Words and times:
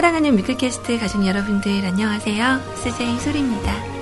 사랑하는 0.00 0.34
뮤클캐스트 0.36 0.98
가족 0.98 1.26
여러분들 1.26 1.84
안녕하세요. 1.84 2.60
스제이 2.74 3.18
소리입니다. 3.18 3.99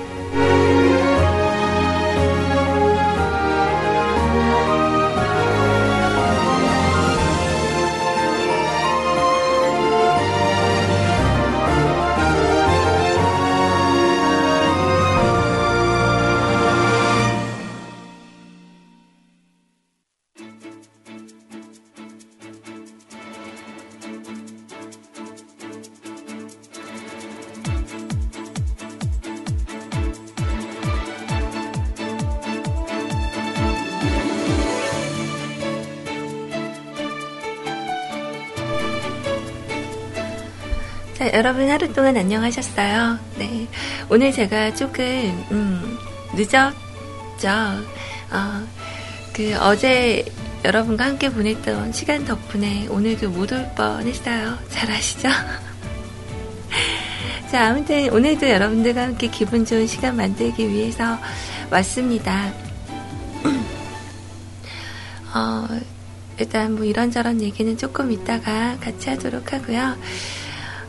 여러분 41.38 41.70
하루 41.70 41.92
동안 41.92 42.16
안녕하셨어요. 42.16 43.16
네. 43.38 43.68
오늘 44.10 44.32
제가 44.32 44.74
조금, 44.74 45.04
음, 45.52 45.96
늦었죠. 46.34 47.48
어, 48.32 48.66
그, 49.32 49.56
어제 49.60 50.24
여러분과 50.64 51.04
함께 51.04 51.30
보냈던 51.30 51.92
시간 51.92 52.24
덕분에 52.24 52.88
오늘도 52.88 53.30
못 53.30 53.52
올 53.52 53.72
뻔 53.76 54.04
했어요. 54.04 54.58
잘 54.68 54.90
아시죠? 54.90 55.28
자, 57.52 57.68
아무튼 57.68 58.10
오늘도 58.10 58.48
여러분들과 58.48 59.02
함께 59.02 59.28
기분 59.28 59.64
좋은 59.64 59.86
시간 59.86 60.16
만들기 60.16 60.68
위해서 60.68 61.18
왔습니다. 61.70 62.52
어, 65.36 65.68
일단 66.40 66.74
뭐 66.74 66.84
이런저런 66.84 67.40
얘기는 67.42 67.76
조금 67.76 68.10
이따가 68.10 68.76
같이 68.80 69.08
하도록 69.10 69.52
하고요. 69.52 69.96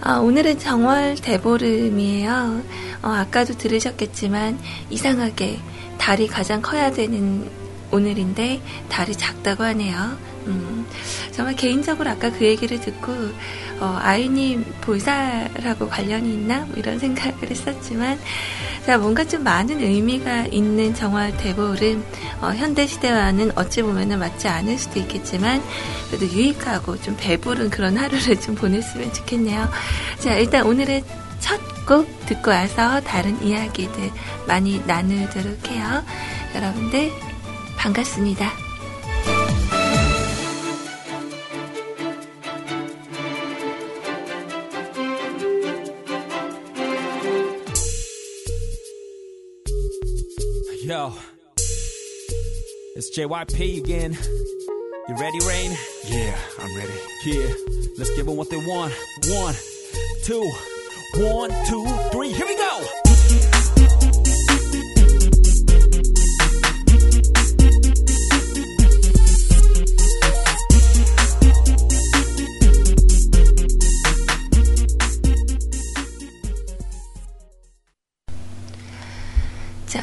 어, 0.05 0.22
오늘은 0.22 0.59
정월 0.59 1.16
대보름이에요. 1.16 2.61
어, 3.02 3.08
아까도 3.09 3.53
들으셨겠지만 3.53 4.58
이상하게 4.89 5.59
달이 5.97 6.28
가장 6.28 6.61
커야 6.61 6.91
되는 6.91 7.50
오늘인데 7.91 8.61
달이 8.88 9.16
작다고 9.16 9.64
하네요. 9.64 10.17
음, 10.50 10.86
정말 11.31 11.55
개인적으로 11.55 12.09
아까 12.09 12.30
그 12.31 12.45
얘기를 12.45 12.80
듣고 12.80 13.11
어, 13.80 13.97
아이님 14.02 14.66
볼살하고 14.81 15.88
관련이 15.88 16.33
있나 16.33 16.66
뭐 16.66 16.75
이런 16.78 17.00
생각을 17.00 17.50
했었지만 17.50 18.19
자 18.86 18.97
뭔가 18.97 19.23
좀 19.23 19.44
많은 19.44 19.80
의미가 19.81 20.47
있는 20.47 20.94
정월 20.94 21.38
대보름 21.38 22.03
어, 22.41 22.47
현대 22.47 22.85
시대와는 22.88 23.51
어찌 23.56 23.81
보면은 23.81 24.19
맞지 24.19 24.47
않을 24.47 24.78
수도 24.78 25.00
있겠지만 25.00 25.62
그래도 26.07 26.25
유익하고 26.25 27.02
좀 27.02 27.16
배부른 27.18 27.69
그런 27.69 27.97
하루를 27.97 28.40
좀 28.41 28.56
보냈으면 28.56 29.13
좋겠네요. 29.13 29.69
자 30.19 30.35
일단 30.35 30.66
오늘의 30.66 31.03
첫 31.40 31.69
곡 31.90 32.07
듣고 32.28 32.52
와서 32.52 33.02
다른 33.02 33.44
이야기들 33.44 34.12
많이 34.47 34.79
나누도록 34.85 35.72
해요. 35.72 36.03
여러분들 36.53 37.12
반갑습니다. 37.78 38.69
It's 52.99 53.17
JYP 53.17 53.77
again. 53.77 54.17
You 55.07 55.15
ready, 55.15 55.39
Rain? 55.47 55.71
Yeah, 56.05 56.37
I'm 56.59 56.75
ready. 56.75 56.91
Yeah, 57.25 57.47
let's 57.97 58.13
give 58.13 58.25
them 58.25 58.35
what 58.35 58.49
they 58.49 58.57
want. 58.57 58.93
One, 59.29 59.55
two, 60.23 60.51
one, 61.15 61.49
two, 61.65 61.87
three, 62.11 62.33
here 62.33 62.45
we 62.45 62.57
go! 62.57 63.09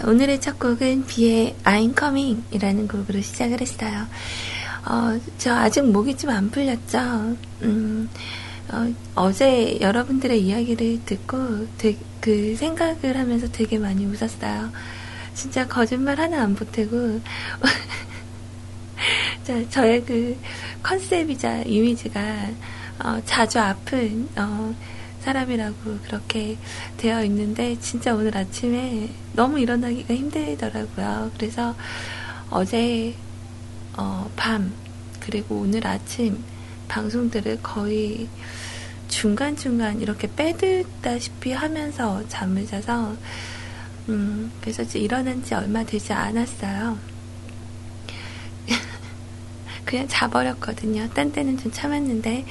오늘의 0.06 0.40
첫 0.40 0.58
곡은 0.60 1.06
비의 1.06 1.56
I'm 1.64 1.98
Coming 1.98 2.44
이라는 2.52 2.86
곡으로 2.86 3.20
시작을 3.20 3.60
했어요. 3.60 4.06
어, 4.84 5.18
저 5.36 5.52
아직 5.52 5.82
목이 5.82 6.16
좀 6.16 6.30
안 6.30 6.48
풀렸죠? 6.48 7.36
음, 7.62 8.08
어, 9.16 9.32
제 9.32 9.80
여러분들의 9.80 10.40
이야기를 10.40 11.00
듣고 11.04 11.66
되, 11.76 11.96
그 12.20 12.54
생각을 12.54 13.16
하면서 13.16 13.48
되게 13.50 13.78
많이 13.78 14.06
웃었어요. 14.06 14.70
진짜 15.34 15.66
거짓말 15.66 16.20
하나 16.20 16.42
안 16.42 16.54
보태고, 16.54 17.20
자, 19.42 19.68
저의 19.70 20.04
그 20.04 20.38
컨셉이자 20.84 21.62
이미지가 21.62 22.20
어, 23.00 23.20
자주 23.24 23.58
아픈 23.58 24.28
어, 24.36 24.72
사람이라고 25.26 25.98
그렇게 26.04 26.56
되어 26.96 27.24
있는데 27.24 27.76
진짜 27.80 28.14
오늘 28.14 28.36
아침에 28.36 29.10
너무 29.34 29.58
일어나기가 29.58 30.14
힘들더라고요. 30.14 31.32
그래서 31.36 31.74
어제 32.48 33.12
어, 33.96 34.30
밤 34.36 34.72
그리고 35.18 35.56
오늘 35.56 35.84
아침 35.84 36.38
방송들을 36.86 37.58
거의 37.60 38.28
중간중간 39.08 40.00
이렇게 40.00 40.28
빼듣다시피 40.32 41.52
하면서 41.52 42.26
잠을 42.28 42.64
자서 42.64 43.16
음, 44.08 44.52
그래서 44.60 44.84
일어난 44.96 45.42
지 45.42 45.54
얼마 45.54 45.84
되지 45.84 46.12
않았어요. 46.12 47.15
그냥 49.86 50.06
자버렸거든요. 50.08 51.08
딴 51.14 51.32
때는 51.32 51.56
좀 51.56 51.72
참았는데 51.72 52.44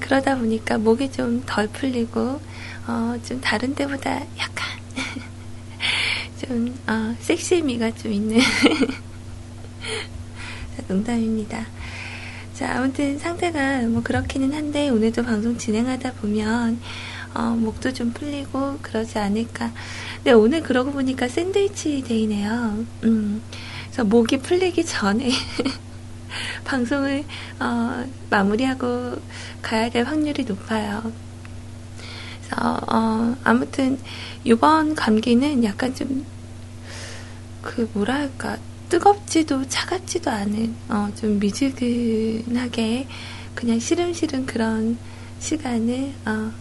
그러다 0.00 0.36
보니까 0.36 0.76
목이 0.76 1.10
좀 1.12 1.42
덜 1.46 1.68
풀리고 1.68 2.40
어, 2.86 3.16
좀 3.24 3.40
다른 3.40 3.74
때보다 3.74 4.20
약간 4.38 4.68
좀 6.40 6.76
어, 6.86 7.14
섹시미가 7.20 7.94
좀 7.94 8.12
있는 8.12 8.38
농담입니다. 10.88 11.66
자 12.54 12.76
아무튼 12.76 13.18
상태가 13.18 13.82
뭐 13.82 14.02
그렇기는 14.02 14.52
한데 14.52 14.88
오늘도 14.90 15.24
방송 15.24 15.56
진행하다 15.56 16.12
보면 16.14 16.80
어, 17.34 17.42
목도 17.50 17.92
좀 17.92 18.12
풀리고 18.12 18.78
그러지 18.82 19.18
않을까. 19.18 19.72
근데 20.16 20.32
오늘 20.32 20.62
그러고 20.62 20.92
보니까 20.92 21.28
샌드위치 21.28 22.02
데이네요. 22.02 22.84
음, 23.04 23.42
그래서 23.86 24.04
목이 24.04 24.38
풀리기 24.38 24.84
전에 24.84 25.30
방송을 26.64 27.24
어, 27.60 28.04
마무리하고 28.30 29.16
가야 29.62 29.90
될 29.90 30.04
확률이 30.04 30.44
높아요. 30.44 31.12
그래서 32.40 32.80
어, 32.88 33.36
아무튼 33.44 33.98
이번 34.44 34.94
감기는 34.94 35.64
약간 35.64 35.94
좀 35.94 36.34
그 37.64 37.88
뭐랄까 37.94 38.58
뜨겁지도 38.90 39.66
차갑지도 39.66 40.30
않은 40.30 40.76
어, 40.90 41.08
좀 41.16 41.38
미지근하게 41.40 43.08
그냥 43.54 43.80
시름시름 43.80 44.44
그런 44.44 44.98
시간을 45.40 46.12
어, 46.26 46.52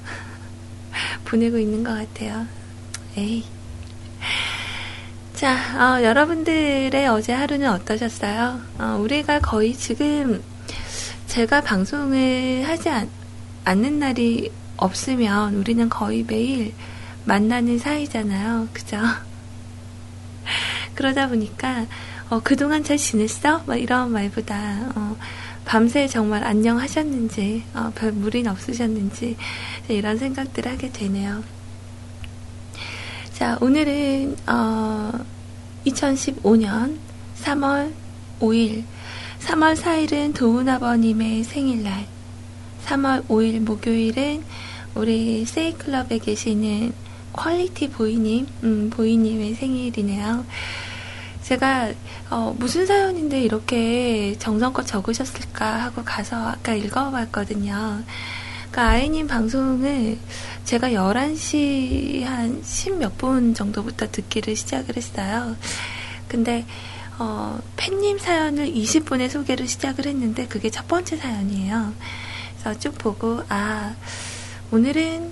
보내고 1.26 1.58
있는 1.58 1.84
것 1.84 1.94
같아요. 1.94 2.48
에이. 3.18 3.44
자, 5.34 5.98
어, 5.98 6.04
여러분들의 6.04 7.08
어제 7.08 7.34
하루는 7.34 7.68
어떠셨어요? 7.72 8.62
어, 8.78 9.00
우리가 9.02 9.40
거의 9.40 9.74
지금 9.74 10.44
제가 11.26 11.62
방송을 11.62 12.64
하지 12.68 12.90
않, 12.90 13.10
않는 13.66 13.98
날이 13.98 14.52
없으면 14.78 15.56
우리는 15.56 15.90
거의 15.90 16.24
매일 16.28 16.74
만나는 17.26 17.80
사이잖아요. 17.80 18.68
그죠? 18.74 18.98
그러다 20.94 21.28
보니까, 21.28 21.88
어, 22.30 22.40
그동안 22.44 22.84
잘 22.84 22.98
지냈어? 22.98 23.64
막 23.66 23.78
이런 23.78 24.12
말보다, 24.12 24.92
어, 24.96 25.18
밤새 25.66 26.08
정말 26.08 26.44
안녕하셨는지, 26.44 27.64
어, 27.74 27.92
별 27.96 28.12
무리는 28.12 28.52
없으셨는지, 28.52 29.36
이런 29.88 30.20
생각들 30.20 30.68
하게 30.68 30.92
되네요. 30.92 31.44
자, 33.34 33.58
오늘은, 33.62 34.38
어, 34.46 35.12
2015년 35.88 37.00
3월 37.42 37.92
5일, 38.40 38.84
3월 39.40 39.76
4일은 39.76 40.36
도훈 40.36 40.70
아버님의 40.70 41.44
생일날, 41.44 42.06
3월 42.86 43.26
5일 43.28 43.62
목요일은 43.62 44.44
우리 44.94 45.46
세이클럽에 45.46 46.20
계시는 46.20 46.94
퀄리티 47.34 47.90
보이님, 47.90 48.46
음, 48.62 48.92
보이님의 48.92 49.56
생일이네요. 49.56 50.46
제가 51.42 51.92
어, 52.30 52.56
무슨 52.60 52.86
사연인데 52.86 53.42
이렇게 53.42 54.36
정성껏 54.38 54.86
적으셨을까 54.86 55.86
하고 55.86 56.04
가서 56.04 56.50
아까 56.50 56.76
읽어봤거든요. 56.76 58.04
그러니까 58.74 58.94
아이님 58.94 59.28
방송을 59.28 60.18
제가 60.66 60.90
11시 60.90 62.24
한 62.24 62.62
10 62.64 62.98
몇 62.98 63.18
분 63.18 63.54
정도부터 63.54 64.10
듣기를 64.12 64.56
시작을 64.56 64.96
했어요. 64.98 65.56
근데 66.28 66.66
어, 67.20 67.60
팬님 67.78 68.18
사연을 68.18 68.68
20분에 68.74 69.30
소개를 69.30 69.68
시작을 69.68 70.08
했는데 70.08 70.48
그게 70.48 70.70
첫 70.70 70.88
번째 70.88 71.18
사연이에요. 71.18 71.94
그래서 72.60 72.80
쭉 72.80 72.98
보고 72.98 73.44
아 73.50 73.96
오늘은 74.72 75.32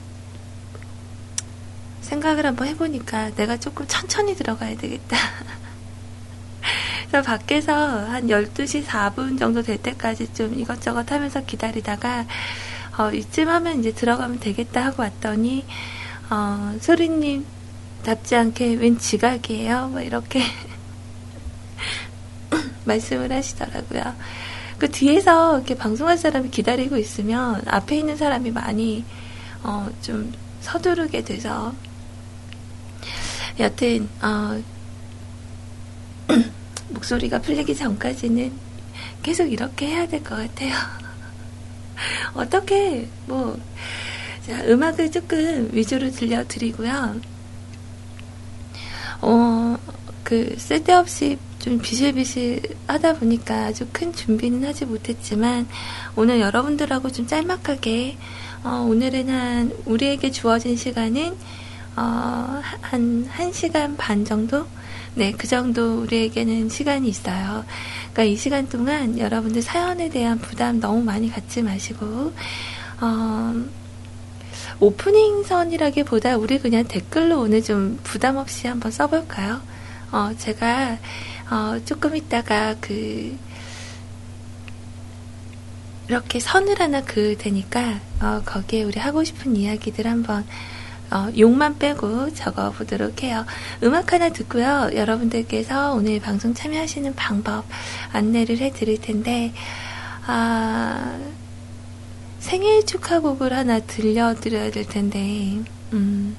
생각을 2.01 2.45
한번 2.45 2.68
해보니까 2.68 3.31
내가 3.36 3.57
조금 3.57 3.88
천천히 3.88 4.36
들어가야 4.36 4.75
되겠다. 4.78 5.18
그래서 7.10 7.25
밖에서 7.25 7.74
한 7.74 8.28
12시 8.28 8.86
4분 8.86 9.39
정도 9.39 9.62
될 9.62 9.78
때까지 9.78 10.33
좀 10.33 10.57
이것저것 10.60 11.10
하면서 11.12 11.44
기다리다가 11.44 12.25
어, 13.01 13.12
이쯤 13.12 13.50
하면 13.50 13.80
이제 13.80 13.92
들어가면 13.92 14.39
되겠다 14.39 14.86
하고 14.86 15.01
왔더니 15.01 15.65
어, 16.30 16.75
소리님 16.80 17.45
답지 18.03 18.36
않게 18.36 18.75
웬 18.75 19.00
지각이에요? 19.00 19.88
뭐 19.88 20.01
이렇게 20.01 20.42
말씀을 22.86 23.31
하시더라고요. 23.31 24.15
그 24.77 24.89
뒤에서 24.89 25.57
이렇게 25.57 25.75
방송할 25.75 26.18
사람이 26.18 26.50
기다리고 26.51 26.98
있으면 26.98 27.62
앞에 27.65 27.98
있는 27.98 28.18
사람이 28.18 28.51
많이 28.51 29.04
어, 29.63 29.89
좀 30.01 30.31
서두르게 30.62 31.24
돼서 31.24 31.74
여튼 33.59 34.07
어, 34.21 34.62
목소리가 36.89 37.42
풀리기 37.42 37.75
전까지는 37.75 38.51
계속 39.24 39.51
이렇게 39.51 39.88
해야 39.88 40.07
될 40.07 40.24
것 40.24 40.36
같아요. 40.36 40.74
어떻게 42.33 43.07
뭐 43.25 43.57
자, 44.45 44.63
음악을 44.65 45.11
조금 45.11 45.69
위주로 45.71 46.09
들려드리고요. 46.09 47.21
어, 49.21 49.77
그 50.23 50.55
쓸데없이 50.57 51.38
좀 51.59 51.77
비실비실 51.79 52.61
하다 52.88 53.13
보니까 53.13 53.65
아주 53.65 53.85
큰 53.91 54.11
준비는 54.11 54.67
하지 54.67 54.85
못했지만 54.85 55.67
오늘 56.15 56.39
여러분들하고 56.39 57.11
좀 57.11 57.27
짤막하게 57.27 58.17
어, 58.63 58.87
오늘은 58.89 59.29
한 59.29 59.71
우리에게 59.85 60.31
주어진 60.31 60.75
시간은 60.75 61.35
어, 61.95 62.61
한 62.81 63.27
1시간 63.29 63.95
반 63.97 64.25
정도? 64.25 64.65
네, 65.13 65.33
그 65.37 65.45
정도 65.45 66.01
우리에게는 66.03 66.69
시간이 66.69 67.09
있어요. 67.09 67.65
그러니까 68.13 68.23
이 68.23 68.37
시간 68.37 68.69
동안 68.69 69.19
여러분들 69.19 69.61
사연에 69.61 70.09
대한 70.09 70.39
부담 70.39 70.79
너무 70.79 71.03
많이 71.03 71.29
갖지 71.29 71.61
마시고, 71.61 72.31
어, 73.01 73.53
오프닝 74.79 75.43
선이라기보다 75.43 76.37
우리 76.37 76.59
그냥 76.59 76.85
댓글로 76.85 77.41
오늘 77.41 77.61
좀 77.61 77.99
부담 78.03 78.37
없이 78.37 78.67
한번 78.67 78.91
써볼까요? 78.91 79.61
어, 80.13 80.31
제가, 80.37 80.97
어, 81.49 81.79
조금 81.83 82.15
있다가 82.15 82.75
그, 82.79 83.37
이렇게 86.07 86.39
선을 86.39 86.79
하나 86.79 87.03
그을 87.03 87.37
테니까, 87.37 87.99
어, 88.21 88.41
거기에 88.45 88.83
우리 88.83 88.97
하고 88.97 89.25
싶은 89.25 89.57
이야기들 89.57 90.07
한번 90.07 90.45
어, 91.11 91.29
욕만 91.37 91.77
빼고 91.77 92.33
적어보도록 92.33 93.23
해요. 93.23 93.45
음악 93.83 94.13
하나 94.13 94.29
듣고요. 94.29 94.91
여러분들께서 94.93 95.93
오늘 95.93 96.21
방송 96.21 96.53
참여하시는 96.53 97.15
방법 97.15 97.65
안내를 98.13 98.59
해드릴 98.59 99.01
텐데, 99.01 99.53
아, 100.25 101.19
생일 102.39 102.85
축하곡을 102.85 103.51
하나 103.53 103.79
들려드려야 103.79 104.71
될 104.71 104.85
텐데, 104.85 105.59
음, 105.91 106.35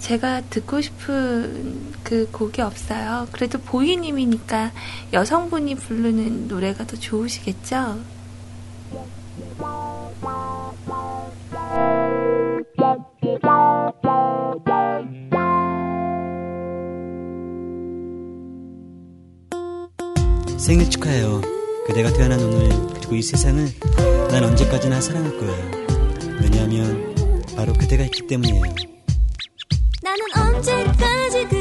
제가 0.00 0.42
듣고 0.50 0.80
싶은 0.80 1.94
그 2.02 2.28
곡이 2.32 2.60
없어요. 2.60 3.28
그래도 3.32 3.58
보이님이니까 3.60 4.72
여성분이 5.12 5.76
부르는 5.76 6.48
노래가 6.48 6.86
더 6.86 6.96
좋으시겠죠? 6.96 8.00
생일 20.70 20.88
축하해요. 20.88 21.40
그대가 21.86 22.12
태어난 22.12 22.38
오늘 22.38 22.68
그리고 22.94 23.16
이 23.16 23.22
세상을 23.22 23.66
난 24.30 24.44
언제까지나 24.44 25.00
사랑할 25.00 25.36
거예요. 25.38 25.70
왜냐하면 26.40 27.12
바로 27.56 27.72
그대가 27.72 28.04
있기 28.04 28.28
때문이에요. 28.28 28.62
나는 30.00 30.54
언제까지 30.54 31.48
그 31.48 31.59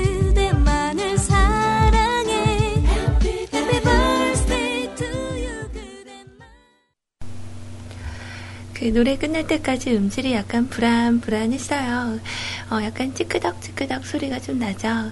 그 8.79 8.85
노래 8.93 9.17
끝날 9.17 9.45
때까지 9.45 9.91
음질이 9.93 10.31
약간 10.33 10.69
불안불안했어요. 10.69 12.19
어, 12.71 12.79
약간 12.81 13.13
찌끄덕찌끄덕 13.13 14.05
소리가 14.05 14.39
좀 14.39 14.57
나죠. 14.59 15.12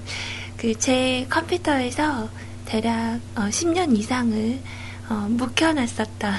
그 0.55 0.73
제 0.79 1.27
컴퓨터에서 1.29 2.29
대략 2.65 3.19
어, 3.35 3.41
10년 3.49 3.97
이상을 3.97 4.59
어, 5.09 5.13
묵혀놨었던 5.29 6.33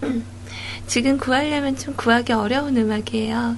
지금 0.88 1.16
구하려면 1.18 1.76
좀 1.76 1.94
구하기 1.94 2.32
어려운 2.32 2.76
음악이에요. 2.76 3.56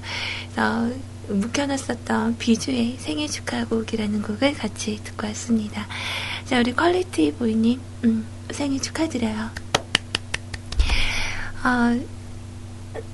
그래서 0.52 0.90
묵혀놨었던 1.28 2.36
비주의 2.36 2.96
생일 2.98 3.30
축하곡이라는 3.30 4.20
곡을 4.22 4.54
같이 4.54 5.00
듣고 5.02 5.26
왔습니다. 5.28 5.86
자, 6.44 6.58
우리 6.58 6.72
Quality 6.72 7.32
Boy님, 7.32 7.80
음, 8.04 8.26
생일 8.50 8.82
축하드려요. 8.82 9.69
아, 11.62 11.98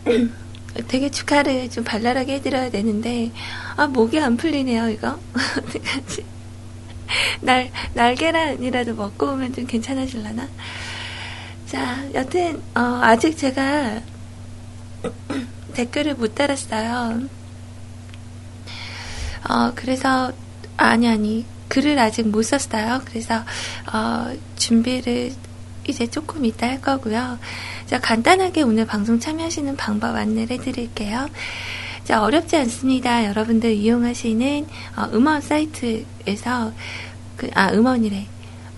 되게 0.89 1.11
축하를 1.11 1.69
좀 1.71 1.83
발랄하게 1.85 2.35
해드려야 2.35 2.71
되는데, 2.71 3.33
아, 3.77 3.87
목이 3.87 4.21
안 4.21 4.37
풀리네요, 4.37 4.89
이거. 4.91 5.19
어떡하지? 5.35 6.25
날, 7.41 7.71
날계란이라도 7.95 8.95
먹고 8.95 9.33
오면 9.33 9.55
좀 9.55 9.67
괜찮아질라나? 9.67 10.49
자, 11.67 12.05
여튼, 12.15 12.63
어, 12.75 13.01
아직 13.03 13.37
제가 13.37 14.01
댓글을 15.75 16.15
못 16.15 16.35
달았어요. 16.35 17.23
어, 19.49 19.73
그래서, 19.75 20.33
아니, 20.77 21.09
아니, 21.09 21.45
글을 21.69 21.99
아직 21.99 22.29
못 22.29 22.43
썼어요. 22.43 23.03
그래서, 23.07 23.43
어, 23.93 24.33
준비를 24.57 25.33
이제 25.89 26.07
조금 26.07 26.45
이따 26.45 26.67
할 26.67 26.81
거고요. 26.81 27.39
자, 27.87 28.01
간단하게 28.01 28.63
오늘 28.63 28.85
방송 28.85 29.21
참여하시는 29.21 29.77
방법 29.77 30.17
안내를 30.17 30.59
해드릴게요. 30.59 31.29
자, 32.03 32.23
어렵지 32.23 32.57
않습니다. 32.57 33.25
여러분들 33.27 33.73
이용하시는 33.73 34.67
어, 34.97 35.09
음원 35.15 35.41
사이트에서 35.41 36.73
그, 37.37 37.49
아, 37.55 37.71
음원이래. 37.73 38.27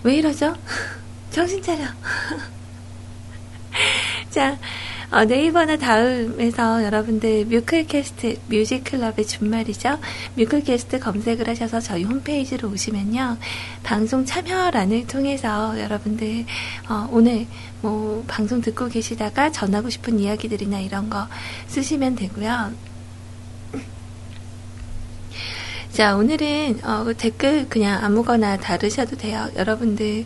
왜 0.03 0.15
이러죠? 0.15 0.55
정신 1.31 1.61
차려. 1.61 1.85
자, 4.29 4.57
어, 5.11 5.25
네이버나 5.25 5.77
다음에서 5.77 6.83
여러분들 6.83 7.45
뮤클캐스트 7.45 8.37
뮤직클럽의 8.47 9.25
준말이죠. 9.25 9.97
뮤클캐스트 10.35 10.99
검색을 10.99 11.49
하셔서 11.49 11.79
저희 11.79 12.03
홈페이지로 12.03 12.69
오시면요. 12.69 13.37
방송 13.81 14.23
참여란을 14.23 15.07
통해서 15.07 15.79
여러분들 15.79 16.45
어, 16.89 17.09
오늘 17.11 17.47
뭐 17.81 18.23
방송 18.27 18.61
듣고 18.61 18.89
계시다가 18.89 19.51
전하고 19.51 19.89
싶은 19.89 20.19
이야기들이나 20.19 20.79
이런 20.79 21.09
거 21.09 21.27
쓰시면 21.67 22.15
되고요. 22.15 22.73
자, 25.91 26.15
오늘은 26.15 26.81
어, 26.83 27.03
그 27.03 27.13
댓글 27.15 27.67
그냥 27.67 28.03
아무거나 28.03 28.57
다르셔도 28.57 29.17
돼요. 29.17 29.49
여러분들 29.55 30.25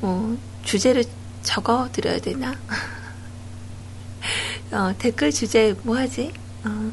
뭐 0.00 0.38
주제를 0.64 1.04
적어 1.42 1.88
드려야 1.92 2.18
되나? 2.18 2.54
어, 4.72 4.94
댓글 4.98 5.32
주제 5.32 5.74
뭐 5.82 5.98
하지? 5.98 6.32
어, 6.64 6.92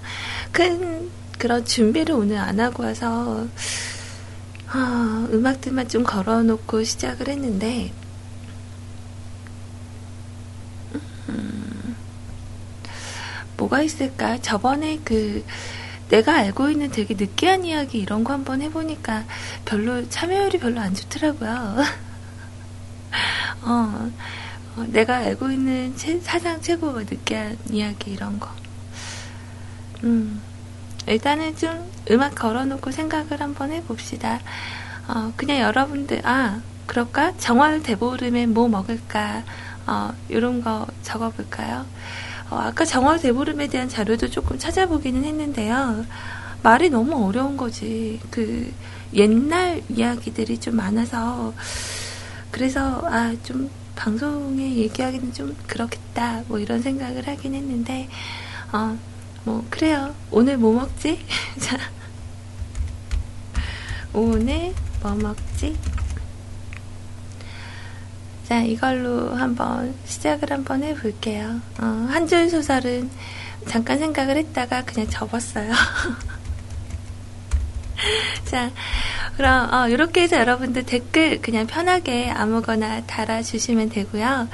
큰 0.51 1.09
그런 1.37 1.63
준비를 1.63 2.15
오늘 2.15 2.37
안 2.37 2.59
하고 2.59 2.83
와서 2.83 3.47
어, 4.73 5.27
음악들만 5.31 5.87
좀 5.87 6.03
걸어놓고 6.03 6.83
시작을 6.83 7.29
했는데 7.29 7.93
음, 11.29 11.95
뭐가 13.57 13.81
있을까? 13.81 14.37
저번에 14.41 14.99
그 15.03 15.43
내가 16.09 16.35
알고 16.35 16.69
있는 16.69 16.89
되게 16.89 17.15
느끼한 17.15 17.65
이야기 17.65 17.99
이런 17.99 18.23
거 18.23 18.33
한번 18.33 18.61
해보니까 18.61 19.25
별로 19.65 20.07
참여율이 20.07 20.59
별로 20.59 20.79
안 20.79 20.93
좋더라고요. 20.93 21.83
어, 23.63 24.11
어, 24.75 24.85
내가 24.87 25.17
알고 25.17 25.51
있는 25.51 25.95
최, 25.97 26.19
사상 26.19 26.61
최고 26.61 26.91
느끼한 26.93 27.57
이야기 27.71 28.11
이런 28.11 28.39
거. 28.39 28.49
음, 30.03 30.41
일단은 31.07 31.57
좀 31.57 31.91
음악 32.11 32.35
걸어놓고 32.35 32.91
생각을 32.91 33.41
한번 33.41 33.71
해봅시다. 33.71 34.39
어, 35.07 35.33
그냥 35.35 35.59
여러분들, 35.59 36.21
아, 36.25 36.61
그럴까? 36.85 37.37
정월 37.37 37.83
대보름에 37.83 38.45
뭐 38.45 38.67
먹을까? 38.67 39.43
어, 39.87 40.13
요런 40.29 40.61
거 40.61 40.85
적어볼까요? 41.01 41.85
어, 42.49 42.57
아까 42.57 42.85
정월 42.85 43.19
대보름에 43.19 43.67
대한 43.67 43.89
자료도 43.89 44.29
조금 44.29 44.57
찾아보기는 44.57 45.23
했는데요. 45.23 46.05
말이 46.61 46.89
너무 46.89 47.25
어려운 47.27 47.57
거지. 47.57 48.19
그, 48.29 48.71
옛날 49.13 49.81
이야기들이 49.89 50.59
좀 50.59 50.75
많아서, 50.75 51.53
그래서, 52.51 53.01
아, 53.05 53.35
좀, 53.43 53.69
방송에 53.95 54.75
얘기하기는 54.75 55.33
좀 55.33 55.55
그렇겠다. 55.65 56.43
뭐 56.47 56.59
이런 56.59 56.81
생각을 56.81 57.27
하긴 57.27 57.55
했는데, 57.55 58.07
어, 58.71 58.97
뭐, 59.43 59.65
그래요. 59.69 60.13
오늘 60.29 60.57
뭐 60.57 60.73
먹지? 60.73 61.19
자. 61.59 61.77
오늘 64.13 64.73
뭐 65.01 65.15
먹지? 65.15 65.75
자, 68.47 68.61
이걸로 68.61 69.35
한번 69.35 69.93
시작을 70.05 70.51
한번 70.53 70.81
해볼게요. 70.81 71.59
어, 71.81 71.85
한줄 72.09 72.49
소설은 72.49 73.09
잠깐 73.67 73.99
생각을 73.99 74.37
했다가 74.37 74.85
그냥 74.85 75.09
접었어요. 75.09 75.73
자, 78.45 78.71
그럼 79.35 79.73
어, 79.73 79.89
이렇게 79.89 80.21
해서 80.21 80.37
여러분들 80.37 80.85
댓글 80.85 81.41
그냥 81.41 81.67
편하게 81.67 82.31
아무거나 82.31 83.05
달아주시면 83.05 83.89
되고요. 83.89 84.47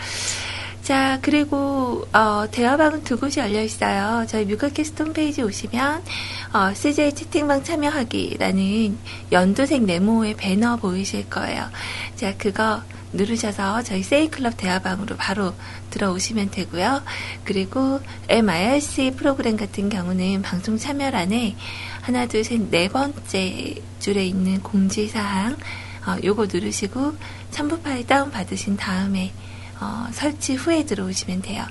자, 0.83 1.17
그리고 1.21 2.05
어, 2.11 2.45
대화방은 2.51 3.05
두 3.05 3.17
곳이 3.17 3.39
열려 3.39 3.61
있어요. 3.61 4.25
저희 4.27 4.43
뮤클캐스트 4.43 5.01
홈페이지 5.01 5.41
오시면 5.41 6.03
어, 6.51 6.73
CJ 6.73 7.15
채팅방 7.15 7.63
참여하기라는 7.63 8.97
연두색 9.31 9.83
네모의 9.83 10.35
배너 10.35 10.75
보이실 10.75 11.29
거예요. 11.29 11.69
자, 12.17 12.35
그거 12.37 12.81
누르셔서 13.13 13.83
저희 13.83 14.03
세이클럽 14.03 14.57
대화방으로 14.57 15.15
바로 15.15 15.53
들어오시면 15.91 16.51
되고요. 16.51 17.01
그리고 17.45 18.01
MIRC 18.27 19.11
프로그램 19.15 19.55
같은 19.55 19.87
경우는 19.87 20.41
방송 20.41 20.77
참여란에 20.77 21.55
하나, 22.01 22.25
둘, 22.25 22.43
셋, 22.43 22.59
네 22.69 22.89
번째 22.89 23.75
줄에 23.99 24.25
있는 24.25 24.61
공지사항, 24.61 25.55
어, 26.05 26.17
요거 26.21 26.47
누르시고 26.51 27.15
첨부 27.51 27.79
파일 27.79 28.05
다운받으신 28.05 28.75
다음에 28.75 29.31
어, 29.83 30.07
설치 30.13 30.55
후에 30.55 30.85
들어오시면 30.85 31.41
돼요. 31.41 31.65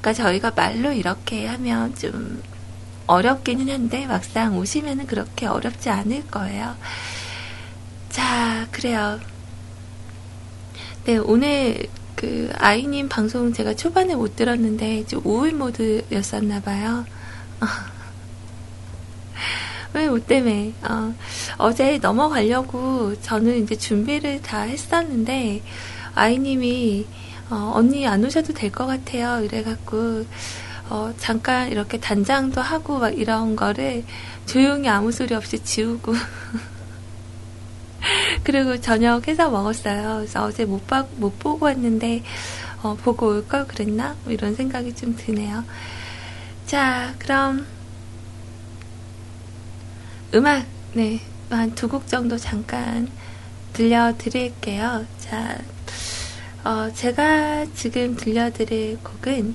그러니까 0.00 0.12
저희가 0.12 0.52
말로 0.54 0.92
이렇게 0.92 1.46
하면 1.46 1.94
좀 1.94 2.42
어렵기는 3.06 3.72
한데 3.72 4.06
막상 4.06 4.56
오시면은 4.58 5.06
그렇게 5.06 5.46
어렵지 5.46 5.88
않을 5.88 6.26
거예요. 6.28 6.76
자, 8.10 8.66
그래요. 8.70 9.18
네, 11.04 11.16
오늘 11.16 11.86
그 12.14 12.50
아이님 12.56 13.08
방송 13.08 13.52
제가 13.52 13.74
초반에 13.74 14.14
못 14.14 14.36
들었는데 14.36 15.06
좀 15.06 15.20
우울 15.24 15.52
모드였었나 15.52 16.60
봐요. 16.60 17.04
왜, 19.94 20.08
뭐 20.08 20.18
때문에, 20.18 20.72
어, 20.82 21.14
어제 21.56 21.98
넘어가려고 21.98 23.14
저는 23.20 23.62
이제 23.62 23.76
준비를 23.76 24.42
다 24.42 24.62
했었는데, 24.62 25.62
아이님이, 26.16 27.06
어, 27.54 27.72
언니 27.76 28.06
안 28.06 28.24
오셔도 28.24 28.52
될 28.52 28.70
것 28.72 28.86
같아요. 28.86 29.42
이래갖고, 29.44 30.26
어, 30.90 31.14
잠깐 31.18 31.70
이렇게 31.70 31.98
단장도 32.00 32.60
하고 32.60 32.98
막 32.98 33.10
이런 33.16 33.54
거를 33.56 34.04
조용히 34.46 34.88
아무 34.88 35.12
소리 35.12 35.34
없이 35.34 35.62
지우고, 35.62 36.14
그리고 38.44 38.80
저녁 38.80 39.26
해서 39.28 39.50
먹었어요. 39.50 40.16
그래서 40.16 40.44
어제 40.44 40.64
못, 40.64 40.86
봐, 40.86 41.06
못 41.16 41.38
보고 41.38 41.66
왔는데, 41.66 42.22
어, 42.82 42.94
보고 42.96 43.28
올 43.28 43.46
걸 43.48 43.66
그랬나? 43.66 44.16
뭐 44.24 44.32
이런 44.32 44.54
생각이 44.54 44.94
좀 44.94 45.16
드네요. 45.16 45.64
자, 46.66 47.14
그럼, 47.18 47.66
음악, 50.34 50.66
네, 50.94 51.20
한 51.50 51.74
두 51.74 51.88
곡 51.88 52.08
정도 52.08 52.36
잠깐 52.36 53.08
들려드릴게요. 53.74 55.06
자, 55.18 55.58
어, 56.64 56.90
제가 56.94 57.66
지금 57.74 58.16
들려드릴 58.16 58.98
곡은, 59.02 59.54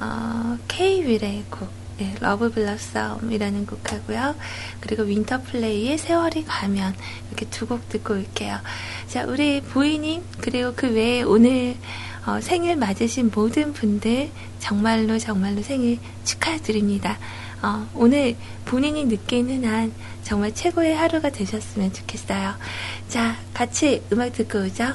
어, 0.00 0.58
K.Will의 0.68 1.44
곡, 1.50 1.70
네, 1.98 2.14
Love 2.20 2.50
Blossom이라는 2.50 3.66
곡 3.66 3.92
하고요. 3.92 4.34
그리고 4.80 5.02
윈터플레이의 5.04 5.96
세월이 5.98 6.44
가면 6.44 6.94
이렇게 7.28 7.46
두 7.46 7.66
곡 7.66 7.88
듣고 7.88 8.14
올게요. 8.14 8.58
자, 9.08 9.24
우리 9.24 9.60
보이님, 9.62 10.22
그리고 10.40 10.72
그 10.74 10.92
외에 10.92 11.22
오늘 11.22 11.76
어, 12.26 12.40
생일 12.42 12.76
맞으신 12.76 13.30
모든 13.34 13.72
분들 13.72 14.30
정말로 14.58 15.18
정말로 15.18 15.62
생일 15.62 15.98
축하드립니다. 16.24 17.18
어, 17.62 17.86
오늘 17.94 18.36
본인이 18.66 19.06
느끼는 19.06 19.64
한 19.64 19.92
정말 20.22 20.54
최고의 20.54 20.94
하루가 20.94 21.30
되셨으면 21.30 21.92
좋겠어요. 21.94 22.54
자, 23.08 23.36
같이 23.54 24.02
음악 24.12 24.32
듣고 24.34 24.58
오죠. 24.58 24.94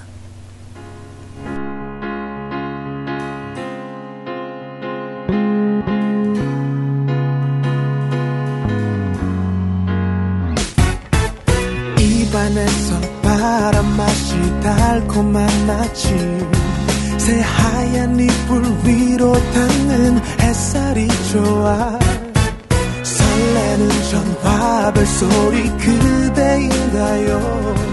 맛이 14.15 14.60
달콤한 14.62 15.69
아침 15.69 16.51
새하얀 17.17 18.17
이불 18.19 18.63
위로 18.86 19.34
닿는 19.34 20.19
햇살이 20.39 21.07
좋아 21.31 22.00
설레는 23.03 23.89
전화벨 24.12 25.05
소리 25.05 25.69
그대인가요 25.77 27.85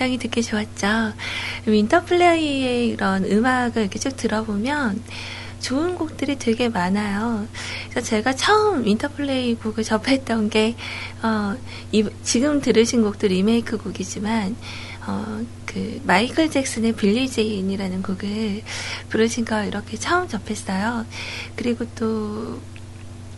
굉장히 0.00 0.16
듣기 0.16 0.42
좋았죠? 0.42 1.12
윈터플레이의 1.66 2.88
이런 2.88 3.22
음악을 3.22 3.82
이렇게 3.82 3.98
쭉 3.98 4.16
들어보면 4.16 5.02
좋은 5.60 5.94
곡들이 5.94 6.38
되게 6.38 6.70
많아요. 6.70 7.46
그래서 7.90 8.08
제가 8.08 8.34
처음 8.34 8.86
윈터플레이 8.86 9.56
곡을 9.56 9.84
접했던 9.84 10.48
게, 10.48 10.74
어, 11.22 11.54
이, 11.92 12.08
지금 12.22 12.62
들으신 12.62 13.02
곡도 13.02 13.26
리메이크 13.26 13.76
곡이지만, 13.76 14.56
어, 15.06 15.44
그, 15.66 16.00
마이클 16.06 16.50
잭슨의 16.50 16.94
Billie 16.94 17.28
Jean이라는 17.28 18.00
곡을 18.00 18.62
부르신 19.10 19.44
거 19.44 19.62
이렇게 19.64 19.98
처음 19.98 20.28
접했어요. 20.28 21.04
그리고 21.56 21.84
또, 21.94 22.58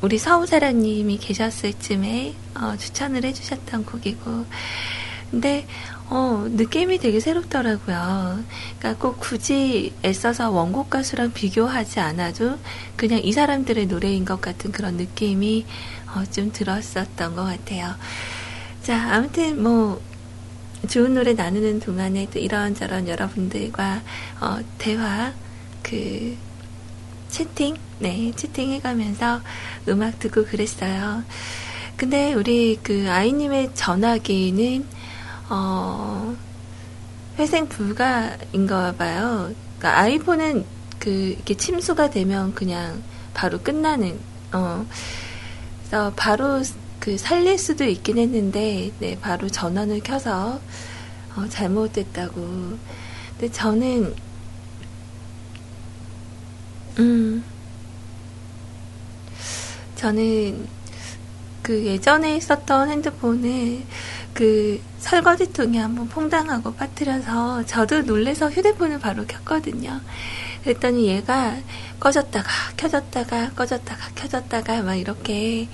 우리 0.01 0.17
서우사랑님이 0.17 1.19
계셨을 1.19 1.73
쯤에, 1.81 2.37
어, 2.55 2.77
추천을 2.79 3.25
해주셨던 3.25 3.85
곡이고, 3.85 4.47
근데, 5.33 5.67
어, 6.15 6.47
느낌이 6.47 6.99
되게 6.99 7.21
새롭더라고요. 7.21 8.45
그러니까 8.79 9.01
꼭 9.01 9.19
굳이 9.19 9.95
애써서 10.05 10.51
원곡 10.51 10.91
가수랑 10.91 11.33
비교하지 11.33 12.01
않아도 12.01 12.59
그냥 12.97 13.21
이 13.25 13.33
사람들의 13.33 13.87
노래인 13.87 14.27
것 14.27 14.39
같은 14.39 14.73
그런 14.73 14.99
느낌이 14.99 15.65
어, 16.15 16.23
좀 16.31 16.53
들었었던 16.53 17.35
것 17.35 17.45
같아요. 17.45 17.95
자, 18.83 19.15
아무튼 19.15 19.63
뭐, 19.63 20.03
좋은 20.87 21.15
노래 21.15 21.33
나누는 21.33 21.81
동안에 21.81 22.29
또 22.31 22.39
이런저런 22.39 23.09
여러분들과 23.09 24.03
어, 24.43 24.59
대화, 24.77 25.33
그, 25.83 26.37
채팅? 27.31 27.75
네, 28.01 28.33
채팅 28.37 28.73
해가면서 28.73 29.41
음악 29.89 30.19
듣고 30.19 30.45
그랬어요. 30.45 31.25
근데 31.97 32.35
우리 32.35 32.79
그 32.83 33.07
아이님의 33.09 33.71
전화기는 33.75 35.01
어, 35.55 36.35
회생 37.39 37.69
불가인가 37.69 38.95
봐요. 38.97 39.53
그러니까 39.79 40.01
아이폰은 40.01 40.65
그 40.99 41.11
이렇게 41.11 41.55
침수가 41.55 42.09
되면 42.09 42.55
그냥 42.55 43.03
바로 43.35 43.59
끝나는 43.59 44.19
어. 44.53 44.87
그래서 45.81 46.11
바로 46.17 46.63
그 46.99 47.19
살릴 47.19 47.59
수도 47.59 47.85
있긴 47.85 48.17
했는데 48.17 48.93
네, 48.99 49.19
바로 49.21 49.47
전원을 49.51 50.01
켜서 50.01 50.59
어, 51.37 51.47
잘못됐다고. 51.51 52.79
근데 53.33 53.53
저는 53.53 54.15
음 56.99 57.45
저는 59.97 60.67
그 61.63 61.85
예전에 61.85 62.41
썼던 62.41 62.89
핸드폰을 62.89 63.83
그 64.35 64.81
설거지통에 64.99 65.79
한번 65.79 66.09
퐁당하고 66.09 66.75
빠뜨려서 66.75 67.65
저도 67.67 68.03
놀래서 68.03 68.49
휴대폰을 68.51 68.99
바로 68.99 69.27
켰거든요. 69.27 70.01
그랬더니 70.63 71.09
얘가 71.09 71.57
꺼졌다가 72.01 72.49
켜졌다가 72.77 73.51
꺼졌다가 73.51 74.09
켜졌다가 74.15 74.83
막 74.83 74.95
이렇게 74.95 75.69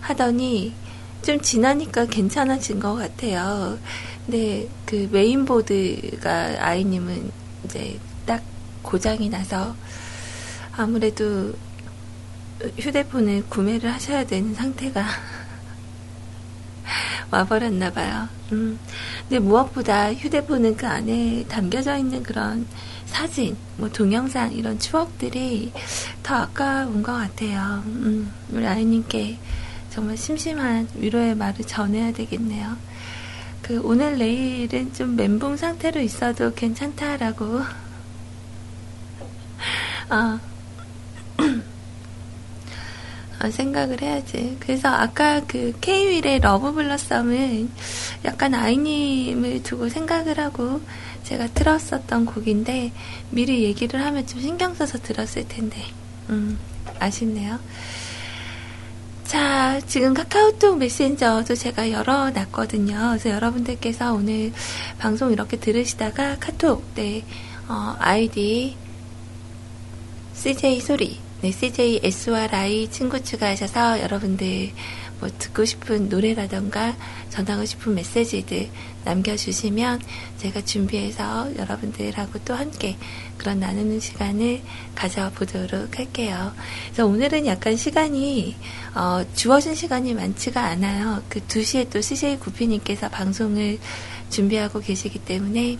하더니 0.00 0.74
좀 1.22 1.40
지나니까 1.40 2.06
괜찮아진 2.06 2.80
것 2.80 2.94
같아요. 2.94 3.78
근데 4.24 4.68
그 4.86 5.08
메인보드가 5.12 6.56
아이님은 6.58 7.30
이제 7.64 7.98
딱 8.26 8.42
고장이 8.82 9.28
나서 9.28 9.74
아무래도 10.72 11.52
휴대폰을 12.78 13.44
구매를 13.48 13.92
하셔야 13.92 14.24
되는 14.24 14.54
상태가 14.54 15.04
와버렸나 17.30 17.92
봐요. 17.92 18.28
음. 18.52 18.78
근데 19.28 19.38
무엇보다 19.38 20.12
휴대폰은 20.12 20.76
그 20.76 20.86
안에 20.86 21.44
담겨져 21.48 21.96
있는 21.96 22.22
그런 22.22 22.66
사진, 23.06 23.56
뭐 23.76 23.88
동영상 23.88 24.52
이런 24.52 24.78
추억들이 24.78 25.72
더 26.22 26.36
아까운 26.36 27.02
것 27.02 27.12
같아요. 27.12 27.82
음. 27.86 28.32
우리 28.50 28.66
아이님께 28.66 29.38
정말 29.90 30.16
심심한 30.16 30.88
위로의 30.94 31.34
말을 31.34 31.64
전해야 31.66 32.12
되겠네요. 32.12 32.76
그 33.62 33.80
오늘 33.84 34.18
내일은 34.18 34.92
좀 34.92 35.16
멘붕 35.16 35.56
상태로 35.56 36.00
있어도 36.00 36.52
괜찮다라고 36.54 37.60
어, 40.10 40.14
어, 40.14 40.40
생각을 43.48 44.02
해야지. 44.02 44.56
그래서 44.60 44.88
아까 44.88 45.40
그 45.46 45.72
K-윌의 45.80 46.40
러브 46.40 46.72
블러썸은 46.72 47.70
약간 48.24 48.54
아이님을 48.54 49.62
두고 49.62 49.88
생각을 49.88 50.38
하고 50.38 50.80
제가 51.22 51.46
들었었던 51.48 52.26
곡인데 52.26 52.92
미리 53.30 53.64
얘기를 53.64 54.04
하면 54.04 54.26
좀 54.26 54.40
신경 54.40 54.74
써서 54.74 54.98
들었을 54.98 55.48
텐데 55.48 55.80
음, 56.28 56.58
아쉽네요. 56.98 57.58
자, 59.30 59.80
지금 59.86 60.12
카카오톡 60.12 60.78
메신저도 60.78 61.54
제가 61.54 61.92
열어놨거든요. 61.92 63.10
그래서 63.10 63.30
여러분들께서 63.30 64.12
오늘 64.12 64.52
방송 64.98 65.30
이렇게 65.30 65.56
들으시다가 65.56 66.36
카톡, 66.40 66.84
네, 66.96 67.22
어, 67.68 67.94
아이디, 68.00 68.76
CJ 70.34 70.80
소리, 70.80 71.20
네, 71.42 71.52
CJ 71.52 72.00
SRI 72.02 72.88
친구 72.90 73.22
추가하셔서 73.22 74.02
여러분들 74.02 74.72
뭐 75.20 75.30
듣고 75.38 75.64
싶은 75.64 76.10
노래라던가 76.10 76.94
전하고 77.30 77.64
싶은 77.64 77.94
메시지들 77.94 78.68
남겨주시면 79.06 80.02
제가 80.36 80.60
준비해서 80.62 81.50
여러분들하고 81.56 82.40
또 82.44 82.52
함께 82.52 82.98
그런 83.38 83.58
나누는 83.58 84.00
시간을 84.00 84.60
가져보도록 84.94 85.98
할게요. 85.98 86.52
그래서 86.88 87.06
오늘은 87.06 87.46
약간 87.46 87.74
시간이 87.74 88.56
어, 88.94 89.22
주어진 89.34 89.74
시간이 89.74 90.12
많지가 90.12 90.62
않아요. 90.62 91.22
그 91.30 91.40
2시에 91.40 91.88
또 91.88 92.02
CJ 92.02 92.38
구피님께서 92.38 93.08
방송을 93.08 93.78
준비하고 94.28 94.80
계시기 94.80 95.18
때문에 95.20 95.78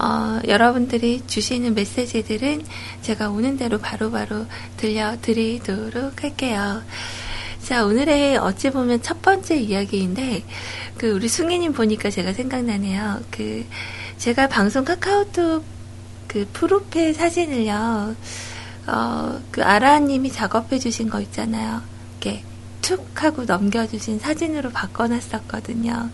어, 0.00 0.40
여러분들이 0.48 1.22
주시는 1.26 1.74
메시지들은 1.74 2.64
제가 3.02 3.28
오는 3.28 3.58
대로 3.58 3.78
바로 3.78 4.10
바로 4.10 4.46
들려드리도록 4.78 6.22
할게요. 6.22 6.82
자, 7.62 7.84
오늘의 7.84 8.38
어찌 8.38 8.70
보면 8.70 9.02
첫 9.02 9.20
번째 9.20 9.58
이야기인데, 9.58 10.42
그, 10.96 11.10
우리 11.10 11.28
숭이님 11.28 11.74
보니까 11.74 12.08
제가 12.08 12.32
생각나네요. 12.32 13.20
그, 13.30 13.66
제가 14.16 14.48
방송 14.48 14.84
카카오톡 14.84 15.64
그 16.26 16.48
프로필 16.52 17.12
사진을요, 17.12 18.16
어, 18.86 19.40
그 19.50 19.62
아라님이 19.62 20.32
작업해 20.32 20.78
주신 20.78 21.10
거 21.10 21.20
있잖아요. 21.20 21.82
이렇게 22.20 22.42
툭 22.80 23.22
하고 23.22 23.44
넘겨주신 23.44 24.18
사진으로 24.18 24.70
바꿔놨었거든요. 24.70 26.08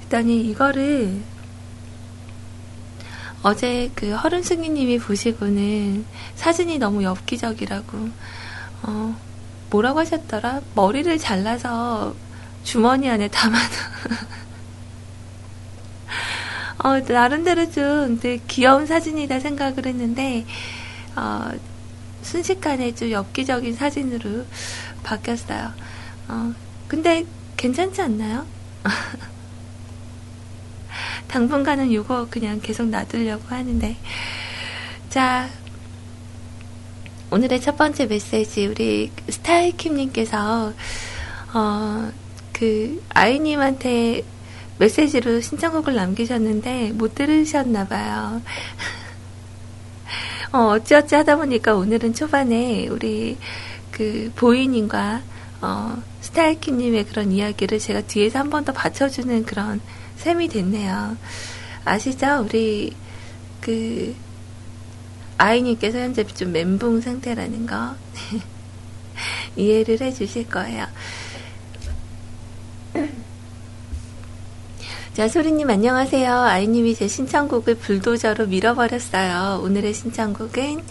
그랬더니 0.00 0.42
이거를 0.42 1.20
어제 3.42 3.90
그 3.96 4.12
허른 4.12 4.42
승희님이 4.42 4.98
보시고는 5.00 6.04
사진이 6.36 6.78
너무 6.78 7.02
엽기적이라고 7.02 8.08
어 8.84 9.16
뭐라고 9.70 9.98
하셨더라? 10.00 10.60
머리를 10.74 11.18
잘라서 11.18 12.14
주머니 12.62 13.10
안에 13.10 13.28
담아놔 13.28 13.68
어 16.84 17.00
나름대로 17.00 17.70
좀 17.70 18.18
되게 18.20 18.42
귀여운 18.46 18.86
사진이다 18.86 19.40
생각을 19.40 19.86
했는데 19.86 20.46
어 21.16 21.50
순식간에 22.22 22.94
좀 22.94 23.10
엽기적인 23.10 23.74
사진으로 23.74 24.46
바뀌었어요. 25.02 25.72
어 26.28 26.54
근데 26.86 27.24
괜찮지 27.56 28.02
않나요? 28.02 28.46
당분간은 31.32 31.90
이거 31.90 32.26
그냥 32.28 32.60
계속 32.60 32.88
놔두려고 32.88 33.42
하는데. 33.48 33.96
자, 35.08 35.48
오늘의 37.30 37.62
첫 37.62 37.78
번째 37.78 38.04
메시지, 38.04 38.66
우리 38.66 39.10
스타일킴님께서, 39.30 40.74
어, 41.54 42.12
그, 42.52 43.02
아이님한테 43.08 44.24
메시지로 44.78 45.40
신청곡을 45.40 45.94
남기셨는데, 45.94 46.92
못 46.92 47.14
들으셨나봐요. 47.14 48.42
어, 50.52 50.58
어찌어찌 50.72 51.14
하다 51.14 51.36
보니까 51.36 51.74
오늘은 51.74 52.12
초반에 52.12 52.88
우리 52.88 53.38
그 53.90 54.30
보이님과 54.36 55.22
어, 55.62 56.02
스타일킴님의 56.20 57.06
그런 57.06 57.32
이야기를 57.32 57.78
제가 57.78 58.02
뒤에서 58.02 58.40
한 58.40 58.50
번 58.50 58.64
더 58.66 58.72
받쳐주는 58.72 59.46
그런 59.46 59.80
셈이 60.22 60.48
됐네요. 60.48 61.16
아시죠? 61.84 62.46
우리 62.48 62.94
그 63.60 64.14
아이님께서 65.36 65.98
현재 65.98 66.24
좀 66.24 66.52
멘붕 66.52 67.00
상태라는 67.00 67.66
거 67.66 67.96
이해를 69.56 70.00
해주실 70.00 70.48
거예요. 70.48 70.86
자, 75.14 75.28
소리님 75.28 75.68
안녕하세요. 75.68 76.32
아이님이 76.32 76.94
제 76.94 77.08
신청곡을 77.08 77.74
불도저로 77.74 78.46
밀어버렸어요. 78.46 79.60
오늘의 79.62 79.92
신청곡은 79.92 80.82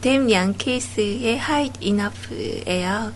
댐 0.00 0.30
양케이스의 0.30 1.34
Hide 1.34 1.86
Enough예요. 1.86 3.12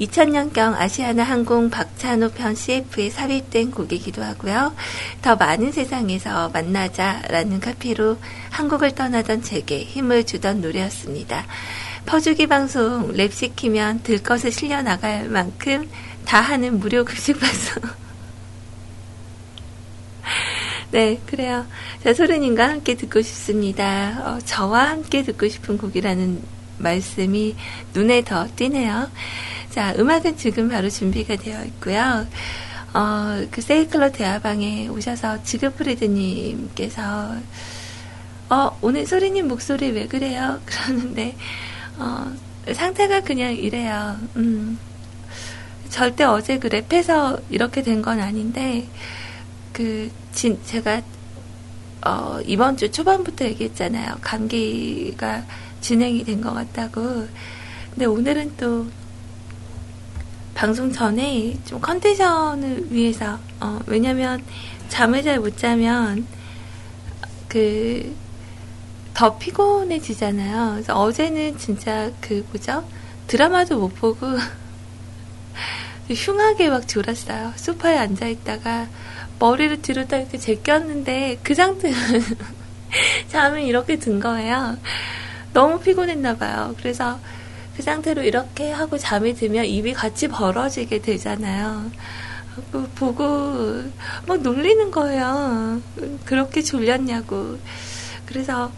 2000년경 0.00 0.74
아시아나 0.74 1.22
항공 1.22 1.70
박찬호 1.70 2.30
편 2.30 2.54
CF에 2.54 3.10
삽입된 3.10 3.70
곡이기도 3.70 4.22
하고요. 4.22 4.74
더 5.20 5.36
많은 5.36 5.72
세상에서 5.72 6.48
만나자라는 6.50 7.60
카피로 7.60 8.18
한국을 8.50 8.94
떠나던 8.94 9.42
제게 9.42 9.84
힘을 9.84 10.24
주던 10.24 10.60
노래였습니다. 10.60 11.46
퍼주기 12.06 12.46
방송 12.46 13.12
랩 13.12 13.32
시키면 13.32 14.02
들 14.02 14.22
것을 14.22 14.50
실려 14.50 14.82
나갈 14.82 15.28
만큼 15.28 15.88
다 16.24 16.40
하는 16.40 16.78
무료 16.78 17.04
급식 17.04 17.38
방송. 17.38 17.82
네, 20.90 21.20
그래요. 21.26 21.66
자, 22.04 22.12
소른님과 22.12 22.68
함께 22.68 22.96
듣고 22.96 23.22
싶습니다. 23.22 24.20
어, 24.24 24.38
저와 24.44 24.90
함께 24.90 25.22
듣고 25.22 25.48
싶은 25.48 25.78
곡이라는 25.78 26.42
말씀이 26.78 27.54
눈에 27.94 28.22
더 28.24 28.46
띄네요. 28.56 29.08
자, 29.72 29.94
음악은 29.98 30.36
지금 30.36 30.68
바로 30.68 30.90
준비가 30.90 31.36
되어 31.36 31.64
있고요. 31.64 32.26
어, 32.92 33.46
그 33.50 33.62
세이클럽 33.62 34.12
대화방에 34.12 34.88
오셔서 34.88 35.42
지그프리드님께서 35.44 37.36
어, 38.50 38.78
오늘 38.82 39.06
소리님 39.06 39.48
목소리 39.48 39.90
왜 39.92 40.06
그래요? 40.06 40.60
그러는데, 40.66 41.34
어, 41.98 42.30
상태가 42.70 43.20
그냥 43.22 43.54
이래요. 43.56 44.18
음, 44.36 44.78
절대 45.88 46.24
어제 46.24 46.58
그 46.58 46.68
랩해서 46.68 47.40
이렇게 47.48 47.82
된 47.82 48.02
건 48.02 48.20
아닌데, 48.20 48.86
그, 49.72 50.10
진, 50.32 50.58
제가, 50.66 51.00
어, 52.04 52.40
이번 52.44 52.76
주 52.76 52.90
초반부터 52.90 53.46
얘기했잖아요. 53.46 54.16
감기가 54.20 55.44
진행이 55.80 56.24
된 56.24 56.42
것 56.42 56.52
같다고. 56.52 57.26
근데 57.94 58.04
오늘은 58.04 58.52
또, 58.58 58.86
방송 60.54 60.92
전에 60.92 61.56
좀 61.64 61.80
컨디션을 61.80 62.92
위해서, 62.92 63.38
어, 63.60 63.80
왜냐면, 63.86 64.42
잠을 64.88 65.22
잘 65.22 65.38
못 65.40 65.56
자면, 65.56 66.26
그, 67.48 68.14
더 69.14 69.36
피곤해지잖아요. 69.38 70.72
그래서 70.72 70.98
어제는 71.00 71.58
진짜 71.58 72.10
그, 72.20 72.44
뭐죠? 72.50 72.84
드라마도 73.26 73.78
못 73.78 73.94
보고, 73.94 74.26
흉하게 76.10 76.68
막 76.70 76.86
졸았어요. 76.86 77.52
소파에 77.56 77.96
앉아 77.98 78.26
있다가, 78.26 78.88
머리를 79.38 79.82
뒤로 79.82 80.06
딱 80.06 80.18
이렇게 80.18 80.38
제꼈는데 80.38 81.40
그 81.42 81.54
상태는 81.54 81.96
잠이 83.28 83.66
이렇게 83.66 83.96
든 83.98 84.20
거예요. 84.20 84.76
너무 85.52 85.80
피곤했나 85.80 86.36
봐요. 86.36 86.74
그래서 86.78 87.18
그 87.76 87.82
상태로 87.82 88.22
이렇게 88.22 88.70
하고 88.70 88.98
잠이 88.98 89.34
들면 89.34 89.64
입이 89.66 89.94
같이 89.94 90.28
벌어지게 90.28 91.00
되잖아요. 91.02 91.90
그 92.70 92.88
보고 92.94 93.82
막 94.26 94.42
놀리는 94.42 94.90
거예요. 94.90 95.80
그렇게 96.24 96.62
졸렸냐고. 96.62 97.58
그래서 98.26 98.70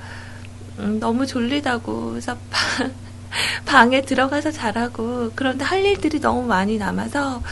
음, 0.79 1.01
너무 1.01 1.27
졸리다고. 1.27 2.11
그래서 2.11 2.37
방에 3.67 4.03
들어가서 4.03 4.53
자라고. 4.53 5.33
그런데 5.35 5.65
할 5.65 5.85
일들이 5.85 6.21
너무 6.21 6.47
많이 6.47 6.79
남아서 6.79 7.43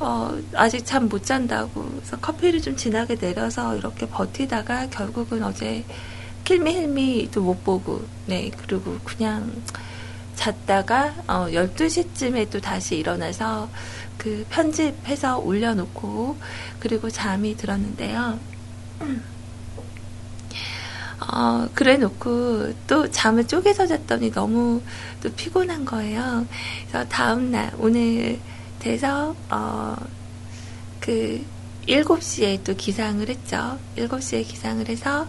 어, 0.00 0.36
아직 0.54 0.84
잠 0.84 1.08
못 1.08 1.24
잔다고. 1.24 1.84
그래서 1.96 2.18
커피를 2.18 2.60
좀 2.60 2.76
진하게 2.76 3.16
내려서 3.16 3.76
이렇게 3.76 4.08
버티다가 4.08 4.88
결국은 4.90 5.42
어제 5.44 5.84
킬미 6.44 6.74
힐미도 6.74 7.40
못 7.42 7.64
보고, 7.64 8.04
네, 8.26 8.50
그리고 8.66 8.98
그냥 9.04 9.50
잤다가, 10.34 11.14
어, 11.26 11.48
12시쯤에 11.52 12.50
또 12.50 12.60
다시 12.60 12.96
일어나서 12.96 13.68
그 14.18 14.44
편집해서 14.50 15.38
올려놓고, 15.38 16.36
그리고 16.80 17.10
잠이 17.10 17.56
들었는데요. 17.56 18.38
어, 21.32 21.68
그래 21.74 21.96
놓고 21.96 22.72
또 22.86 23.10
잠을 23.10 23.46
쪼개서 23.46 23.86
잤더니 23.86 24.30
너무 24.30 24.82
또 25.22 25.32
피곤한 25.32 25.84
거예요. 25.84 26.46
그래서 26.88 27.08
다음날, 27.08 27.72
오늘 27.78 28.38
돼서 28.78 29.34
어, 29.48 29.96
그 31.00 31.44
7시에 31.86 32.64
또 32.64 32.74
기상을 32.74 33.28
했죠. 33.28 33.78
7시에 33.96 34.46
기상을 34.46 34.88
해서 34.88 35.26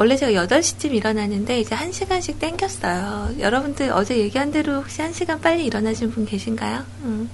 원래 0.00 0.16
제가 0.16 0.46
8시쯤 0.46 0.94
일어났는데 0.94 1.60
이제 1.60 1.76
1시간씩 1.76 2.38
땡겼어요. 2.38 3.34
여러분들 3.38 3.92
어제 3.92 4.16
얘기한 4.16 4.50
대로 4.50 4.76
혹시 4.76 5.02
1시간 5.02 5.42
빨리 5.42 5.66
일어나신 5.66 6.10
분 6.10 6.24
계신가요? 6.24 6.86
음. 7.02 7.28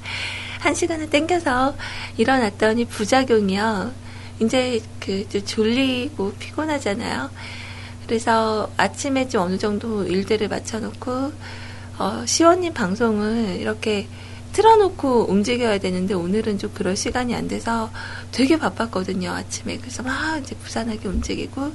1시간을 0.62 1.08
땡겨서 1.08 1.76
일어났더니 2.16 2.86
부작용이요. 2.86 3.92
이제 4.40 4.80
그 4.98 5.28
졸리고 5.44 6.32
피곤하잖아요. 6.40 7.30
그래서 8.04 8.68
아침에 8.76 9.28
좀 9.28 9.42
어느 9.42 9.58
정도 9.58 10.02
일들을 10.02 10.48
맞춰놓고 10.48 11.32
어, 11.98 12.24
시원님 12.26 12.74
방송을 12.74 13.58
이렇게 13.60 14.08
틀어놓고 14.54 15.30
움직여야 15.30 15.78
되는데 15.78 16.14
오늘은 16.14 16.58
좀 16.58 16.72
그럴 16.74 16.96
시간이 16.96 17.32
안 17.32 17.46
돼서 17.46 17.90
되게 18.32 18.58
바빴거든요 18.58 19.30
아침에 19.30 19.76
그래서 19.76 20.02
막 20.02 20.38
이제 20.38 20.56
부산하게 20.56 21.06
움직이고 21.08 21.72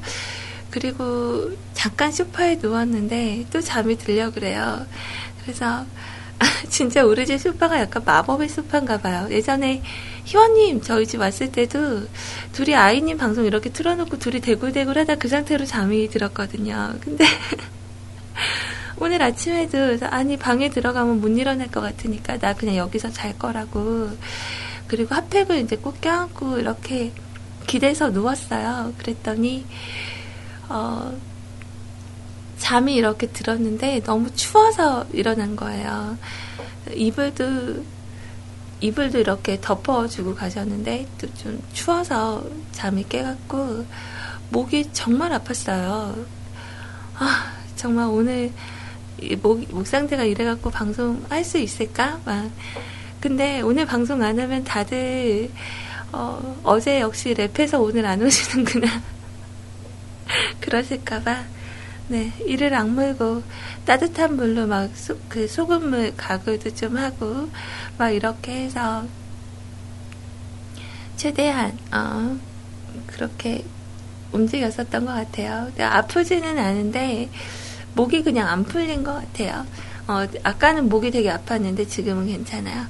그리고 0.72 1.52
잠깐 1.74 2.12
소파에 2.12 2.56
누웠는데 2.56 3.46
또 3.52 3.62
잠이 3.62 3.98
들려 3.98 4.32
그래요. 4.32 4.86
그래서 5.42 5.86
진짜 6.70 7.04
우리 7.04 7.26
집 7.26 7.38
소파가 7.40 7.80
약간 7.80 8.04
마법의 8.04 8.50
소파인가 8.50 8.98
봐요. 9.00 9.28
예전에 9.30 9.84
희원님 10.26 10.82
저희 10.82 11.06
집 11.06 11.20
왔을 11.20 11.52
때도 11.52 12.08
둘이 12.54 12.76
아이님 12.76 13.18
방송 13.18 13.46
이렇게 13.46 13.70
틀어놓고 13.70 14.18
둘이 14.18 14.40
대굴대굴 14.40 14.98
하다 15.00 15.16
그 15.16 15.28
상태로 15.28 15.66
잠이 15.66 16.10
들었거든요. 16.10 16.96
근데 17.02 17.26
오늘 18.98 19.22
아침에도 19.22 19.98
아니 20.08 20.38
방에 20.38 20.70
들어가면 20.70 21.22
못 21.22 21.28
일어날 21.30 21.70
것 21.70 21.82
같으니까 21.82 22.38
나 22.38 22.54
그냥 22.54 22.76
여기서 22.78 23.12
잘 23.12 23.38
거라고 23.38 24.12
그리고 24.88 25.16
핫팩을 25.16 25.58
이제 25.60 25.76
꼭 25.76 26.02
껴안고 26.02 26.60
이렇게 26.60 27.12
기대서 27.68 28.10
누웠어요. 28.10 28.94
그랬더니 28.98 29.66
어 30.72 31.14
잠이 32.58 32.96
이렇게 32.96 33.28
들었는데 33.28 34.02
너무 34.04 34.30
추워서 34.36 35.06
일어난 35.14 35.56
거예요. 35.56 36.18
이불도 36.94 37.84
이불도 38.82 39.20
이렇게 39.20 39.60
덮어주고 39.62 40.36
가셨는데 40.36 41.08
또 41.20 41.28
좀 41.36 41.62
추워서 41.74 42.44
잠이 42.72 43.06
깨갖고 43.10 43.86
목이 44.50 44.90
정말 44.94 45.32
아팠어요. 45.32 46.26
아 47.16 47.54
정말 47.76 48.08
오늘 48.08 48.52
목, 49.42 49.64
목 49.72 49.86
상태가 49.88 50.24
이래갖고 50.24 50.70
방송 50.72 51.24
할 51.30 51.44
수 51.44 51.58
있을까? 51.58 52.20
막. 52.26 52.50
근데 53.20 53.62
오늘 53.62 53.86
방송 53.86 54.24
안 54.24 54.40
하면 54.40 54.64
다들, 54.64 55.52
어, 56.12 56.60
어제 56.64 57.02
역시 57.02 57.34
랩해서 57.36 57.80
오늘 57.82 58.06
안 58.08 58.22
오시는구나. 58.22 58.88
그러실까봐. 60.62 61.44
네, 62.08 62.34
이를 62.46 62.74
악물고 62.74 63.42
따뜻한 63.86 64.36
물로 64.36 64.68
막 64.68 64.90
소, 64.96 65.18
그 65.30 65.48
소금물 65.48 66.14
가글도 66.18 66.76
좀 66.76 66.98
하고 66.98 67.50
막 67.98 68.10
이렇게 68.10 68.52
해서 68.66 69.06
최대한 71.16 71.78
어, 71.94 72.38
그렇게 73.08 73.64
움직였었던 74.34 75.06
것 75.06 75.14
같아요. 75.14 75.72
아프지는 75.80 76.58
않은데 76.58 77.30
목이 77.94 78.24
그냥 78.24 78.48
안 78.48 78.64
풀린 78.64 79.04
것 79.04 79.14
같아요. 79.14 79.66
어, 80.08 80.28
아까는 80.44 80.90
목이 80.90 81.12
되게 81.12 81.32
아팠는데 81.32 81.88
지금은 81.88 82.28
괜찮아요. 82.28 82.88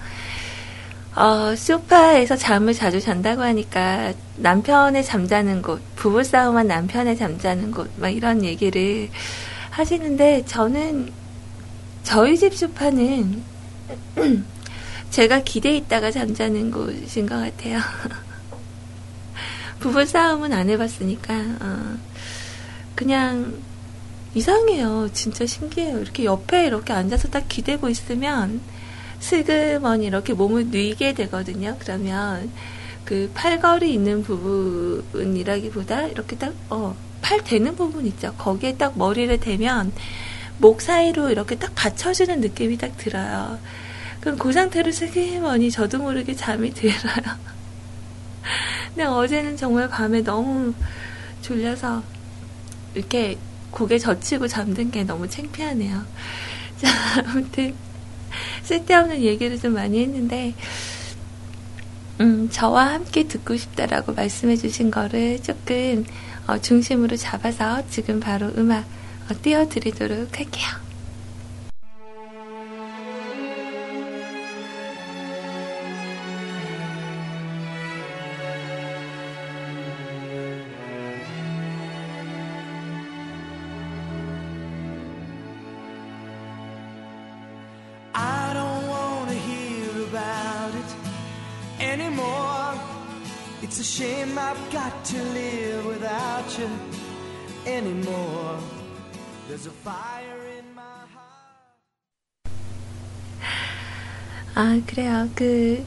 어, 1.15 1.55
소파에서 1.55 2.37
잠을 2.37 2.73
자주 2.73 3.01
잔다고 3.01 3.41
하니까 3.41 4.13
남편의 4.37 5.03
잠자는 5.03 5.61
곳, 5.61 5.81
부부싸움한 5.97 6.67
남편의 6.67 7.17
잠자는 7.17 7.71
곳, 7.71 7.91
막 7.97 8.09
이런 8.09 8.45
얘기를 8.45 9.09
하시는데 9.71 10.45
저는 10.45 11.11
저희 12.03 12.37
집 12.37 12.55
소파는 12.55 13.43
제가 15.11 15.41
기대에 15.41 15.75
있다가 15.77 16.11
잠자는 16.11 16.71
곳인 16.71 17.25
것 17.25 17.35
같아요. 17.35 17.79
부부싸움은 19.79 20.53
안 20.53 20.69
해봤으니까, 20.69 21.33
어, 21.59 21.97
그냥 22.95 23.53
이상해요. 24.33 25.09
진짜 25.11 25.45
신기해요. 25.45 25.99
이렇게 25.99 26.23
옆에 26.23 26.67
이렇게 26.67 26.93
앉아서 26.93 27.27
딱 27.27 27.49
기대고 27.49 27.89
있으면 27.89 28.61
슬그머니 29.21 30.07
이렇게 30.07 30.33
몸을 30.33 30.67
뉘게 30.71 31.13
되거든요. 31.13 31.77
그러면 31.79 32.51
그 33.05 33.31
팔걸이 33.33 33.93
있는 33.93 34.23
부분이라기보다 34.23 36.07
이렇게 36.07 36.35
딱, 36.37 36.53
어, 36.69 36.95
팔 37.21 37.43
대는 37.43 37.75
부분 37.75 38.05
있죠. 38.07 38.33
거기에 38.37 38.75
딱 38.75 38.97
머리를 38.97 39.39
대면 39.39 39.91
목 40.57 40.81
사이로 40.81 41.29
이렇게 41.29 41.55
딱 41.55 41.73
받쳐주는 41.75 42.41
느낌이 42.41 42.77
딱 42.77 42.97
들어요. 42.97 43.59
그럼 44.19 44.37
그 44.37 44.51
상태로 44.51 44.91
슬기머니 44.91 45.71
저도 45.71 45.99
모르게 45.99 46.35
잠이 46.35 46.73
들어요. 46.73 46.95
근데 48.89 49.03
어제는 49.03 49.55
정말 49.55 49.87
밤에 49.87 50.21
너무 50.21 50.73
졸려서 51.41 52.03
이렇게 52.93 53.37
고개 53.71 53.97
젖히고 53.97 54.47
잠든 54.47 54.91
게 54.91 55.03
너무 55.03 55.27
창피하네요. 55.27 56.05
자, 56.77 56.89
아무튼 57.25 57.73
쓸데없는 58.63 59.21
얘기를 59.21 59.59
좀 59.59 59.73
많이 59.73 60.01
했는데 60.01 60.53
음, 62.19 62.49
저와 62.51 62.93
함께 62.93 63.27
듣고 63.27 63.57
싶다라고 63.57 64.13
말씀해 64.13 64.55
주신 64.55 64.91
거를 64.91 65.41
조금 65.41 66.05
어, 66.47 66.59
중심으로 66.59 67.17
잡아서 67.17 67.81
지금 67.89 68.19
바로 68.19 68.51
음악 68.57 68.85
어, 69.29 69.33
띄워드리도록 69.41 70.37
할게요. 70.37 70.90
I've 94.51 94.69
got 94.69 95.05
to 95.05 95.17
live 95.31 95.85
without 95.85 96.59
you 96.59 96.67
anymore. 97.65 98.59
There's 99.47 99.65
a 99.65 99.71
fire 99.81 100.45
in 100.59 100.65
my 100.75 101.05
heart. 101.13 102.51
아, 104.55 104.81
그래요. 104.85 105.29
그, 105.35 105.85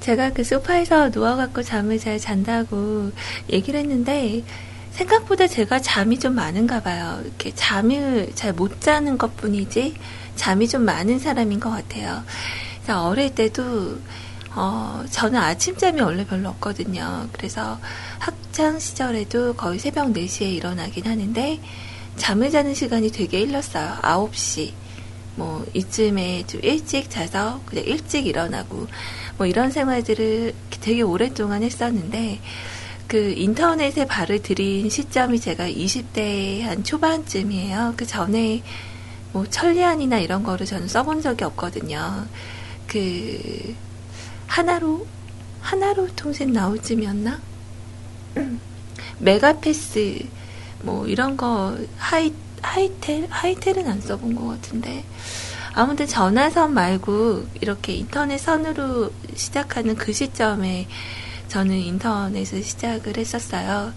제가 0.00 0.32
그 0.32 0.42
소파에서 0.42 1.10
누워갖고 1.10 1.62
잠을 1.62 2.00
잘 2.00 2.18
잔다고 2.18 3.12
얘기를 3.48 3.78
했는데, 3.78 4.42
생각보다 4.90 5.46
제가 5.46 5.78
잠이 5.78 6.18
좀 6.18 6.34
많은가 6.34 6.82
봐요. 6.82 7.20
이렇게 7.24 7.54
잠을 7.54 8.32
잘 8.34 8.52
못 8.52 8.80
자는 8.80 9.18
것 9.18 9.36
뿐이지, 9.36 9.94
잠이 10.34 10.66
좀 10.66 10.82
많은 10.84 11.20
사람인 11.20 11.60
것 11.60 11.70
같아요. 11.70 12.24
그래서 12.82 13.06
어릴 13.06 13.32
때도, 13.36 14.00
어, 14.54 15.04
저는 15.10 15.38
아침잠이 15.38 16.00
원래 16.00 16.26
별로 16.26 16.48
없거든요. 16.50 17.28
그래서 17.32 17.78
학창 18.18 18.78
시절에도 18.78 19.54
거의 19.54 19.78
새벽 19.78 20.12
4시에 20.12 20.52
일어나긴 20.52 21.06
하는데, 21.06 21.60
잠을 22.16 22.50
자는 22.50 22.74
시간이 22.74 23.10
되게 23.10 23.40
일렀어요. 23.40 23.96
9시. 24.02 24.72
뭐 25.36 25.64
이쯤에 25.72 26.44
좀 26.46 26.60
일찍 26.62 27.08
자서 27.08 27.60
그냥 27.64 27.84
일찍 27.86 28.26
일어나고 28.26 28.86
뭐 29.38 29.46
이런 29.46 29.70
생활들을 29.70 30.52
되게 30.82 31.02
오랫동안 31.02 31.62
했었는데 31.62 32.40
그 33.06 33.32
인터넷에 33.36 34.06
발을 34.06 34.42
들인 34.42 34.90
시점이 34.90 35.40
제가 35.40 35.68
20대 35.68 36.62
한 36.62 36.84
초반쯤이에요. 36.84 37.94
그 37.96 38.06
전에 38.06 38.62
뭐 39.32 39.46
천리안이나 39.46 40.18
이런 40.18 40.42
거를 40.42 40.66
저는 40.66 40.88
써본 40.88 41.22
적이 41.22 41.44
없거든요. 41.44 42.26
그 42.86 43.74
하나로 44.50 45.06
하나로 45.60 46.08
통신 46.16 46.52
쯤이었나? 46.82 47.40
메가패스 49.18 50.26
뭐 50.82 51.06
이런 51.06 51.36
거 51.36 51.76
하이 51.96 52.32
하이텔 52.62 53.26
하이텔은 53.30 53.88
안 53.88 54.00
써본 54.00 54.34
것 54.34 54.46
같은데 54.46 55.04
아무튼 55.72 56.06
전화선 56.06 56.74
말고 56.74 57.46
이렇게 57.60 57.94
인터넷 57.94 58.38
선으로 58.38 59.12
시작하는 59.34 59.94
그 59.94 60.12
시점에 60.12 60.88
저는 61.48 61.76
인터넷을 61.76 62.62
시작을 62.62 63.16
했었어요. 63.16 63.92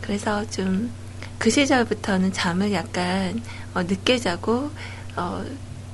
그래서 0.00 0.44
좀 0.50 1.04
그 1.44 1.50
시절부터는 1.50 2.32
잠을 2.32 2.72
약간 2.72 3.42
어, 3.74 3.82
늦게 3.82 4.18
자고 4.18 4.70
어, 5.14 5.44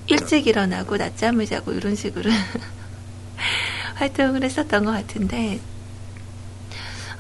일찍 0.07 0.47
일어나고 0.47 0.97
낮잠을 0.97 1.47
자고 1.47 1.73
이런 1.73 1.97
식으로 1.97 2.31
활동을 4.01 4.43
했었던 4.43 4.85
것 4.85 4.93
같은데 4.93 5.61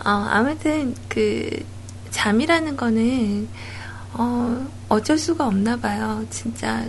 어, 0.04 0.10
아무튼 0.10 0.94
그 1.08 1.62
잠이라는 2.10 2.76
거는 2.76 3.48
어, 4.14 4.66
어쩔 4.88 5.18
수가 5.18 5.46
없나 5.46 5.76
봐요. 5.76 6.24
진짜 6.30 6.86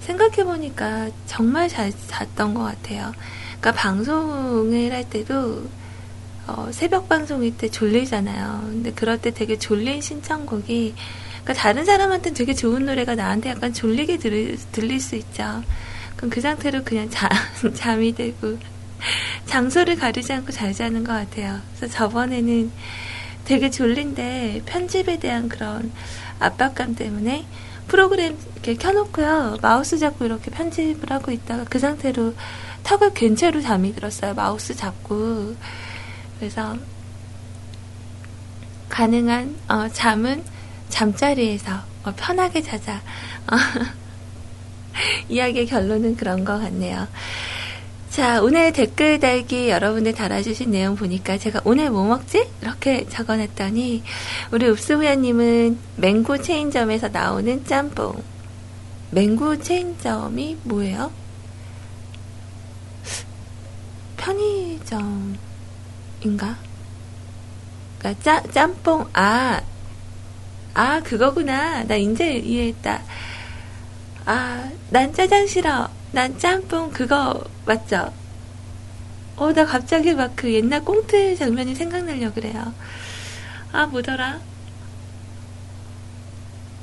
생각해보니까 0.00 1.10
정말 1.26 1.68
잘 1.68 1.92
잤던 1.92 2.54
것 2.54 2.62
같아요. 2.62 3.12
그러니까 3.60 3.72
방송을 3.72 4.92
할 4.92 5.08
때도 5.10 5.68
어, 6.46 6.68
새벽 6.70 7.08
방송일 7.08 7.56
때 7.56 7.68
졸리잖아요. 7.68 8.60
근데 8.62 8.92
그럴 8.92 9.20
때 9.20 9.32
되게 9.32 9.58
졸린 9.58 10.00
신청곡이 10.00 10.94
그러니까 11.42 11.52
다른 11.54 11.84
사람한테는 11.84 12.36
되게 12.36 12.54
좋은 12.54 12.86
노래가 12.86 13.16
나한테 13.16 13.50
약간 13.50 13.72
졸리게 13.72 14.18
들, 14.18 14.56
들릴 14.70 15.00
수 15.00 15.16
있죠. 15.16 15.62
그럼 16.16 16.30
그 16.30 16.40
상태로 16.40 16.84
그냥 16.84 17.10
잠, 17.10 17.28
잠이 17.74 18.14
들고 18.14 18.58
장소를 19.46 19.96
가리지 19.96 20.32
않고 20.32 20.52
잘 20.52 20.72
자는 20.72 21.04
것 21.04 21.12
같아요. 21.12 21.60
그래서 21.76 21.92
저번에는 21.94 22.70
되게 23.44 23.70
졸린데 23.70 24.62
편집에 24.66 25.18
대한 25.18 25.48
그런 25.48 25.92
압박감 26.40 26.94
때문에 26.96 27.46
프로그램 27.88 28.36
이렇게 28.54 28.74
켜놓고요. 28.74 29.58
마우스 29.62 29.98
잡고 29.98 30.24
이렇게 30.24 30.50
편집을 30.50 31.10
하고 31.10 31.30
있다가 31.30 31.64
그 31.64 31.78
상태로 31.78 32.34
턱을 32.82 33.14
괜 33.14 33.36
채로 33.36 33.60
잠이 33.60 33.94
들었어요. 33.94 34.34
마우스 34.34 34.74
잡고. 34.74 35.54
그래서 36.38 36.76
가능한 38.88 39.56
어, 39.68 39.88
잠은 39.92 40.44
잠자리에서 40.88 41.82
어, 42.04 42.12
편하게 42.16 42.62
자자. 42.62 42.96
어, 43.46 43.56
이야기의 45.28 45.66
결론은 45.66 46.16
그런 46.16 46.44
것 46.44 46.58
같네요. 46.58 47.06
자, 48.16 48.40
오늘 48.40 48.72
댓글 48.72 49.20
달기 49.20 49.68
여러분들 49.68 50.14
달아주신 50.14 50.70
내용 50.70 50.96
보니까 50.96 51.36
제가 51.36 51.60
오늘 51.66 51.90
뭐 51.90 52.06
먹지? 52.06 52.48
이렇게 52.62 53.06
적어놨더니, 53.10 54.02
우리 54.52 54.66
읍스후야님은 54.70 55.78
맹구 55.96 56.40
체인점에서 56.40 57.08
나오는 57.08 57.62
짬뽕. 57.66 58.24
맹구 59.10 59.60
체인점이 59.60 60.56
뭐예요? 60.62 61.12
편의점인가? 64.16 65.36
그니까 67.98 68.22
짜, 68.22 68.42
짬뽕, 68.50 69.06
아, 69.12 69.60
아, 70.72 71.00
그거구나. 71.00 71.84
나 71.84 71.96
이제 71.96 72.38
이해했다. 72.38 73.02
아, 74.24 74.70
난 74.88 75.12
짜장 75.12 75.46
싫어. 75.46 75.90
난 76.12 76.38
짬뽕 76.38 76.90
그거 76.90 77.44
맞죠? 77.66 78.12
어, 79.36 79.52
나 79.52 79.66
갑자기 79.66 80.14
막 80.14 80.34
그 80.36 80.52
옛날 80.52 80.84
꽁트 80.84 81.36
장면이 81.36 81.74
생각나려 81.74 82.32
그래요. 82.32 82.72
아, 83.72 83.86
뭐더라? 83.86 84.40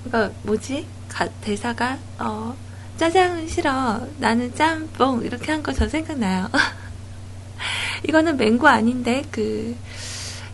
그거 0.04 0.32
뭐지? 0.44 0.86
가, 1.08 1.28
대사가 1.42 1.98
어, 2.20 2.56
짜장은 2.98 3.48
싫어. 3.48 4.06
나는 4.20 4.54
짬뽕 4.56 5.24
이렇게 5.24 5.52
한 5.52 5.64
거 5.64 5.74
저 5.74 5.88
생각나요. 5.88 6.50
이거는 8.08 8.38
맹구 8.38 8.68
아닌데 8.68 9.24
그 9.32 9.76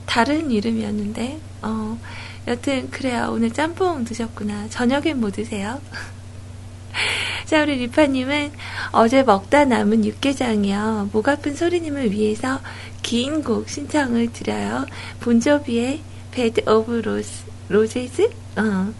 다른 0.05 0.51
이름이었는데 0.51 1.39
어, 1.63 1.99
여튼 2.47 2.89
그래요. 2.91 3.29
오늘 3.33 3.51
짬뽕 3.51 4.03
드셨구나. 4.05 4.69
저녁엔 4.69 5.19
뭐 5.19 5.31
드세요? 5.31 5.81
자, 7.49 7.63
우리 7.63 7.77
리파님은 7.77 8.51
어제 8.91 9.23
먹다 9.23 9.65
남은 9.65 10.05
육개장이요. 10.05 11.09
목 11.11 11.27
아픈 11.27 11.55
소리님을 11.55 12.11
위해서 12.11 12.59
긴 13.01 13.41
곡 13.41 13.67
신청을 13.67 14.31
드려요. 14.33 14.85
본조비의 15.19 15.99
Bed 16.29 16.61
of 16.69 16.91
Rose, 16.91 17.45
Roses? 17.69 18.29
어. 18.55 18.93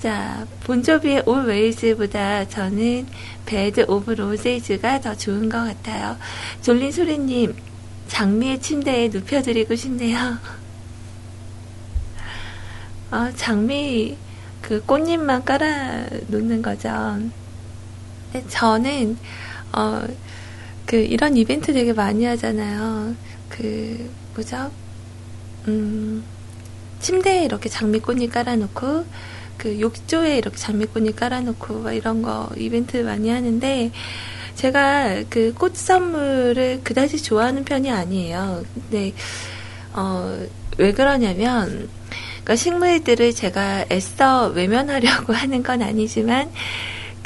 자, 0.00 0.46
본조비의 0.62 1.24
Always보다 1.26 2.46
저는 2.48 3.08
Bed 3.46 3.82
of 3.88 4.12
Roses가 4.12 5.00
더 5.00 5.16
좋은 5.16 5.48
것 5.48 5.58
같아요. 5.64 6.16
졸린 6.62 6.92
소리님, 6.92 7.52
장미의 8.06 8.60
침대에 8.60 9.08
눕혀드리고 9.08 9.74
싶네요. 9.74 10.38
어, 13.10 13.32
장미, 13.34 14.16
그 14.62 14.80
꽃잎만 14.84 15.44
깔아 15.44 16.06
놓는 16.28 16.62
거죠. 16.62 17.18
저는 18.48 19.16
어, 19.72 20.02
그 20.86 20.96
이런 20.96 21.36
이벤트 21.36 21.72
되게 21.72 21.92
많이 21.92 22.24
하잖아요. 22.24 23.14
그, 23.48 24.10
뭐죠? 24.34 24.70
음, 25.68 26.24
침대에 27.00 27.44
이렇게 27.44 27.68
장미꽃이 27.68 28.28
깔아놓고, 28.28 29.04
그 29.58 29.80
욕조에 29.80 30.38
이렇게 30.38 30.56
장미꽃이 30.56 31.14
깔아놓고, 31.16 31.80
막 31.80 31.92
이런 31.92 32.22
거 32.22 32.48
이벤트 32.56 32.98
많이 32.98 33.28
하는데, 33.30 33.90
제가 34.54 35.24
그 35.28 35.52
꽃 35.54 35.76
선물을 35.76 36.80
그다지 36.84 37.22
좋아하는 37.22 37.64
편이 37.64 37.90
아니에요. 37.90 38.64
근데, 38.74 39.12
어, 39.92 40.38
왜 40.78 40.92
그러냐면, 40.92 41.88
그러니까 42.44 42.56
식물들을 42.56 43.34
제가 43.34 43.86
애써 43.90 44.48
외면하려고 44.48 45.32
하는 45.34 45.62
건 45.62 45.82
아니지만, 45.82 46.50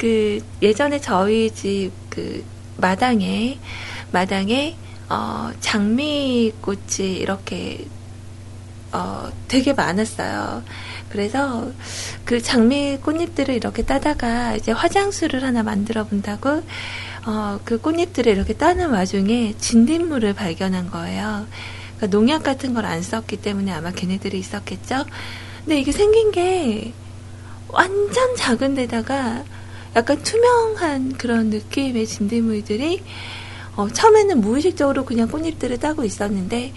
그 0.01 0.39
예전에 0.61 0.99
저희 1.01 1.51
집 1.51 1.91
그 2.09 2.43
마당에 2.77 3.59
마당에 4.11 4.75
어 5.09 5.51
장미꽃이 5.61 7.15
이렇게 7.19 7.87
어 8.91 9.29
되게 9.47 9.73
많았어요. 9.73 10.63
그래서 11.09 11.71
그 12.25 12.41
장미 12.41 12.97
꽃잎들을 12.97 13.53
이렇게 13.55 13.83
따다가 13.83 14.55
이제 14.55 14.71
화장수를 14.73 15.43
하나 15.43 15.63
만들어 15.63 16.05
본다고 16.05 16.63
어 17.25 17.59
그 17.65 17.79
꽃잎들을 17.79 18.31
이렇게 18.33 18.53
따는 18.53 18.89
와중에 18.91 19.53
진딧물을 19.59 20.33
발견한 20.33 20.89
거예요. 20.91 21.47
그러니까 21.97 22.07
농약 22.17 22.43
같은 22.43 22.73
걸 22.73 22.85
안 22.85 23.01
썼기 23.03 23.37
때문에 23.37 23.71
아마 23.71 23.91
걔네들이 23.91 24.39
있었겠죠. 24.39 25.05
근데 25.65 25.79
이게 25.79 25.91
생긴 25.93 26.31
게 26.31 26.93
완전 27.69 28.35
작은 28.35 28.75
데다가 28.75 29.43
약간 29.95 30.21
투명한 30.23 31.13
그런 31.17 31.49
느낌의 31.49 32.07
진딧물들이 32.07 33.03
어, 33.75 33.87
처음에는 33.89 34.41
무의식적으로 34.41 35.05
그냥 35.05 35.27
꽃잎들을 35.27 35.77
따고 35.79 36.03
있었는데 36.03 36.73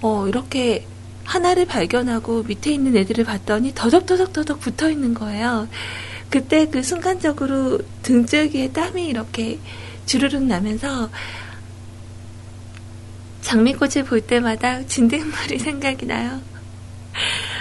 어, 0.00 0.26
이렇게 0.28 0.86
하나를 1.24 1.66
발견하고 1.66 2.42
밑에 2.42 2.72
있는 2.72 2.96
애들을 2.96 3.24
봤더니 3.24 3.72
더덕더덕더덕 3.74 4.60
붙어 4.60 4.90
있는 4.90 5.14
거예요. 5.14 5.68
그때 6.30 6.66
그 6.66 6.82
순간적으로 6.82 7.80
등줄기에 8.02 8.72
땀이 8.72 9.06
이렇게 9.06 9.58
주르륵 10.06 10.42
나면서 10.42 11.10
장미꽃을 13.42 14.04
볼 14.04 14.20
때마다 14.20 14.84
진딧물이 14.86 15.58
생각이 15.60 16.06
나요. 16.06 16.40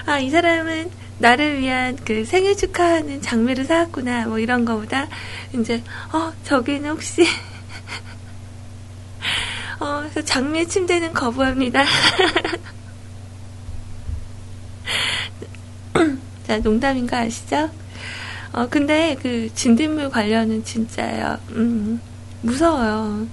아, 0.05 0.19
이 0.19 0.29
사람은 0.29 0.89
나를 1.21 1.61
위한 1.61 1.95
그 2.03 2.25
생일 2.25 2.57
축하하는 2.57 3.21
장미를 3.21 3.63
사왔구나, 3.65 4.25
뭐 4.25 4.39
이런 4.39 4.65
거보다, 4.65 5.07
이제, 5.53 5.83
어, 6.11 6.33
저기는 6.43 6.89
혹시, 6.89 7.21
어, 9.79 9.99
그래서 10.01 10.21
장미 10.23 10.67
침대는 10.67 11.13
거부합니다. 11.13 11.85
자, 16.47 16.57
농담인 16.59 17.07
거 17.07 17.15
아시죠? 17.17 17.69
어, 18.51 18.67
근데 18.67 19.15
그 19.21 19.47
진딧물 19.53 20.09
관련은 20.09 20.65
진짜예요. 20.65 21.37
음, 21.51 22.01
무서워요. 22.41 23.27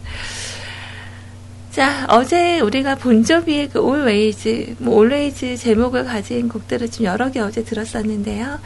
자, 1.71 2.07
어제 2.09 2.61
우리가 2.61 2.97
본조비의 2.97 3.69
그 3.71 3.79
Always, 3.81 4.75
뭐 4.79 4.95
Always 5.05 5.57
제목을 5.59 6.05
가진 6.05 6.49
곡들을 6.49 6.91
좀 6.91 7.05
여러 7.07 7.31
개 7.31 7.41
어제 7.41 7.63
들었었는데요. 7.63 8.59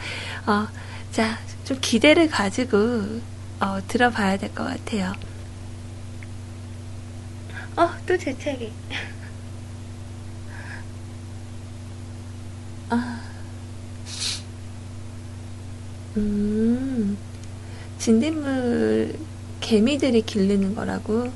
어, 0.47 0.67
자, 1.11 1.37
좀 1.63 1.77
기대를 1.81 2.29
가지고 2.29 2.77
어, 3.59 3.79
들어봐야 3.87 4.37
될 4.37 4.53
것 4.53 4.63
같아요. 4.65 5.13
어, 7.75 7.89
또제 8.05 8.37
책이. 8.37 8.71
아, 12.89 13.21
음, 16.17 17.17
진딧물 17.97 19.17
개미들이 19.59 20.21
기르는 20.23 20.75
거라고. 20.75 21.31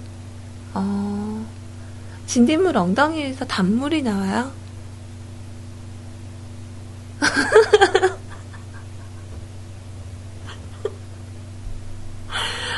어, 0.74 1.46
진딧물 2.28 2.78
엉덩이에서 2.78 3.46
단물이 3.46 4.04
나와요? 4.04 4.52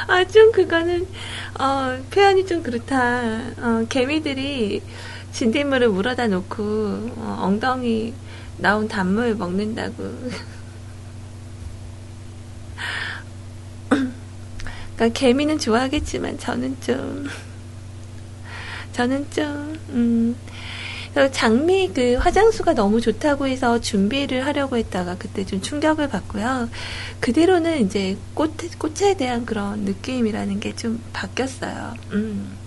아, 0.07 0.23
좀 0.25 0.51
그거는, 0.51 1.07
어, 1.59 1.97
표현이 2.11 2.45
좀 2.45 2.63
그렇다. 2.63 3.21
어, 3.57 3.85
개미들이 3.89 4.81
진딧물을 5.31 5.89
물어다 5.89 6.27
놓고, 6.27 6.63
어, 7.17 7.37
엉덩이 7.41 8.13
나온 8.57 8.87
단물 8.87 9.35
먹는다고. 9.35 10.13
그러니까 14.95 15.19
개미는 15.19 15.57
좋아하겠지만 15.57 16.37
저는 16.37 16.77
좀, 16.81 17.27
저는 18.93 19.25
좀, 19.31 19.79
음, 19.89 20.35
장미 21.31 21.91
그 21.93 22.15
화장수가 22.15 22.73
너무 22.75 23.01
좋다고 23.01 23.47
해서 23.47 23.81
준비를 23.81 24.45
하려고 24.45 24.77
했다가 24.77 25.15
그때 25.17 25.45
좀 25.45 25.61
충격을 25.61 26.09
받고요. 26.09 26.69
그대로는 27.19 27.85
이제 27.85 28.17
꽃, 28.33 28.53
꽃에 28.77 29.17
대한 29.17 29.45
그런 29.45 29.81
느낌이라는 29.81 30.59
게 30.59 30.73
좀 30.75 31.01
바뀌었어요. 31.13 31.93
음. 32.11 32.57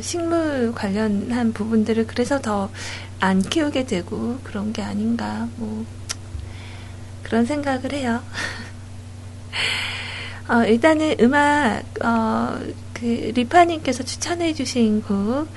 식물 0.00 0.72
관련한 0.74 1.52
부분들을 1.52 2.06
그래서 2.06 2.40
더 2.40 2.70
안 3.20 3.42
키우게 3.42 3.86
되고 3.86 4.38
그런 4.44 4.72
게 4.72 4.80
아닌가, 4.82 5.48
뭐, 5.56 5.84
그런 7.24 7.44
생각을 7.44 7.92
해요. 7.92 8.22
어, 10.48 10.64
일단은 10.64 11.16
음악, 11.20 11.82
어, 12.02 12.58
그, 13.00 13.32
리파님께서 13.34 14.02
추천해주신 14.02 15.02
곡, 15.02 15.48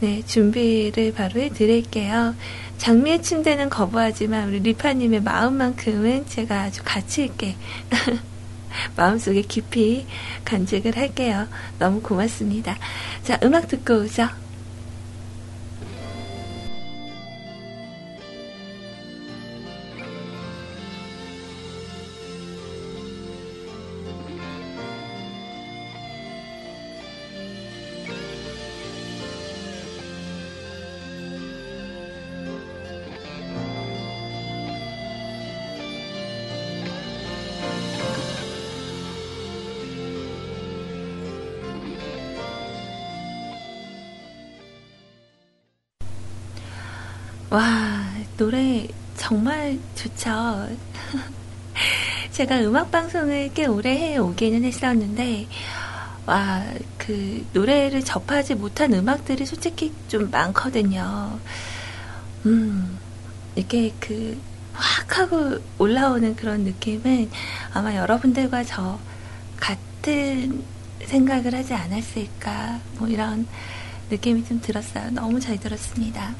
네, 0.00 0.22
준비를 0.26 1.12
바로 1.12 1.40
해드릴게요. 1.40 2.34
장미의 2.78 3.22
침대는 3.22 3.68
거부하지만 3.68 4.48
우리 4.48 4.60
리파님의 4.60 5.22
마음만큼은 5.22 6.26
제가 6.26 6.62
아주 6.62 6.80
가치 6.84 7.24
있게 7.24 7.56
마음속에 8.96 9.42
깊이 9.42 10.06
간직을 10.44 10.96
할게요. 10.96 11.46
너무 11.78 12.00
고맙습니다. 12.00 12.76
자, 13.22 13.38
음악 13.42 13.68
듣고 13.68 13.94
오죠. 14.00 14.28
노래 48.40 48.88
정말 49.18 49.78
좋죠. 49.94 50.66
제가 52.32 52.60
음악 52.60 52.90
방송을 52.90 53.50
꽤 53.52 53.66
오래 53.66 53.90
해 53.90 54.16
오기는 54.16 54.64
했었는데, 54.64 55.46
와, 56.24 56.64
그, 56.96 57.46
노래를 57.52 58.02
접하지 58.02 58.54
못한 58.54 58.94
음악들이 58.94 59.44
솔직히 59.44 59.92
좀 60.08 60.30
많거든요. 60.30 61.38
음, 62.46 62.98
이게 63.56 63.92
그, 64.00 64.40
확 64.72 65.18
하고 65.18 65.58
올라오는 65.76 66.34
그런 66.34 66.64
느낌은 66.64 67.30
아마 67.74 67.94
여러분들과 67.94 68.64
저 68.64 68.98
같은 69.58 70.64
생각을 71.04 71.54
하지 71.54 71.74
않았을까, 71.74 72.80
뭐 72.94 73.06
이런 73.06 73.46
느낌이 74.08 74.46
좀 74.46 74.62
들었어요. 74.62 75.10
너무 75.10 75.38
잘 75.40 75.60
들었습니다. 75.60 76.34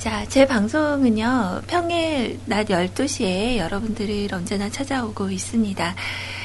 자, 0.00 0.24
제 0.30 0.46
방송은요, 0.46 1.60
평일 1.66 2.40
낮 2.46 2.68
12시에 2.68 3.58
여러분들이 3.58 4.30
언제나 4.32 4.70
찾아오고 4.70 5.30
있습니다. 5.30 5.94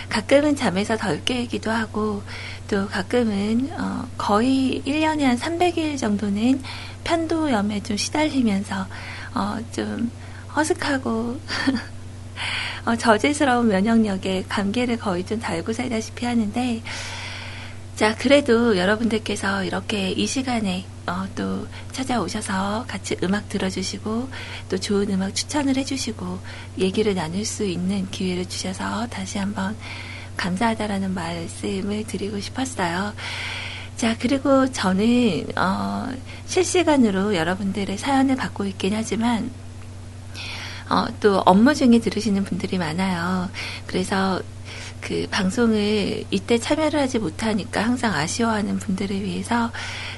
가끔은 0.09 0.57
잠에서 0.57 0.97
덜 0.97 1.23
깨기도 1.23 1.71
하고, 1.71 2.21
또 2.69 2.85
가끔은, 2.89 3.69
어, 3.79 4.09
거의 4.17 4.83
1년에 4.85 5.21
한 5.21 5.37
300일 5.37 5.97
정도는 5.97 6.61
편도염에 7.05 7.81
좀 7.83 7.95
시달리면서, 7.95 8.87
어, 9.35 9.57
좀 9.71 10.11
허슥하고, 10.53 11.39
어, 12.85 12.95
저질스러운 12.97 13.69
면역력에 13.69 14.43
감기를 14.49 14.97
거의 14.97 15.25
좀 15.25 15.39
달고 15.39 15.71
살다시피 15.71 16.25
하는데, 16.25 16.81
자, 17.95 18.13
그래도 18.13 18.77
여러분들께서 18.77 19.63
이렇게 19.63 20.11
이 20.11 20.27
시간에 20.27 20.85
어, 21.07 21.25
또 21.33 21.65
찾아오셔서 21.93 22.85
같이 22.89 23.15
음악 23.23 23.47
들어주시고 23.47 24.29
또 24.67 24.77
좋은 24.77 25.09
음악 25.11 25.33
추천을 25.33 25.77
해주시고 25.77 26.39
얘기를 26.79 27.15
나눌 27.15 27.45
수 27.45 27.63
있는 27.63 28.09
기회를 28.11 28.49
주셔서 28.49 29.07
다시 29.07 29.37
한번 29.37 29.77
감사하다라는 30.35 31.13
말씀을 31.13 32.05
드리고 32.05 32.41
싶었어요. 32.41 33.13
자, 33.95 34.17
그리고 34.19 34.69
저는, 34.69 35.47
어, 35.55 36.09
실시간으로 36.47 37.33
여러분들의 37.33 37.97
사연을 37.97 38.35
받고 38.35 38.65
있긴 38.65 38.93
하지만, 38.93 39.49
어, 40.89 41.05
또 41.21 41.41
업무 41.45 41.73
중에 41.73 41.99
들으시는 41.99 42.43
분들이 42.43 42.77
많아요. 42.77 43.49
그래서 43.87 44.41
그 45.05 45.27
방송을 45.29 46.23
이때 46.31 46.57
참여를 46.57 46.99
하지 46.99 47.19
못하니까 47.19 47.83
항상 47.83 48.15
아쉬워하는 48.15 48.79
분들을 48.79 49.21
위해서 49.21 49.71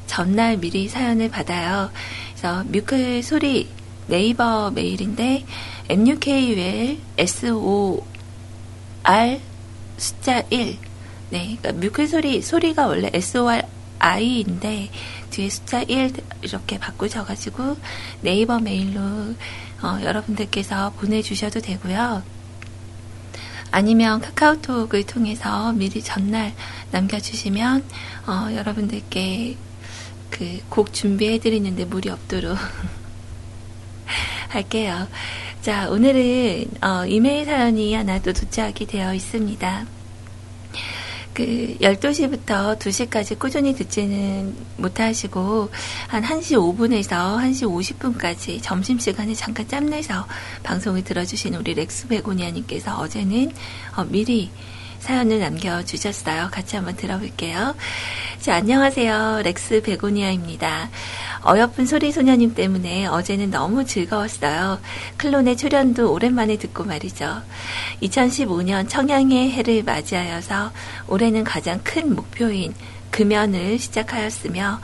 전날 0.05 0.55
미리 0.55 0.87
사연을 0.87 1.29
받아요. 1.29 1.91
그래서 2.31 2.63
뮤클 2.63 3.21
소리 3.21 3.67
네이버 4.07 4.71
메일인데 4.71 5.45
MUKUL 5.89 6.99
SOR 7.17 8.01
숫자 9.97 10.41
1 10.49 10.77
네, 11.31 11.57
그러니까 11.59 11.73
뮤클 11.73 12.07
소리 12.07 12.41
소리가 12.41 12.87
원래 12.87 13.09
SOR 13.13 13.63
I인데 13.99 14.89
뒤에 15.31 15.49
숫자 15.49 15.81
1 15.81 16.13
이렇게 16.43 16.79
바꾸셔가지고 16.79 17.75
네이버 18.21 18.59
메일로 18.59 19.01
어, 19.01 19.99
여러분들께서 20.01 20.93
보내주셔도 20.93 21.59
되고요. 21.59 22.36
아니면 23.71 24.21
카카오톡을 24.21 25.03
통해서 25.05 25.71
미리 25.73 26.01
전날 26.01 26.53
남겨주시면 26.91 27.83
어, 28.27 28.53
여러분들께 28.55 29.57
그 30.29 30.59
곡 30.69 30.93
준비해드리는데 30.93 31.85
무리 31.85 32.09
없도록 32.09 32.57
할게요. 34.49 35.07
자, 35.61 35.89
오늘은 35.89 36.65
어, 36.81 37.05
이메일 37.07 37.45
사연이 37.45 37.93
하나 37.93 38.19
또 38.21 38.33
도착이 38.33 38.85
되어 38.87 39.13
있습니다. 39.13 39.96
그 41.37 41.77
12시부터 41.81 42.79
2시까지 42.79 43.37
꾸준히 43.37 43.75
듣지는 43.75 44.55
못하시고 44.77 45.69
한 46.07 46.23
1시 46.23 46.57
5분에서 46.57 47.37
1시 47.37 48.17
50분까지 48.17 48.59
점심시간에 48.63 49.35
잠깐 49.35 49.67
짬내서 49.67 50.25
방송을 50.63 51.03
들어주신 51.03 51.53
우리 51.53 51.75
렉스 51.75 52.07
베고니아님께서 52.07 52.97
어제는 52.97 53.51
어, 53.95 54.03
미리 54.05 54.49
사연을 54.99 55.39
남겨주셨어요. 55.39 56.49
같이 56.51 56.75
한번 56.75 56.95
들어볼게요. 56.95 57.75
자, 58.39 58.55
안녕하세요. 58.55 59.41
렉스 59.43 59.81
베고니아입니다. 59.83 60.89
어여쁜 61.45 61.85
소리 61.85 62.11
소녀님 62.11 62.55
때문에 62.55 63.05
어제는 63.07 63.51
너무 63.51 63.85
즐거웠어요. 63.85 64.79
클론의 65.17 65.57
초련도 65.57 66.11
오랜만에 66.11 66.57
듣고 66.57 66.83
말이죠. 66.83 67.41
2015년 68.01 68.89
청양의 68.89 69.51
해를 69.51 69.83
맞이하여서 69.83 70.71
올해는 71.07 71.43
가장 71.43 71.79
큰 71.83 72.15
목표인 72.15 72.73
금연을 73.11 73.79
시작하였으며 73.79 74.81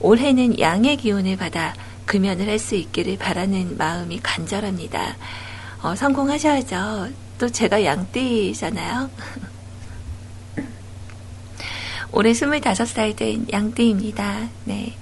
올해는 0.00 0.58
양의 0.58 0.96
기운을 0.96 1.36
받아 1.36 1.74
금연을 2.06 2.48
할 2.48 2.58
수 2.58 2.74
있기를 2.76 3.18
바라는 3.18 3.76
마음이 3.76 4.20
간절합니다. 4.22 5.16
어, 5.82 5.94
성공하셔야죠. 5.94 7.08
또 7.38 7.48
제가 7.50 7.84
양띠잖아요. 7.84 9.10
올해 12.16 12.32
25살 12.32 13.14
된 13.14 13.46
양띠입니다. 13.52 14.48
네. 14.64 14.94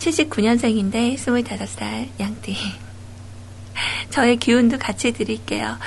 79년생인데 0.00 1.16
25살 1.16 2.08
양띠. 2.20 2.54
저의 4.10 4.36
기운도 4.36 4.78
같이 4.78 5.12
드릴게요. 5.12 5.78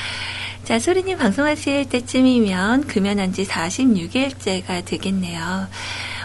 자, 0.63 0.79
소리님 0.79 1.19
방송하실 1.19 1.87
때쯤이면 1.89 2.87
금연한 2.87 3.31
지 3.31 3.45
46일째가 3.45 4.83
되겠네요. 4.83 5.67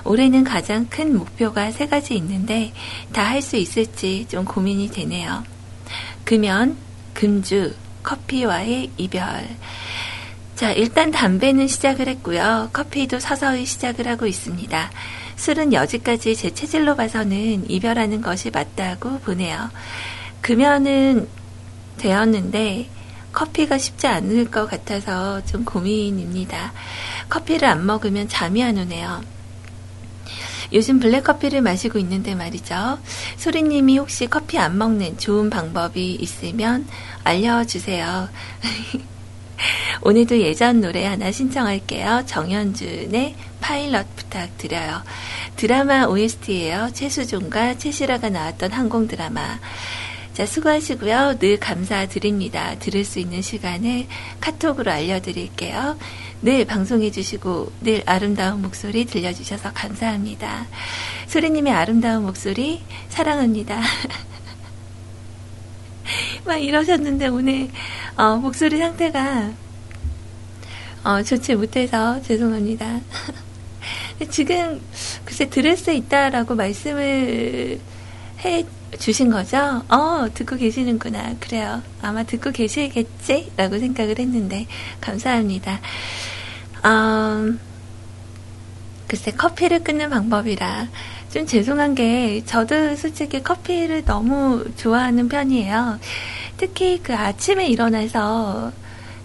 올해는 0.04 0.42
가장 0.44 0.86
큰 0.88 1.14
목표가 1.18 1.70
세 1.70 1.86
가지 1.86 2.14
있는데 2.14 2.72
다 3.12 3.24
할 3.28 3.42
수 3.42 3.56
있을지 3.56 4.24
좀 4.26 4.46
고민이 4.46 4.88
되네요. 4.90 5.44
금연, 6.24 6.78
금주, 7.12 7.74
커피와의 8.02 8.90
이별. 8.96 9.46
자, 10.56 10.72
일단 10.72 11.10
담배는 11.10 11.68
시작을 11.68 12.08
했고요. 12.08 12.70
커피도 12.72 13.20
서서히 13.20 13.66
시작을 13.66 14.08
하고 14.08 14.26
있습니다. 14.26 14.90
술은 15.36 15.74
여지까지 15.74 16.34
제 16.34 16.54
체질로 16.54 16.96
봐서는 16.96 17.70
이별하는 17.70 18.22
것이 18.22 18.50
맞다고 18.50 19.18
보네요. 19.18 19.68
금연은 20.40 21.28
되었는데 21.98 22.88
커피가 23.32 23.76
쉽지 23.76 24.06
않을 24.06 24.50
것 24.50 24.66
같아서 24.66 25.44
좀 25.44 25.62
고민입니다. 25.66 26.72
커피를 27.28 27.68
안 27.68 27.84
먹으면 27.84 28.26
잠이 28.26 28.64
안 28.64 28.78
오네요. 28.78 29.20
요즘 30.72 31.00
블랙커피를 31.00 31.60
마시고 31.60 31.98
있는데 31.98 32.34
말이죠. 32.34 32.98
소리님이 33.36 33.98
혹시 33.98 34.26
커피 34.26 34.58
안 34.58 34.78
먹는 34.78 35.18
좋은 35.18 35.50
방법이 35.50 36.14
있으면 36.14 36.88
알려주세요. 37.24 38.30
오늘도 40.02 40.40
예전 40.40 40.80
노래 40.80 41.04
하나 41.04 41.30
신청할게요. 41.30 42.24
정현준의 42.26 43.34
파일럿 43.60 44.06
부탁드려요. 44.16 45.02
드라마 45.56 46.04
OST예요. 46.04 46.90
최수종과 46.92 47.78
최시라가 47.78 48.28
나왔던 48.28 48.72
항공 48.72 49.08
드라마. 49.08 49.58
자, 50.34 50.44
수고하시고요. 50.44 51.38
늘 51.38 51.58
감사드립니다. 51.58 52.78
들을 52.78 53.04
수 53.04 53.18
있는 53.18 53.40
시간을 53.40 54.06
카톡으로 54.40 54.90
알려드릴게요. 54.92 55.96
늘 56.42 56.66
방송해주시고 56.66 57.72
늘 57.80 58.02
아름다운 58.04 58.60
목소리 58.60 59.06
들려주셔서 59.06 59.72
감사합니다. 59.72 60.66
소리님의 61.28 61.72
아름다운 61.72 62.24
목소리 62.24 62.82
사랑합니다. 63.08 63.80
막 66.46 66.56
이러셨는데 66.56 67.28
오늘 67.28 67.68
어, 68.16 68.36
목소리 68.36 68.78
상태가 68.78 69.52
어, 71.04 71.22
좋지 71.22 71.54
못해서 71.54 72.20
죄송합니다. 72.22 73.00
지금 74.30 74.80
글쎄 75.24 75.48
수 75.76 75.92
있다라고 75.92 76.54
말씀을 76.54 77.78
해 78.44 78.66
주신 78.98 79.30
거죠? 79.30 79.82
어, 79.88 80.26
듣고 80.32 80.56
계시는구나. 80.56 81.36
그래요. 81.40 81.82
아마 82.00 82.22
듣고 82.22 82.50
계시겠지? 82.50 83.52
라고 83.56 83.78
생각을 83.78 84.18
했는데, 84.18 84.66
감사합니다. 85.00 85.80
음, 86.84 87.60
글쎄, 89.08 89.32
커피를 89.32 89.82
끊는 89.84 90.10
방법이라. 90.10 90.88
좀 91.32 91.46
죄송한 91.46 91.94
게, 91.94 92.42
저도 92.44 92.94
솔직히 92.96 93.42
커피를 93.42 94.04
너무 94.04 94.64
좋아하는 94.76 95.28
편이에요. 95.28 95.98
특히 96.56 97.00
그 97.02 97.14
아침에 97.14 97.66
일어나서 97.66 98.72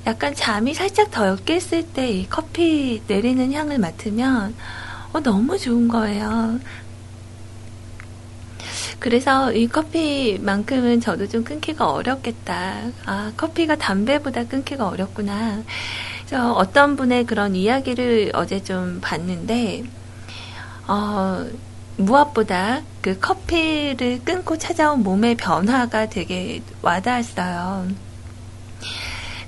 약간 0.07 0.33
잠이 0.35 0.73
살짝 0.73 1.11
덜 1.11 1.37
깼을 1.37 1.83
때 1.93 2.09
이 2.11 2.27
커피 2.29 3.01
내리는 3.07 3.53
향을 3.53 3.77
맡으면, 3.79 4.55
어, 5.13 5.19
너무 5.21 5.57
좋은 5.57 5.87
거예요. 5.87 6.59
그래서 8.99 9.51
이 9.53 9.67
커피만큼은 9.67 11.01
저도 11.01 11.27
좀 11.27 11.43
끊기가 11.43 11.91
어렵겠다. 11.91 12.91
아, 13.05 13.31
커피가 13.37 13.75
담배보다 13.77 14.45
끊기가 14.45 14.87
어렵구나. 14.87 15.63
그래서 16.27 16.53
어떤 16.53 16.95
분의 16.95 17.25
그런 17.25 17.55
이야기를 17.55 18.31
어제 18.35 18.63
좀 18.63 18.99
봤는데, 19.01 19.83
어, 20.87 21.45
무엇보다 22.05 22.81
그 23.01 23.19
커피를 23.19 24.21
끊고 24.23 24.57
찾아온 24.57 25.03
몸의 25.03 25.35
변화가 25.35 26.09
되게 26.09 26.61
와닿았어요. 26.81 27.87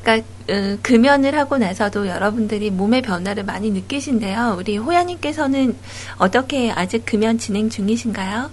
그러니까 0.02 0.28
음, 0.50 0.80
금연을 0.82 1.38
하고 1.38 1.58
나서도 1.58 2.08
여러분들이 2.08 2.70
몸의 2.70 3.02
변화를 3.02 3.44
많이 3.44 3.72
느끼신데요. 3.72 4.56
우리 4.60 4.78
호야님께서는 4.78 5.76
어떻게 6.18 6.72
아직 6.72 7.06
금연 7.06 7.38
진행 7.38 7.70
중이신가요? 7.70 8.52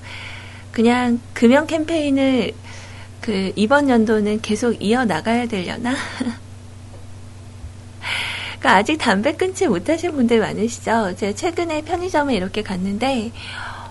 그냥 0.71 1.19
금연 1.35 1.67
캠페인을 1.67 2.53
그 3.21 3.53
이번 3.57 3.89
연도는 3.89 4.41
계속 4.41 4.81
이어 4.81 5.05
나가야 5.05 5.47
되려나? 5.47 5.95
그러니까 8.61 8.77
아직 8.77 8.99
담배 8.99 9.33
끊지 9.33 9.67
못하신 9.67 10.13
분들 10.13 10.39
많으시죠? 10.39 11.17
제가 11.17 11.35
최근에 11.35 11.83
편의점에 11.83 12.37
이렇게 12.37 12.63
갔는데 12.63 13.33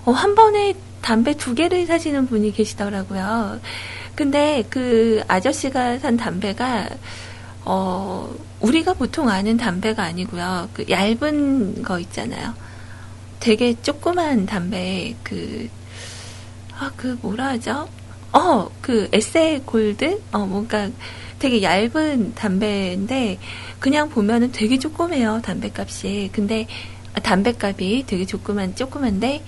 어, 0.10 0.12
한 0.12 0.34
번에 0.34 0.74
담배 1.03 1.36
두 1.36 1.53
개를 1.53 1.86
사시는 1.86 2.26
분이 2.26 2.51
계시더라고요. 2.53 3.60
근데 4.16 4.64
그 4.72 5.22
아저씨가 5.28 5.99
산 5.99 6.18
담배가 6.18 6.89
어 7.64 8.34
우리가 8.60 8.95
보통 8.95 9.30
아는 9.30 9.57
담배가 9.57 10.01
아니고요. 10.01 10.70
그 10.74 10.86
얇은 10.89 11.84
거 11.84 11.99
있잖아요. 11.99 12.55
되게 13.39 13.80
조그만 13.84 14.47
담배, 14.47 15.14
그, 15.24 15.70
아, 16.78 16.91
그 16.97 17.20
뭐라 17.22 17.49
하죠? 17.49 17.88
어, 18.34 18.70
그 18.82 19.07
에세이 19.14 19.60
골드? 19.60 20.24
어, 20.32 20.39
뭔가 20.39 20.89
되게 21.38 21.62
얇은 21.62 22.34
담배인데, 22.34 23.38
그냥 23.80 24.10
보면은 24.10 24.51
되게 24.51 24.80
조그매요, 24.80 25.41
담배값이. 25.43 26.32
근데, 26.34 26.68
아, 27.14 27.22
담배값이 27.22 28.05
되게 28.07 28.26
조그만, 28.26 28.76
조그만데, 28.76 29.43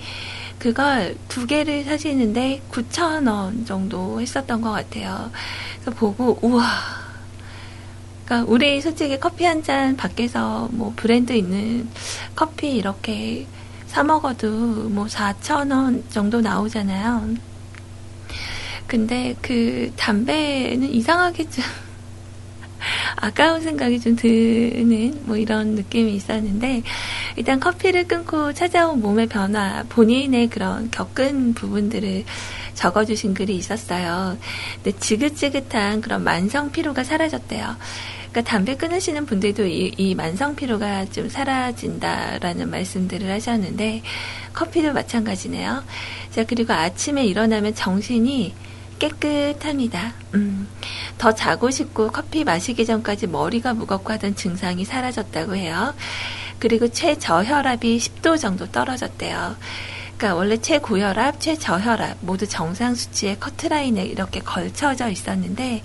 그걸 0.62 1.16
두 1.28 1.47
개를 1.47 1.84
사시는데 1.84 2.62
9,000원 2.72 3.66
정도 3.66 4.22
했었던 4.22 4.62
것 4.62 4.70
같아요. 4.72 5.32
그래서 5.82 5.97
보고, 5.97 6.38
우와. 6.43 6.64
그러니까 8.26 8.51
우리 8.51 8.80
솔직히 8.80 9.20
커피 9.20 9.45
한 9.45 9.64
잔 9.64 9.97
밖에서 9.97 10.70
뭐 10.72 10.93
브랜드 10.95 11.34
있는 11.34 11.89
커피 12.36 12.76
이렇게 12.76 13.47
사 13.88 14.03
먹어도 14.03 14.49
뭐 14.89 15.07
4,000원 15.07 16.03
정도 16.12 16.41
나오잖아요. 16.41 17.34
근데 18.86 19.36
그 19.41 19.91
담배는 19.97 20.93
이상하게 20.93 21.49
좀 21.49 21.64
아까운 23.16 23.62
생각이 23.62 24.00
좀 24.00 24.16
드는 24.16 25.22
뭐 25.26 25.38
이런 25.38 25.76
느낌이 25.76 26.14
있었는데 26.16 26.84
일단 27.36 27.60
커피를 27.60 28.08
끊고 28.08 28.54
찾아온 28.54 29.02
몸의 29.02 29.28
변화 29.28 29.84
본인의 29.90 30.50
그런 30.50 30.92
겪은 30.92 31.54
부분들을 31.54 32.24
적어주신 32.74 33.34
글이 33.34 33.56
있었어요. 33.56 34.38
근데 34.84 34.98
지긋지긋한 34.98 36.02
그런 36.02 36.24
만성 36.24 36.72
피로가 36.72 37.04
사라졌대요. 37.04 37.76
그러니까 38.32 38.50
담배 38.50 38.76
끊으시는 38.78 39.26
분들도 39.26 39.68
이, 39.68 39.94
이 39.98 40.16
만성 40.16 40.56
피로가 40.56 41.06
좀 41.06 41.28
사라진다라는 41.28 42.70
말씀들을 42.70 43.30
하셨는데 43.30 44.02
커피도 44.54 44.94
마찬가지네요. 44.94 45.84
자 46.32 46.46
그리고 46.46 46.74
아침에 46.74 47.26
일어나면 47.26 47.76
정신이 47.76 48.54
깨끗합니다. 49.02 50.14
음, 50.36 50.68
더 51.18 51.34
자고 51.34 51.72
싶고 51.72 52.12
커피 52.12 52.43
마시기 52.43 52.86
전까지 52.86 53.28
머리가 53.28 53.74
무겁고 53.74 54.14
하던 54.14 54.36
증상이 54.36 54.86
사라졌다고 54.86 55.56
해요. 55.56 55.93
그리고 56.60 56.88
최저혈압이 56.88 57.97
10도 57.97 58.39
정도 58.39 58.68
떨어졌대요. 58.72 59.56
그러니까 60.18 60.36
원래 60.38 60.58
최고혈압, 60.58 61.39
최저혈압 61.39 62.18
모두 62.22 62.47
정상 62.47 62.93
수치의 62.93 63.39
커트라인에 63.39 64.06
이렇게 64.06 64.39
걸쳐져 64.39 65.10
있었는데 65.10 65.82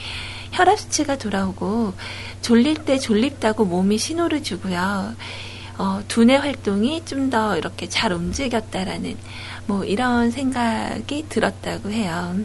혈압 0.53 0.79
수치가 0.79 1.17
돌아오고 1.17 1.95
졸릴 2.43 2.85
때 2.85 2.99
졸립다고 2.99 3.65
몸이 3.65 3.97
신호를 3.97 4.43
주고요. 4.43 5.15
어, 5.79 6.03
두뇌 6.09 6.37
활동이 6.37 7.05
좀 7.07 7.31
더 7.31 7.57
이렇게 7.57 7.89
잘 7.89 8.13
움직였다라는 8.13 9.17
뭐 9.67 9.85
이런 9.85 10.31
생각이 10.31 11.27
들었다고 11.31 11.91
해요. 11.91 12.37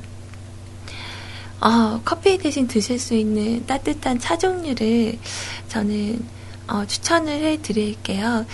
어, 1.62 2.02
커피 2.04 2.38
대신 2.38 2.68
드실 2.68 3.00
수 3.00 3.14
있는 3.14 3.66
따뜻한 3.68 4.20
차 4.20 4.38
종류를 4.38 5.18
저는 5.68 6.20
어, 6.68 6.86
추천을 6.86 7.32
해 7.32 7.62
드릴게요. 7.62 8.46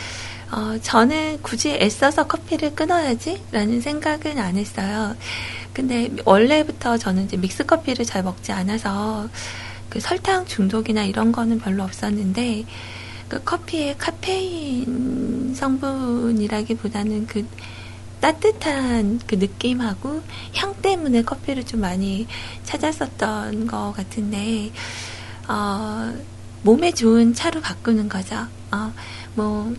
어, 0.51 0.77
저는 0.81 1.41
굳이 1.41 1.71
애써서 1.71 2.27
커피를 2.27 2.75
끊어야지 2.75 3.41
라는 3.51 3.81
생각은 3.81 4.39
안 4.39 4.57
했어요. 4.57 5.15
근데 5.73 6.09
원래부터 6.25 6.97
저는 6.97 7.25
이제 7.25 7.37
믹스 7.37 7.65
커피를 7.65 8.05
잘 8.05 8.23
먹지 8.23 8.51
않아서 8.51 9.29
그 9.89 9.99
설탕 9.99 10.45
중독이나 10.45 11.03
이런 11.03 11.31
거는 11.31 11.59
별로 11.59 11.83
없었는데 11.83 12.65
그 13.29 13.43
커피의 13.43 13.97
카페인 13.97 15.53
성분이라기보다는 15.55 17.27
그 17.27 17.45
따뜻한 18.19 19.19
그 19.27 19.35
느낌하고 19.35 20.21
향 20.55 20.75
때문에 20.81 21.21
커피를 21.21 21.65
좀 21.65 21.81
많이 21.81 22.27
찾았었던 22.63 23.67
것 23.67 23.93
같은데, 23.95 24.71
어, 25.47 26.13
몸에 26.63 26.91
좋은 26.91 27.33
차로 27.33 27.61
바꾸는 27.61 28.09
거죠. 28.09 28.47
어, 28.71 28.93
뭐, 29.35 29.73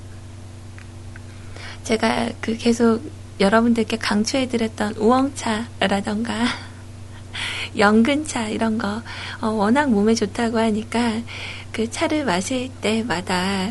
제가 1.82 2.30
그 2.40 2.56
계속 2.56 3.02
여러분들께 3.40 3.96
강추해드렸던 3.96 4.94
우엉차라던가, 4.94 6.34
연근차 7.76 8.48
이런 8.48 8.78
거, 8.78 9.02
어, 9.40 9.48
워낙 9.48 9.90
몸에 9.90 10.14
좋다고 10.14 10.58
하니까 10.58 11.22
그 11.72 11.90
차를 11.90 12.24
마실 12.24 12.70
때마다 12.80 13.70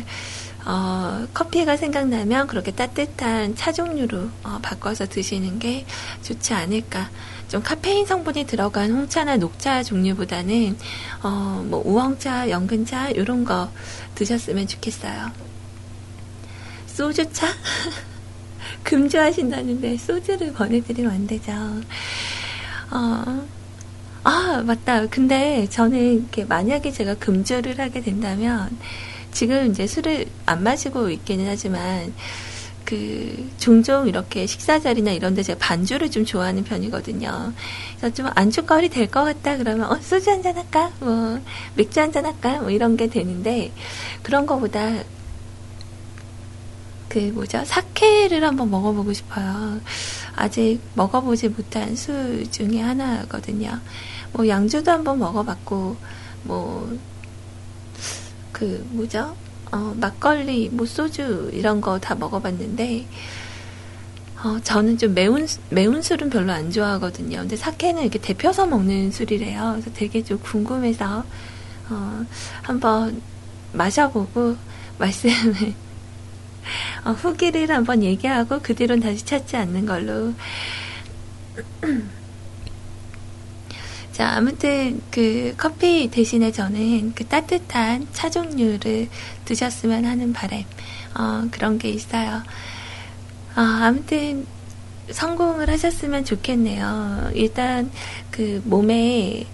어, 0.68 1.26
커피가 1.32 1.78
생각나면 1.78 2.46
그렇게 2.46 2.72
따뜻한 2.72 3.56
차 3.56 3.72
종류로 3.72 4.28
어, 4.42 4.58
바꿔서 4.60 5.06
드시는 5.06 5.58
게 5.58 5.86
좋지 6.20 6.52
않을까. 6.52 7.08
좀 7.48 7.62
카페인 7.62 8.04
성분이 8.04 8.44
들어간 8.44 8.90
홍차나 8.90 9.38
녹차 9.38 9.82
종류보다는 9.82 10.76
어, 11.22 11.64
뭐 11.66 11.82
우엉차, 11.86 12.50
연근차 12.50 13.08
이런 13.08 13.46
거 13.46 13.70
드셨으면 14.14 14.66
좋겠어요. 14.66 15.30
소주차? 16.86 17.46
금주하신다는데 18.84 19.96
소주를 19.96 20.52
권해드리면 20.52 21.10
안 21.10 21.26
되죠. 21.26 21.52
어, 22.90 23.46
아, 24.22 24.62
맞다. 24.66 25.06
근데 25.06 25.66
저는 25.70 26.18
이렇게 26.18 26.44
만약에 26.44 26.90
제가 26.90 27.14
금주를 27.14 27.80
하게 27.80 28.02
된다면 28.02 28.68
지금 29.32 29.70
이제 29.70 29.86
술을 29.86 30.26
안 30.46 30.62
마시고 30.62 31.10
있기는 31.10 31.46
하지만 31.48 32.12
그 32.84 33.50
종종 33.58 34.08
이렇게 34.08 34.46
식사 34.46 34.78
자리나 34.80 35.10
이런 35.12 35.34
데 35.34 35.42
제가 35.42 35.58
반주를 35.58 36.10
좀 36.10 36.24
좋아하는 36.24 36.64
편이거든요. 36.64 37.52
그래서 37.98 38.14
좀 38.14 38.30
안주거리 38.34 38.88
될 38.88 39.08
것 39.10 39.24
같다 39.24 39.58
그러면 39.58 39.90
어 39.92 39.98
소주 40.00 40.30
한잔 40.30 40.56
할까? 40.56 40.90
뭐 41.00 41.38
맥주 41.74 42.00
한잔 42.00 42.24
할까? 42.24 42.60
뭐 42.60 42.70
이런 42.70 42.96
게 42.96 43.08
되는데 43.08 43.72
그런 44.22 44.46
거보다 44.46 45.02
그 47.08 47.18
뭐죠? 47.34 47.62
사케를 47.64 48.44
한번 48.44 48.70
먹어보고 48.70 49.12
싶어요. 49.12 49.80
아직 50.36 50.80
먹어보지 50.94 51.48
못한 51.50 51.96
술 51.96 52.50
중에 52.50 52.80
하나거든요. 52.80 53.80
뭐 54.32 54.46
양주도 54.48 54.90
한번 54.90 55.18
먹어봤고 55.18 55.96
뭐 56.44 56.98
그 58.58 58.84
뭐죠? 58.90 59.36
어, 59.72 59.94
막걸리, 60.00 60.70
뭐 60.70 60.86
소주 60.86 61.50
이런 61.52 61.80
거 61.80 61.98
다 62.00 62.14
먹어봤는데 62.14 63.06
어, 64.44 64.58
저는 64.62 64.98
좀 64.98 65.14
매운 65.14 65.46
매운 65.70 66.00
술은 66.02 66.30
별로 66.30 66.52
안 66.52 66.70
좋아하거든요. 66.70 67.38
근데 67.40 67.56
사케는 67.56 68.02
이렇게 68.02 68.18
데펴서 68.20 68.66
먹는 68.66 69.10
술이래요. 69.10 69.72
그래서 69.72 69.90
되게 69.94 70.22
좀 70.22 70.38
궁금해서 70.38 71.24
어, 71.90 72.24
한번 72.62 73.20
마셔보고 73.72 74.56
말씀을 74.98 75.74
어, 77.04 77.10
후기를 77.12 77.70
한번 77.70 78.02
얘기하고 78.02 78.60
그 78.62 78.74
뒤로는 78.74 79.02
다시 79.02 79.24
찾지 79.24 79.56
않는 79.56 79.86
걸로. 79.86 80.34
자, 84.18 84.30
아무튼 84.30 85.00
그 85.12 85.54
커피 85.56 86.10
대신에 86.10 86.50
저는 86.50 87.14
그 87.14 87.24
따뜻한 87.24 88.08
차 88.12 88.28
종류를 88.28 89.08
드셨으면 89.44 90.04
하는 90.04 90.32
바람, 90.32 90.64
어, 91.14 91.46
그런 91.52 91.78
게 91.78 91.88
있어요. 91.90 92.42
어, 93.54 93.60
아무튼 93.60 94.44
성공을 95.08 95.70
하셨으면 95.70 96.24
좋겠네요. 96.24 97.30
일단 97.34 97.92
그 98.32 98.60
몸에 98.64 99.46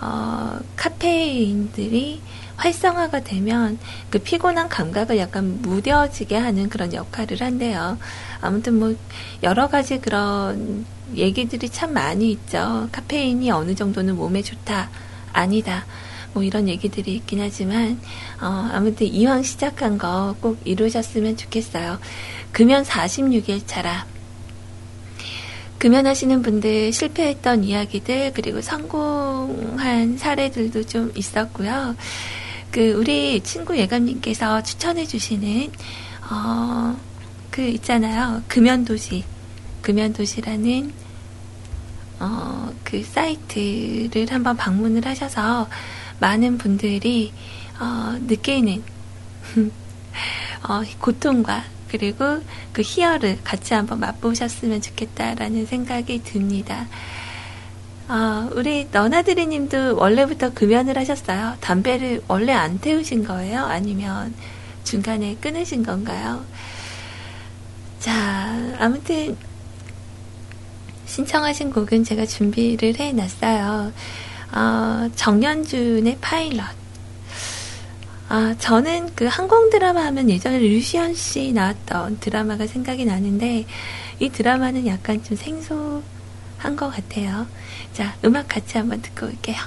어, 0.00 0.60
카페인들이 0.76 2.20
활성화가 2.58 3.24
되면 3.24 3.76
그 4.08 4.20
피곤한 4.20 4.68
감각을 4.68 5.18
약간 5.18 5.60
무뎌지게 5.62 6.36
하는 6.36 6.68
그런 6.68 6.94
역할을 6.94 7.40
한대요. 7.40 7.98
아무튼 8.40 8.78
뭐 8.78 8.94
여러 9.42 9.66
가지 9.66 9.98
그런 9.98 10.86
얘기들이 11.16 11.68
참 11.68 11.92
많이 11.92 12.30
있죠. 12.32 12.88
카페인이 12.92 13.50
어느 13.50 13.74
정도는 13.74 14.16
몸에 14.16 14.42
좋다, 14.42 14.90
아니다. 15.32 15.84
뭐 16.34 16.42
이런 16.42 16.66
얘기들이 16.68 17.14
있긴 17.16 17.40
하지만 17.40 18.00
어, 18.40 18.70
아무튼 18.72 19.06
이왕 19.06 19.42
시작한 19.42 19.98
거 19.98 20.34
꼭 20.40 20.58
이루셨으면 20.64 21.36
좋겠어요. 21.36 21.98
금연 22.52 22.84
46일 22.84 23.62
차라. 23.66 24.06
금연하시는 25.78 26.42
분들 26.42 26.92
실패했던 26.92 27.64
이야기들 27.64 28.32
그리고 28.34 28.60
성공한 28.60 30.16
사례들도 30.16 30.84
좀 30.84 31.12
있었고요. 31.16 31.96
그 32.70 32.92
우리 32.92 33.40
친구 33.42 33.76
예감님께서 33.76 34.62
추천해 34.62 35.04
주시는 35.04 35.70
어, 36.30 36.96
그 37.50 37.62
있잖아요. 37.62 38.42
금연도시. 38.48 39.24
금연도시라는 39.82 40.92
어, 42.22 42.72
그 42.84 43.02
사이트를 43.02 44.28
한번 44.30 44.56
방문을 44.56 45.04
하셔서 45.04 45.68
많은 46.20 46.56
분들이 46.56 47.32
어, 47.80 48.16
느끼는 48.28 48.84
어, 50.68 50.82
고통과 51.00 51.64
그리고 51.88 52.40
그 52.72 52.82
희열을 52.82 53.40
같이 53.42 53.74
한번 53.74 53.98
맛보셨으면 53.98 54.80
좋겠다라는 54.80 55.66
생각이 55.66 56.22
듭니다. 56.22 56.86
어, 58.08 58.48
우리 58.54 58.86
너나드리 58.92 59.46
님도 59.46 59.96
원래부터 59.96 60.54
금연을 60.54 60.96
하셨어요? 60.96 61.56
담배를 61.60 62.22
원래 62.28 62.52
안 62.52 62.78
태우신 62.78 63.24
거예요? 63.24 63.64
아니면 63.64 64.32
중간에 64.84 65.36
끊으신 65.40 65.82
건가요? 65.82 66.44
자, 67.98 68.76
아무튼 68.78 69.36
신청하신 71.12 71.72
곡은 71.72 72.04
제가 72.04 72.24
준비를 72.24 72.98
해놨어요. 72.98 73.92
어, 74.52 75.10
정연준의 75.14 76.16
파일럿. 76.22 76.64
아, 78.30 78.54
저는 78.58 79.14
그 79.14 79.26
항공 79.26 79.68
드라마 79.68 80.06
하면 80.06 80.30
예전에 80.30 80.58
류시연 80.58 81.12
씨 81.12 81.52
나왔던 81.52 82.20
드라마가 82.20 82.66
생각이 82.66 83.04
나는데, 83.04 83.66
이 84.20 84.30
드라마는 84.30 84.86
약간 84.86 85.22
좀 85.22 85.36
생소한 85.36 86.76
것 86.76 86.88
같아요. 86.88 87.46
자, 87.92 88.16
음악 88.24 88.48
같이 88.48 88.78
한번 88.78 89.02
듣고 89.02 89.26
올게요. 89.26 89.58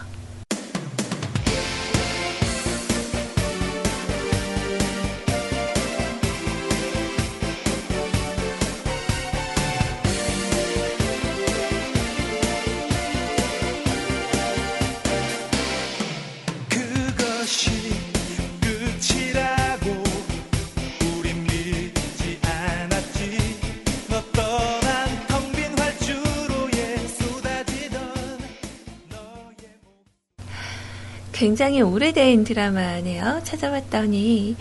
굉장히 31.35 31.81
오래된 31.81 32.45
드라마네요. 32.45 33.41
찾아봤더니 33.43 34.55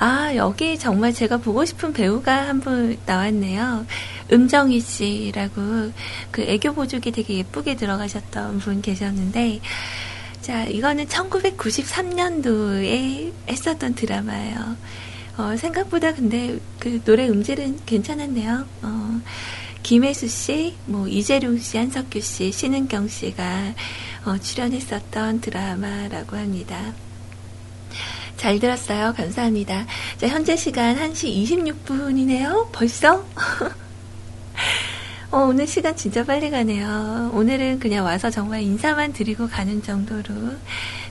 아 0.00 0.32
여기 0.34 0.76
정말 0.76 1.12
제가 1.14 1.36
보고 1.36 1.64
싶은 1.64 1.92
배우가 1.92 2.48
한 2.48 2.60
분 2.60 2.98
나왔네요. 3.06 3.86
음정희 4.32 4.80
씨라고 4.80 5.92
그 6.32 6.42
애교 6.42 6.74
보조기 6.74 7.12
되게 7.12 7.34
예쁘게 7.38 7.76
들어가셨던 7.76 8.58
분 8.58 8.82
계셨는데 8.82 9.60
자 10.42 10.64
이거는 10.64 11.06
1993년도에 11.06 13.32
했었던 13.48 13.94
드라마예요. 13.94 14.76
어, 15.38 15.56
생각보다 15.56 16.12
근데 16.12 16.58
그 16.80 17.00
노래 17.04 17.28
음질은 17.28 17.82
괜찮았네요. 17.86 18.66
어, 18.82 19.20
김혜수 19.84 20.26
씨, 20.26 20.74
뭐 20.86 21.06
이재룡 21.06 21.58
씨, 21.58 21.78
한석규 21.78 22.20
씨, 22.20 22.50
신은경 22.50 23.06
씨가 23.06 23.74
어, 24.26 24.36
출연했었던 24.38 25.40
드라마라고 25.40 26.36
합니다. 26.36 26.92
잘 28.36 28.58
들었어요. 28.58 29.14
감사합니다. 29.16 29.86
자, 30.18 30.26
현재 30.26 30.56
시간 30.56 30.96
1시 30.96 31.46
26분이네요. 31.46 32.70
벌써? 32.72 33.24
어, 35.30 35.38
오늘 35.38 35.66
시간 35.66 35.96
진짜 35.96 36.24
빨리 36.24 36.50
가네요. 36.50 37.30
오늘은 37.34 37.78
그냥 37.78 38.04
와서 38.04 38.28
정말 38.28 38.62
인사만 38.62 39.12
드리고 39.12 39.48
가는 39.48 39.80
정도로. 39.82 40.34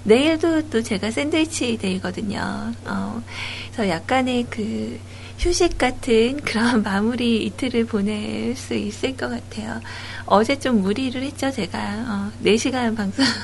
내일도 0.04 0.70
또 0.70 0.84
제가 0.84 1.10
샌드위치 1.10 1.78
데이거든요. 1.78 2.74
어, 2.86 3.24
그래서 3.72 3.90
약간의 3.90 4.48
그 4.50 5.00
휴식 5.38 5.78
같은 5.78 6.40
그런 6.46 6.82
마무리 6.84 7.46
이틀을 7.46 7.86
보낼 7.86 8.56
수 8.56 8.74
있을 8.74 9.16
것 9.18 9.30
같아요. 9.30 9.82
어제 10.26 10.58
좀 10.58 10.82
무리를 10.82 11.22
했죠, 11.22 11.52
제가. 11.52 11.78
어, 12.08 12.32
4시간 12.44 12.96
방송. 12.96 13.26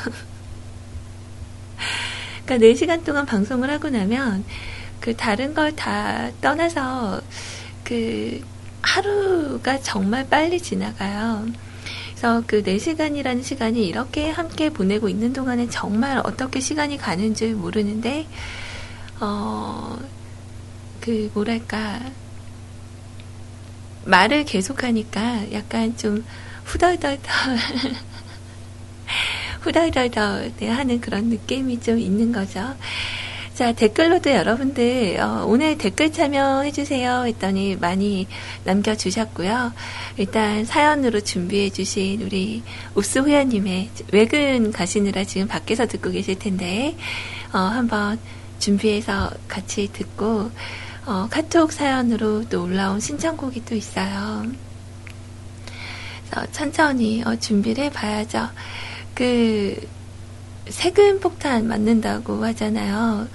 그러니까 2.45 2.67
4시간 2.67 3.03
동안 3.05 3.25
방송을 3.25 3.69
하고 3.69 3.89
나면 3.89 4.43
그 4.99 5.15
다른 5.15 5.53
걸 5.53 5.75
다 5.75 6.31
떠나서 6.41 7.21
그 7.83 8.41
하루가 8.81 9.79
정말 9.79 10.27
빨리 10.27 10.59
지나가요. 10.61 11.45
그래서 12.11 12.43
그 12.45 12.61
4시간이라는 12.63 13.43
시간이 13.43 13.85
이렇게 13.87 14.29
함께 14.29 14.69
보내고 14.69 15.09
있는 15.09 15.33
동안에 15.33 15.69
정말 15.69 16.21
어떻게 16.23 16.59
시간이 16.59 16.97
가는 16.97 17.33
줄 17.33 17.55
모르는데, 17.55 18.27
어, 19.19 19.97
그, 21.01 21.29
뭐랄까, 21.33 21.99
말을 24.05 24.45
계속하니까 24.45 25.51
약간 25.51 25.97
좀 25.97 26.23
후덜덜덜, 26.63 27.19
후덜덜덜 29.61 30.53
하는 30.61 31.01
그런 31.01 31.25
느낌이 31.25 31.81
좀 31.81 31.99
있는 31.99 32.31
거죠. 32.31 32.75
자, 33.53 33.73
댓글로도 33.73 34.31
여러분들, 34.31 35.19
어, 35.19 35.45
오늘 35.45 35.77
댓글 35.77 36.11
참여해주세요 36.11 37.25
했더니 37.27 37.75
많이 37.75 38.25
남겨주셨고요. 38.63 39.73
일단 40.17 40.65
사연으로 40.65 41.19
준비해주신 41.19 42.21
우리 42.21 42.63
옥수호야님의 42.95 43.89
외근 44.13 44.71
가시느라 44.71 45.25
지금 45.25 45.47
밖에서 45.47 45.85
듣고 45.85 46.11
계실 46.11 46.39
텐데, 46.39 46.95
어, 47.53 47.57
한번 47.57 48.17
준비해서 48.57 49.29
같이 49.47 49.89
듣고, 49.91 50.49
어, 51.05 51.27
카톡 51.29 51.71
사연으로 51.71 52.47
또 52.49 52.63
올라온 52.63 52.99
신청곡이 52.99 53.65
또 53.65 53.75
있어요. 53.75 54.45
천천히 56.51 57.23
어, 57.23 57.35
준비를 57.35 57.85
해봐야죠. 57.85 58.49
그, 59.13 59.75
세금 60.69 61.19
폭탄 61.19 61.67
맞는다고 61.67 62.45
하잖아요. 62.45 63.27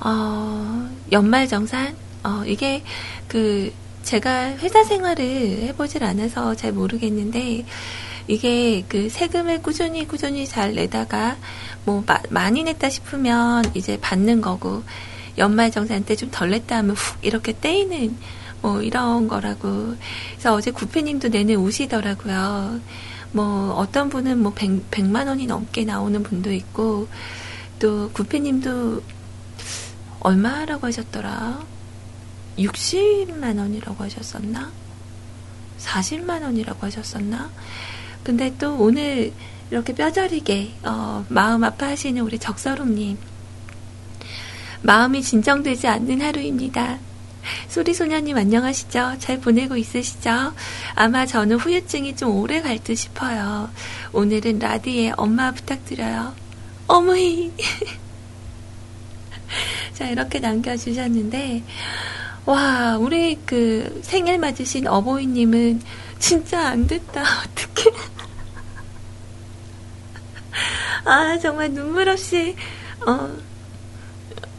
어, 0.00 0.88
연말 1.12 1.46
정산? 1.46 1.94
어, 2.24 2.42
이게 2.46 2.82
그, 3.28 3.72
제가 4.02 4.56
회사 4.56 4.82
생활을 4.84 5.24
해보질 5.24 6.02
않아서 6.02 6.54
잘 6.54 6.72
모르겠는데, 6.72 7.64
이게 8.26 8.84
그 8.88 9.08
세금을 9.08 9.62
꾸준히 9.62 10.08
꾸준히 10.08 10.46
잘 10.46 10.74
내다가, 10.74 11.36
뭐, 11.84 12.02
마, 12.06 12.20
많이 12.30 12.64
냈다 12.64 12.88
싶으면 12.88 13.64
이제 13.74 13.98
받는 14.00 14.40
거고, 14.40 14.82
연말정산 15.38 16.04
때 16.04 16.16
좀 16.16 16.30
덜 16.30 16.50
냈다 16.50 16.76
하면 16.78 16.96
훅 16.96 17.18
이렇게 17.22 17.54
떼이는, 17.58 18.16
뭐, 18.62 18.82
이런 18.82 19.28
거라고. 19.28 19.94
그래서 20.32 20.54
어제 20.54 20.70
구피님도 20.70 21.28
내내 21.28 21.54
우시더라고요. 21.54 22.80
뭐 23.32 23.72
어떤 23.72 24.08
분은 24.10 24.38
뭐 24.38 24.52
100, 24.54 24.90
100만 24.92 25.26
원이 25.26 25.46
넘게 25.46 25.84
나오는 25.84 26.22
분도 26.22 26.52
있고 26.52 27.08
또 27.80 28.08
구피님도 28.12 29.02
얼마라고 30.20 30.86
하셨더라? 30.86 31.60
60만 32.56 33.58
원이라고 33.58 34.04
하셨었나? 34.04 34.70
40만 35.80 36.42
원이라고 36.42 36.86
하셨었나? 36.86 37.50
근데 38.22 38.54
또 38.56 38.76
오늘 38.78 39.32
이렇게 39.70 39.92
뼈저리게 39.92 40.74
어, 40.84 41.26
마음 41.28 41.64
아파하시는 41.64 42.22
우리 42.22 42.38
적서rum님 42.38 43.18
마음이 44.84 45.22
진정되지 45.22 45.86
않는 45.86 46.20
하루입니다. 46.20 46.98
소리소녀님 47.68 48.36
안녕하시죠? 48.36 49.14
잘 49.18 49.40
보내고 49.40 49.78
있으시죠? 49.78 50.52
아마 50.94 51.24
저는 51.24 51.56
후유증이 51.56 52.16
좀 52.16 52.36
오래 52.36 52.60
갈 52.60 52.78
듯 52.78 52.94
싶어요. 52.94 53.70
오늘은 54.12 54.58
라디에 54.58 55.14
엄마 55.16 55.52
부탁드려요. 55.52 56.34
어머이. 56.86 57.50
자, 59.94 60.10
이렇게 60.10 60.38
남겨주셨는데, 60.38 61.62
와, 62.44 62.98
우리 62.98 63.38
그 63.46 64.02
생일 64.02 64.38
맞으신 64.38 64.86
어버이님은 64.86 65.80
진짜 66.18 66.68
안 66.68 66.86
됐다. 66.86 67.22
어떡해. 67.40 67.96
아, 71.06 71.38
정말 71.38 71.72
눈물 71.72 72.10
없이, 72.10 72.54
어, 73.06 73.34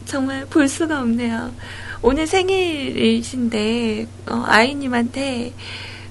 정말 0.06 0.46
볼 0.46 0.68
수가 0.68 1.00
없네요. 1.00 1.52
오늘 2.00 2.26
생일이신데 2.26 4.06
어, 4.30 4.44
아이님한테 4.46 5.52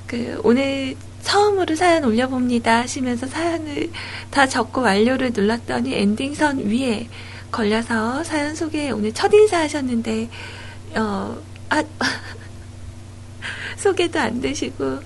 그 0.05 0.39
오늘 0.43 0.95
처음으로 1.23 1.75
사연 1.75 2.03
올려봅니다 2.03 2.81
하시면서 2.81 3.25
사연을 3.25 3.89
다 4.29 4.45
적고 4.45 4.81
완료를 4.81 5.31
눌렀더니 5.33 5.95
엔딩선 5.95 6.69
위에 6.69 7.07
걸려서 7.51 8.23
사연 8.23 8.53
소개 8.53 8.91
오늘 8.91 9.13
첫 9.13 9.33
인사 9.33 9.59
하셨는데 9.59 10.29
어, 10.97 11.37
아, 11.69 11.83
소개도 13.77 14.19
안 14.19 14.41
되시고 14.41 14.99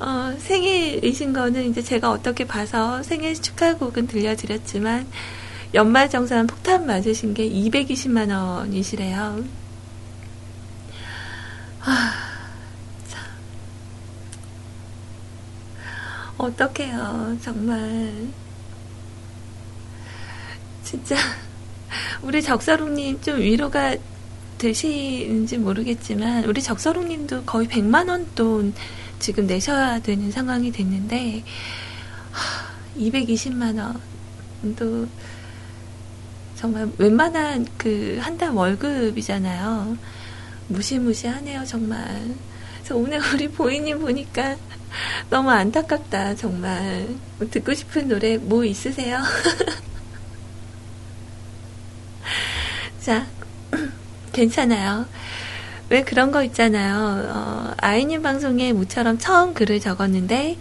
어, 0.00 0.34
생일이신 0.38 1.32
거는 1.32 1.70
이제 1.70 1.82
제가 1.82 2.10
어떻게 2.10 2.46
봐서 2.46 3.02
생일 3.02 3.34
축하곡은 3.40 4.06
들려드렸지만 4.08 5.06
연말 5.74 6.08
정산 6.10 6.46
폭탄 6.46 6.86
맞으신 6.86 7.34
게 7.34 7.48
220만 7.48 8.30
원이시래요. 8.30 9.42
어떡해요, 16.36 17.38
정말. 17.40 18.12
진짜, 20.84 21.16
우리 22.20 22.42
적서롱님 22.42 23.22
좀 23.22 23.38
위로가 23.38 23.96
되시는지 24.58 25.56
모르겠지만, 25.58 26.44
우리 26.44 26.60
적서롱님도 26.60 27.44
거의 27.44 27.66
100만원 27.68 28.26
돈 28.34 28.74
지금 29.18 29.46
내셔야 29.46 30.00
되는 30.00 30.30
상황이 30.30 30.70
됐는데, 30.70 31.42
220만원도 32.98 35.08
정말 36.62 36.88
웬만한 36.96 37.66
그 37.76 38.18
한 38.22 38.38
달 38.38 38.50
월급이잖아요. 38.50 39.96
무시무시하네요, 40.68 41.64
정말. 41.64 42.06
그래서 42.76 42.96
오늘 42.96 43.18
우리 43.34 43.48
보이님 43.48 43.98
보니까 44.00 44.54
너무 45.28 45.50
안타깝다, 45.50 46.36
정말. 46.36 47.08
뭐 47.38 47.48
듣고 47.50 47.74
싶은 47.74 48.06
노래 48.06 48.36
뭐 48.38 48.64
있으세요? 48.64 49.20
자, 53.00 53.26
괜찮아요. 54.32 55.06
왜 55.88 56.04
그런 56.04 56.30
거 56.30 56.44
있잖아요. 56.44 57.24
어, 57.28 57.74
아이님 57.78 58.22
방송에 58.22 58.72
모처럼 58.72 59.18
처음 59.18 59.52
글을 59.52 59.80
적었는데, 59.80 60.58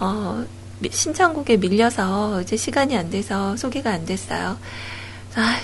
어, 0.00 0.44
미- 0.80 0.90
신청곡에 0.92 1.58
밀려서 1.58 2.42
이제 2.42 2.56
시간이 2.56 2.96
안 2.96 3.08
돼서 3.10 3.56
소개가 3.56 3.92
안 3.92 4.04
됐어요. 4.04 4.58
아, 5.38 5.60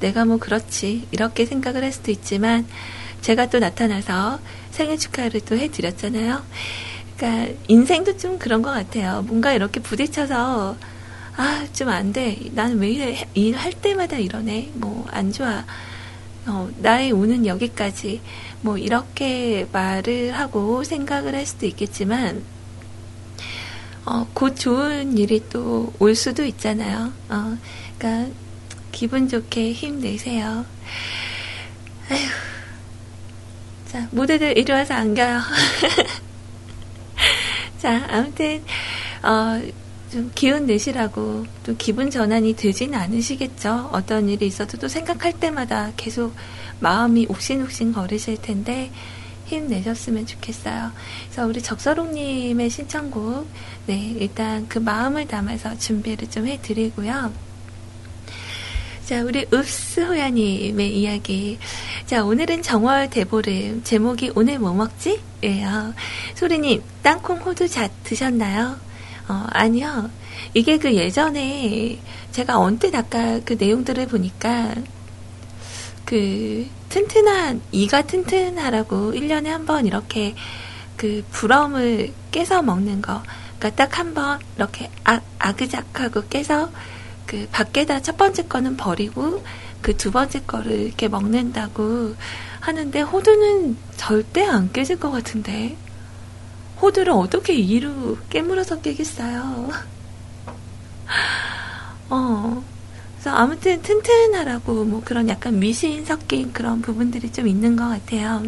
내가 0.00 0.24
뭐 0.24 0.38
그렇지. 0.38 1.06
이렇게 1.12 1.46
생각을 1.46 1.84
할 1.84 1.92
수도 1.92 2.10
있지만, 2.10 2.66
제가 3.20 3.48
또 3.50 3.58
나타나서 3.58 4.40
생일 4.70 4.98
축하를 4.98 5.40
또 5.42 5.56
해드렸잖아요. 5.56 6.42
그러니까 7.16 7.54
인생도 7.68 8.16
좀 8.16 8.38
그런 8.38 8.62
것 8.62 8.70
같아요. 8.72 9.22
뭔가 9.22 9.52
이렇게 9.52 9.80
부딪혀서 9.80 10.76
아 11.36 11.66
좀 11.72 11.88
안 11.88 12.12
돼. 12.12 12.36
나는 12.52 12.78
왜 12.80 12.90
이래 12.90 13.28
일할 13.34 13.72
때마다 13.72 14.16
이러네. 14.18 14.70
뭐 14.74 15.06
안 15.10 15.32
좋아. 15.32 15.64
어, 16.46 16.68
나의 16.78 17.12
운은 17.12 17.46
여기까지. 17.46 18.20
뭐 18.62 18.76
이렇게 18.78 19.66
말을 19.72 20.32
하고 20.32 20.82
생각을 20.84 21.34
할 21.34 21.46
수도 21.46 21.66
있겠지만 21.66 22.42
어, 24.06 24.26
곧 24.34 24.56
좋은 24.56 25.16
일이 25.18 25.42
또 25.50 25.92
올 25.98 26.14
수도 26.14 26.44
있잖아요. 26.44 27.12
어, 27.28 27.56
그러니까 27.98 28.32
기분 28.92 29.28
좋게 29.28 29.72
힘내세요. 29.72 30.64
아휴. 32.10 32.50
자, 33.86 34.08
모두들 34.12 34.56
이리 34.56 34.70
와서 34.72 34.94
안겨요. 34.94 35.40
자, 37.78 38.06
아무튼, 38.08 38.62
어, 39.22 39.60
좀 40.10 40.30
기운 40.34 40.66
내시라고 40.66 41.46
또 41.64 41.76
기분 41.76 42.10
전환이 42.10 42.54
되진 42.54 42.94
않으시겠죠. 42.94 43.90
어떤 43.92 44.28
일이 44.28 44.46
있어도 44.46 44.76
또 44.78 44.88
생각할 44.88 45.32
때마다 45.38 45.92
계속 45.96 46.34
마음이 46.80 47.26
옥신옥신 47.28 47.92
거리실 47.92 48.42
텐데 48.42 48.90
힘내셨으면 49.46 50.26
좋겠어요. 50.26 50.92
그래서 51.24 51.46
우리 51.46 51.62
적서롱님의 51.62 52.70
신청곡, 52.70 53.48
네, 53.86 54.14
일단 54.18 54.68
그 54.68 54.78
마음을 54.78 55.26
담아서 55.26 55.78
준비를 55.78 56.30
좀 56.30 56.46
해드리고요. 56.46 57.32
자, 59.10 59.24
우리 59.24 59.44
읍스 59.52 60.02
호야님의 60.02 60.96
이야기. 60.96 61.58
자, 62.06 62.22
오늘은 62.22 62.62
정월 62.62 63.10
대보름. 63.10 63.82
제목이 63.82 64.30
오늘 64.36 64.60
뭐 64.60 64.72
먹지? 64.72 65.20
예요. 65.42 65.94
소리님, 66.36 66.80
땅콩 67.02 67.38
호두 67.38 67.66
잣 67.66 67.90
드셨나요? 68.04 68.76
어, 69.26 69.46
아니요. 69.48 70.08
이게 70.54 70.78
그 70.78 70.94
예전에 70.94 71.98
제가 72.30 72.60
언뜻 72.60 72.94
아까 72.94 73.40
그 73.44 73.56
내용들을 73.58 74.06
보니까 74.06 74.76
그 76.04 76.68
튼튼한, 76.88 77.62
이가 77.72 78.02
튼튼하라고 78.02 79.12
1년에 79.14 79.46
한 79.46 79.66
번 79.66 79.86
이렇게 79.86 80.36
그 80.96 81.24
부럼을 81.32 82.12
깨서 82.30 82.62
먹는 82.62 83.02
거. 83.02 83.24
그러니까 83.58 83.70
딱 83.88 83.98
한 83.98 84.14
번 84.14 84.38
이렇게 84.56 84.88
아, 85.02 85.20
아그작하고 85.40 86.28
깨서 86.28 86.70
그 87.30 87.46
밖에다 87.52 88.02
첫 88.02 88.16
번째 88.16 88.48
거는 88.48 88.76
버리고 88.76 89.44
그 89.82 89.96
두 89.96 90.10
번째 90.10 90.40
거를 90.40 90.72
이렇게 90.72 91.06
먹는다고 91.06 92.16
하는데 92.58 93.00
호두는 93.00 93.76
절대 93.96 94.44
안 94.44 94.72
깨질 94.72 94.98
것 94.98 95.12
같은데 95.12 95.76
호두를 96.82 97.12
어떻게 97.12 97.54
이로 97.54 98.18
깨물어서 98.30 98.80
깨겠어요? 98.80 99.70
어. 102.10 102.64
그래서 103.14 103.36
아무튼 103.36 103.80
튼튼하라고 103.82 104.84
뭐 104.84 105.02
그런 105.04 105.28
약간 105.28 105.60
미신 105.60 106.04
섞인 106.04 106.52
그런 106.52 106.80
부분들이 106.82 107.30
좀 107.30 107.46
있는 107.46 107.76
것 107.76 107.88
같아요. 107.88 108.42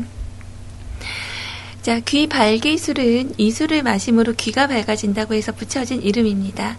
자, 1.83 1.99
귀 1.99 2.29
발기술은 2.29 3.35
이 3.39 3.51
술을 3.51 3.83
마심으로 3.83 4.35
귀가 4.35 4.69
밝아진다고 4.69 5.35
해서 5.35 5.51
붙여진 5.51 6.01
이름입니다. 6.01 6.77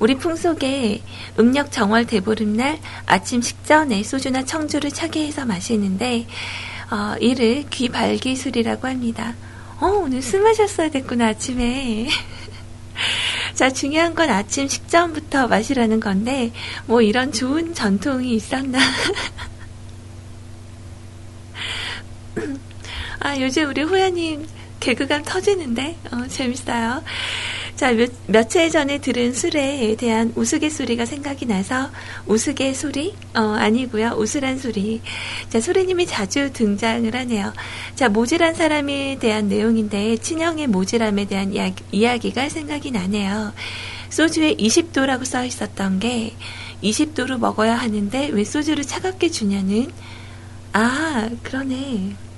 우리 0.00 0.16
풍속에 0.16 1.02
음력 1.38 1.70
정월 1.70 2.04
대보름날 2.06 2.80
아침 3.06 3.42
식전에 3.42 4.02
소주나 4.02 4.44
청주를 4.44 4.90
차게 4.90 5.24
해서 5.24 5.46
마시는데, 5.46 6.26
어, 6.90 7.14
이를 7.20 7.64
귀 7.70 7.88
발기술이라고 7.90 8.88
합니다. 8.88 9.36
어, 9.78 9.86
오늘 9.86 10.20
술 10.20 10.42
마셨어야 10.42 10.90
됐구나, 10.90 11.28
아침에. 11.28 12.08
자, 13.54 13.72
중요한 13.72 14.16
건 14.16 14.30
아침 14.30 14.66
식전부터 14.66 15.46
마시라는 15.46 16.00
건데, 16.00 16.50
뭐 16.86 17.02
이런 17.02 17.32
좋은 17.32 17.72
전통이 17.72 18.34
있었나. 18.34 18.80
아, 23.20 23.38
요즘 23.38 23.68
우리 23.68 23.82
호야님 23.82 24.46
개그감 24.80 25.22
터지는데, 25.24 25.94
어, 26.10 26.26
재밌어요. 26.26 27.02
자, 27.76 27.92
몇, 27.92 28.10
며칠 28.26 28.70
전에 28.70 28.98
들은 28.98 29.34
술에 29.34 29.94
대한 29.96 30.32
우스갯소리가 30.34 31.04
생각이 31.04 31.44
나서, 31.44 31.90
우스갯소리? 32.24 33.14
어, 33.36 33.40
아니고요 33.40 34.14
우스란 34.16 34.58
소리. 34.58 35.02
자, 35.50 35.60
소리님이 35.60 36.06
자주 36.06 36.50
등장을 36.54 37.14
하네요. 37.14 37.52
자, 37.94 38.08
모질한 38.08 38.54
사람에 38.54 39.18
대한 39.20 39.48
내용인데, 39.48 40.16
친형의 40.16 40.68
모질함에 40.68 41.26
대한 41.26 41.52
이야기, 41.52 41.84
이야기가 41.92 42.48
생각이 42.48 42.90
나네요. 42.90 43.52
소주에 44.08 44.56
20도라고 44.56 45.26
써 45.26 45.44
있었던 45.44 45.98
게, 45.98 46.34
20도로 46.82 47.38
먹어야 47.38 47.74
하는데, 47.76 48.30
왜 48.32 48.44
소주를 48.44 48.84
차갑게 48.84 49.28
주냐는, 49.28 49.90
아, 50.72 51.28
그러네. 51.42 52.29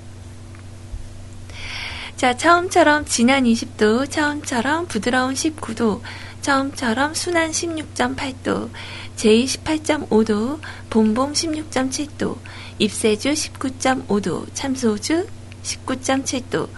자, 2.15 2.37
처음처럼 2.37 3.05
진한 3.05 3.43
20도, 3.43 4.09
처음처럼 4.09 4.87
부드러운 4.87 5.33
19도, 5.33 6.01
처음처럼 6.41 7.13
순한 7.13 7.51
16.8도, 7.51 8.69
제이 9.15 9.45
18.5도, 9.45 10.59
봄봄 10.89 11.33
16.7도, 11.33 12.37
입세주 12.79 13.33
19.5도, 13.33 14.45
참소주 14.53 15.27
19.7도. 15.63 16.69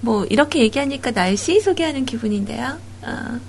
뭐, 0.00 0.24
이렇게 0.26 0.60
얘기하니까 0.60 1.12
날씨 1.12 1.60
소개하는 1.60 2.04
기분인데요. 2.04 2.78
어. 3.02 3.40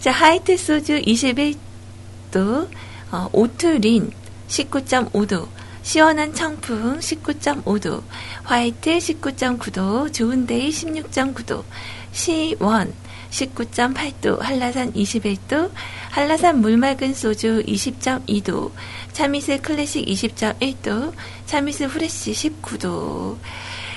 자, 0.00 0.10
하이트 0.10 0.56
소주 0.56 1.00
21도, 1.00 2.68
어, 3.10 3.28
오투린 3.32 4.10
19.5도, 4.48 5.48
시원한 5.86 6.34
청풍 6.34 6.98
19.5도, 6.98 8.02
화이트 8.42 8.98
19.9도, 8.98 10.12
좋은데이 10.12 10.70
16.9도, 10.70 11.62
시원 12.10 12.92
19.8도, 13.30 14.40
한라산 14.40 14.92
21도, 14.94 15.70
한라산 16.10 16.60
물맑은 16.60 17.14
소주 17.14 17.62
20.2도, 17.64 18.72
참이슬 19.12 19.62
클래식 19.62 20.04
20.1도, 20.04 21.12
참이슬 21.46 21.86
후레쉬 21.86 22.32
19도. 22.32 23.38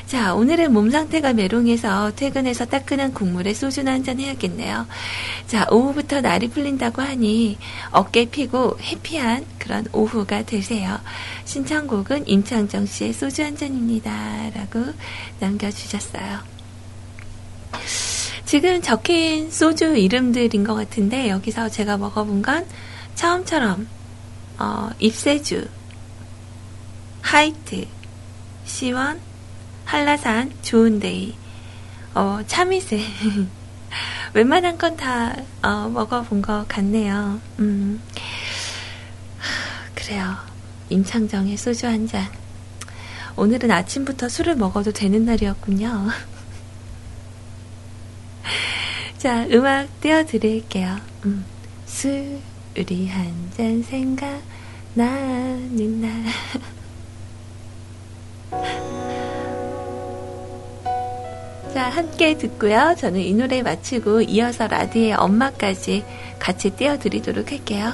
자, 0.09 0.33
오늘은 0.33 0.73
몸 0.73 0.89
상태가 0.89 1.33
메롱해서 1.33 2.13
퇴근해서 2.15 2.65
따끈한 2.65 3.13
국물에 3.13 3.53
소주나 3.53 3.91
한잔 3.91 4.19
해야겠네요. 4.19 4.87
자, 5.45 5.67
오후부터 5.69 6.21
날이 6.21 6.49
풀린다고 6.49 7.03
하니 7.03 7.59
어깨 7.91 8.25
피고 8.25 8.75
해피한 8.81 9.45
그런 9.59 9.85
오후가 9.93 10.45
되세요. 10.47 10.99
신청곡은 11.45 12.27
임창정 12.27 12.87
씨의 12.87 13.13
소주 13.13 13.43
한 13.43 13.55
잔입니다. 13.55 14.49
라고 14.55 14.83
남겨주셨어요. 15.41 16.39
지금 18.45 18.81
적힌 18.81 19.51
소주 19.51 19.95
이름들인 19.95 20.63
것 20.63 20.73
같은데 20.73 21.29
여기서 21.29 21.69
제가 21.69 21.97
먹어본 21.97 22.41
건 22.41 22.65
처음처럼 23.13 23.87
어, 24.57 24.89
입세주, 24.97 25.67
하이트, 27.21 27.85
시원, 28.65 29.28
한라산, 29.89 30.53
좋은데이, 30.61 31.33
어, 32.13 32.41
참이슬. 32.45 33.01
웬만한 34.35 34.77
건 34.77 34.95
다, 34.95 35.35
어, 35.63 35.89
먹어본 35.89 36.43
것 36.43 36.67
같네요. 36.67 37.41
음. 37.57 37.99
하, 39.39 39.89
그래요. 39.95 40.35
임창정의 40.89 41.57
소주 41.57 41.87
한 41.87 42.05
잔. 42.05 42.27
오늘은 43.35 43.71
아침부터 43.71 44.29
술을 44.29 44.57
먹어도 44.57 44.91
되는 44.91 45.25
날이었군요. 45.25 46.09
자, 49.17 49.47
음악 49.47 49.87
띄워드릴게요. 50.01 50.99
음. 51.25 51.43
술이 51.87 53.07
한잔 53.07 53.81
생각 53.81 54.39
나는 54.93 56.01
날. 56.01 56.25
함께 61.89 62.37
듣고요. 62.37 62.95
저는 62.97 63.19
이 63.21 63.33
노래 63.33 63.61
마치고 63.61 64.21
이어서 64.21 64.67
라디의 64.67 65.13
엄마까지 65.13 66.03
같이 66.39 66.69
띄워드리도록 66.71 67.51
할게요. 67.51 67.93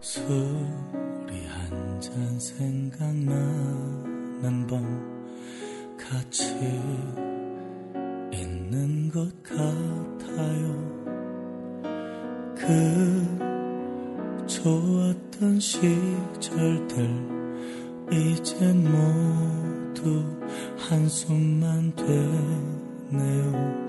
술이 0.00 1.46
한 1.48 1.98
잔 2.00 2.38
생각나는 2.38 3.32
밤 4.68 5.96
같이 5.98 6.54
있는 8.32 9.10
것 9.10 9.42
같아요 9.42 10.96
그 12.54 12.64
좋았던 14.46 15.58
시절들 15.58 17.08
이젠 18.12 18.84
모두 18.84 20.22
한숨만 20.88 21.92
되네요 21.96 23.85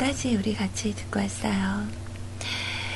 곡까지 0.00 0.36
우리 0.36 0.54
같이 0.54 0.94
듣고 0.94 1.20
왔어요. 1.20 1.84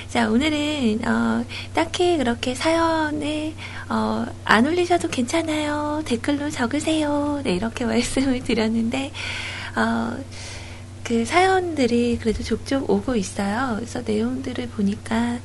자, 0.09 0.31
오늘은, 0.31 1.07
어, 1.07 1.45
딱히 1.75 2.17
그렇게 2.17 2.55
사연을, 2.55 3.53
어, 3.89 4.27
안 4.45 4.67
올리셔도 4.67 5.09
괜찮아요. 5.09 6.03
댓글로 6.07 6.51
적으세요. 6.51 7.41
네, 7.45 7.55
이렇게 7.55 7.85
말씀을 7.87 8.43
드렸는데, 8.43 9.13
어, 9.77 10.17
그 11.03 11.25
사연들이 11.27 12.19
그래도 12.21 12.43
족족 12.43 12.89
오고 12.89 13.17
있어요. 13.17 13.75
그래서 13.77 14.01
내용들을 14.01 14.69
보니까 14.69 15.39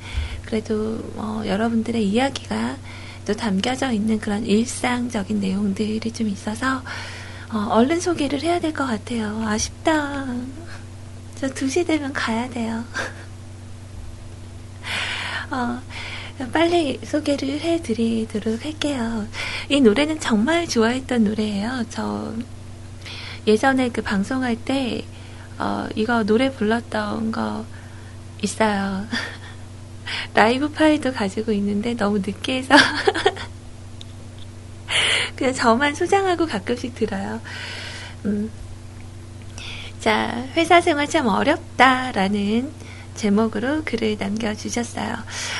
그래도 0.45 0.99
어, 1.17 1.43
여러분들의 1.45 2.07
이야기가 2.07 2.77
또 3.25 3.33
담겨져 3.33 3.91
있는 3.91 4.19
그런 4.19 4.45
일상적인 4.45 5.41
내용들이 5.41 5.99
좀 6.13 6.29
있어서 6.29 6.81
어, 7.51 7.67
얼른 7.71 7.99
소개를 7.99 8.41
해야 8.41 8.59
될 8.61 8.71
것 8.71 8.85
같아요. 8.85 9.43
아쉽다. 9.45 10.27
저 11.39 11.47
2시 11.47 11.87
되면 11.87 12.11
가야 12.11 12.49
돼요. 12.49 12.83
어, 15.51 15.81
빨리 16.51 16.99
소개를 17.01 17.61
해드리도록 17.61 18.65
할게요. 18.65 19.25
이 19.69 19.79
노래는 19.79 20.19
정말 20.19 20.67
좋아했던 20.67 21.23
노래예요. 21.23 21.85
저 21.89 22.33
예전에 23.47 23.87
그 23.87 24.01
방송할 24.01 24.57
때 24.57 25.05
어, 25.57 25.87
이거 25.95 26.23
노래 26.23 26.51
불렀던 26.51 27.31
거 27.31 27.65
있어요. 28.43 29.07
라이브 30.35 30.69
파일도 30.69 31.13
가지고 31.13 31.53
있는데 31.53 31.93
너무 31.93 32.17
늦게 32.17 32.57
해서 32.57 32.75
그냥 35.37 35.53
저만 35.53 35.95
소장하고 35.95 36.47
가끔씩 36.47 36.95
들어요. 36.95 37.39
음. 38.25 38.51
자, 39.99 40.45
회사 40.55 40.79
생활 40.79 41.07
참 41.09 41.27
어렵다라는 41.27 42.71
제목으로 43.15 43.83
글을 43.83 44.15
남겨주셨어요. 44.17 45.13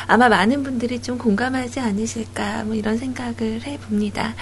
아마 0.07 0.29
많은 0.29 0.63
분들이 0.63 1.01
좀 1.01 1.17
공감하지 1.17 1.81
않으실까, 1.81 2.63
뭐 2.63 2.73
이런 2.73 2.97
생각을 2.97 3.63
해봅니다. 3.65 4.33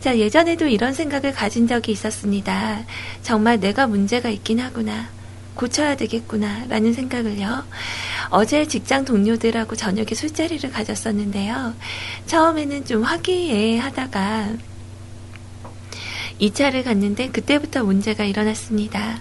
자, 0.00 0.18
예전에도 0.18 0.66
이런 0.66 0.92
생각을 0.92 1.32
가진 1.32 1.66
적이 1.66 1.92
있었습니다. 1.92 2.80
정말 3.22 3.58
내가 3.58 3.86
문제가 3.86 4.28
있긴 4.28 4.60
하구나. 4.60 5.08
고쳐야 5.54 5.96
되겠구나. 5.96 6.66
라는 6.68 6.92
생각을요. 6.92 7.64
어제 8.30 8.66
직장 8.66 9.04
동료들하고 9.04 9.76
저녁에 9.76 10.14
술자리를 10.14 10.70
가졌었는데요. 10.70 11.74
처음에는 12.26 12.84
좀 12.84 13.02
화기애 13.02 13.78
하다가 13.78 14.48
2차를 16.42 16.82
갔는데 16.82 17.28
그때부터 17.28 17.84
문제가 17.84 18.24
일어났습니다. 18.24 19.20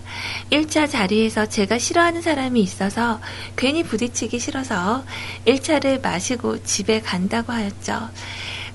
1차 0.50 0.90
자리에서 0.90 1.46
제가 1.46 1.78
싫어하는 1.78 2.22
사람이 2.22 2.60
있어서 2.62 3.22
괜히 3.56 3.84
부딪히기 3.84 4.40
싫어서 4.40 5.04
1차를 5.46 6.02
마시고 6.02 6.64
집에 6.64 7.00
간다고 7.00 7.54
하였죠. 7.54 8.10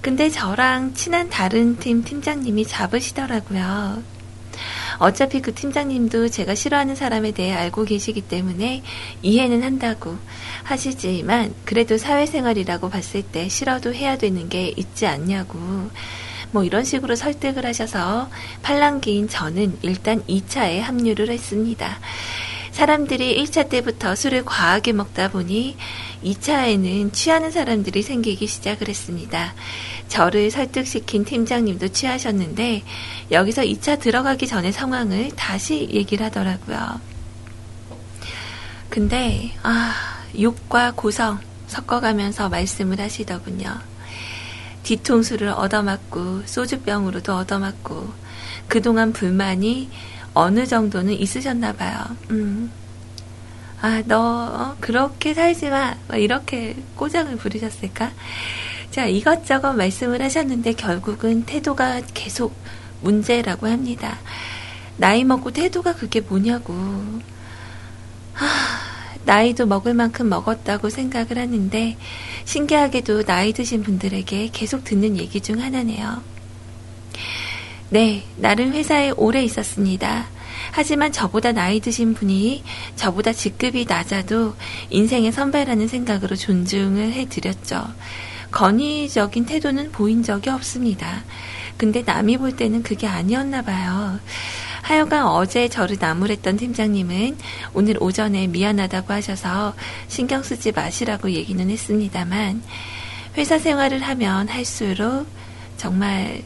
근데 0.00 0.30
저랑 0.30 0.94
친한 0.94 1.28
다른 1.28 1.76
팀 1.78 2.04
팀장님이 2.04 2.66
잡으시더라고요. 2.66 4.02
어차피 4.98 5.42
그 5.42 5.52
팀장님도 5.52 6.28
제가 6.28 6.54
싫어하는 6.54 6.94
사람에 6.94 7.32
대해 7.32 7.52
알고 7.52 7.84
계시기 7.84 8.22
때문에 8.22 8.82
이해는 9.22 9.62
한다고 9.62 10.16
하시지만 10.62 11.54
그래도 11.64 11.98
사회생활이라고 11.98 12.88
봤을 12.88 13.22
때 13.22 13.48
싫어도 13.48 13.92
해야 13.92 14.16
되는 14.16 14.48
게 14.48 14.72
있지 14.76 15.06
않냐고 15.06 15.58
뭐 16.50 16.64
이런 16.64 16.84
식으로 16.84 17.16
설득을 17.16 17.66
하셔서 17.66 18.30
팔랑기인 18.62 19.28
저는 19.28 19.78
일단 19.82 20.22
2차에 20.24 20.80
합류를 20.80 21.30
했습니다. 21.30 21.98
사람들이 22.72 23.42
1차 23.42 23.70
때부터 23.70 24.14
술을 24.14 24.44
과하게 24.44 24.92
먹다 24.92 25.30
보니 25.30 25.76
2차에는 26.22 27.12
취하는 27.12 27.50
사람들이 27.50 28.02
생기기 28.02 28.46
시작을 28.46 28.88
했습니다. 28.88 29.54
저를 30.08 30.50
설득시킨 30.50 31.24
팀장님도 31.24 31.88
취하셨는데 31.88 32.82
여기서 33.30 33.62
2차 33.62 33.98
들어가기 33.98 34.46
전의 34.46 34.72
상황을 34.72 35.30
다시 35.36 35.88
얘기를 35.90 36.26
하더라고요. 36.26 37.00
근데 38.90 39.52
아 39.62 39.94
욕과 40.38 40.92
고성 40.92 41.38
섞어가면서 41.66 42.48
말씀을 42.48 43.00
하시더군요. 43.00 43.95
뒤통수를 44.86 45.48
얻어맞고 45.48 46.42
소주병으로도 46.46 47.34
얻어맞고 47.34 48.08
그동안 48.68 49.12
불만이 49.12 49.90
어느 50.32 50.64
정도는 50.64 51.12
있으셨나 51.12 51.72
봐요. 51.72 52.04
음. 52.30 52.70
아, 53.82 54.02
너 54.06 54.18
어, 54.18 54.76
그렇게 54.80 55.34
살지 55.34 55.70
마. 55.70 55.96
막 56.06 56.16
이렇게 56.16 56.76
꼬장을 56.94 57.34
부리셨을까? 57.36 58.12
자, 58.90 59.06
이것저것 59.06 59.72
말씀을 59.72 60.22
하셨는데 60.22 60.74
결국은 60.74 61.44
태도가 61.44 62.02
계속 62.14 62.54
문제라고 63.02 63.66
합니다. 63.66 64.18
나이 64.96 65.24
먹고 65.24 65.50
태도가 65.50 65.96
그게 65.96 66.20
뭐냐고. 66.20 66.74
하, 68.34 68.46
나이도 69.24 69.66
먹을 69.66 69.92
만큼 69.94 70.28
먹었다고 70.28 70.88
생각을 70.88 71.38
하는데 71.38 71.96
신기하게도 72.46 73.24
나이 73.24 73.52
드신 73.52 73.82
분들에게 73.82 74.50
계속 74.52 74.84
듣는 74.84 75.18
얘기 75.18 75.40
중 75.40 75.60
하나네요. 75.60 76.22
네, 77.90 78.24
나름 78.36 78.72
회사에 78.72 79.10
오래 79.10 79.42
있었습니다. 79.42 80.28
하지만 80.72 81.12
저보다 81.12 81.52
나이 81.52 81.80
드신 81.80 82.14
분이 82.14 82.62
저보다 82.94 83.32
직급이 83.32 83.84
낮아도 83.86 84.54
인생의 84.90 85.32
선배라는 85.32 85.88
생각으로 85.88 86.36
존중을 86.36 87.12
해드렸죠. 87.12 87.84
건의적인 88.52 89.44
태도는 89.44 89.92
보인 89.92 90.22
적이 90.22 90.50
없습니다. 90.50 91.24
근데 91.76 92.02
남이 92.02 92.38
볼 92.38 92.56
때는 92.56 92.82
그게 92.82 93.06
아니었나 93.06 93.62
봐요. 93.62 94.18
하여간 94.86 95.26
어제 95.26 95.68
저를 95.68 95.96
나무랬던 95.98 96.58
팀장님은 96.58 97.36
오늘 97.74 98.00
오전에 98.00 98.46
미안하다고 98.46 99.12
하셔서 99.12 99.74
신경 100.06 100.44
쓰지 100.44 100.70
마시라고 100.70 101.32
얘기는 101.32 101.68
했습니다만 101.68 102.62
회사 103.36 103.58
생활을 103.58 104.00
하면 104.00 104.46
할수록 104.46 105.26
정말 105.76 106.44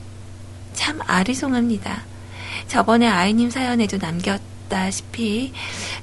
참 0.72 1.00
아리송합니다. 1.06 2.04
저번에 2.66 3.08
아이님 3.08 3.50
사연에도 3.50 3.98
남겼다시피 3.98 5.52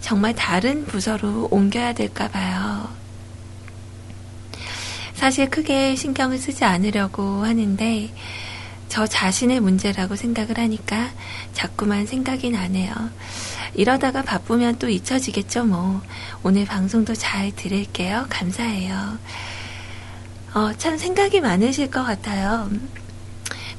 정말 0.02 0.36
다른 0.36 0.86
부서로 0.86 1.48
옮겨야 1.50 1.94
될까 1.94 2.28
봐요. 2.28 2.88
사실 5.16 5.50
크게 5.50 5.96
신경을 5.96 6.38
쓰지 6.38 6.66
않으려고 6.66 7.44
하는데 7.44 8.14
저 8.90 9.06
자신의 9.06 9.60
문제라고 9.60 10.16
생각을 10.16 10.58
하니까 10.58 11.10
자꾸만 11.54 12.06
생각이 12.06 12.50
나네요. 12.50 12.94
이러다가 13.74 14.22
바쁘면 14.22 14.80
또 14.80 14.90
잊혀지겠죠, 14.90 15.66
뭐. 15.66 16.02
오늘 16.44 16.66
방송도 16.66 17.14
잘 17.14 17.56
들을게요. 17.56 18.26
감사해요. 18.30 19.18
어, 20.54 20.74
참 20.78 20.98
생각이 20.98 21.42
많으실 21.42 21.92
것 21.92 22.04
같아요. 22.04 22.70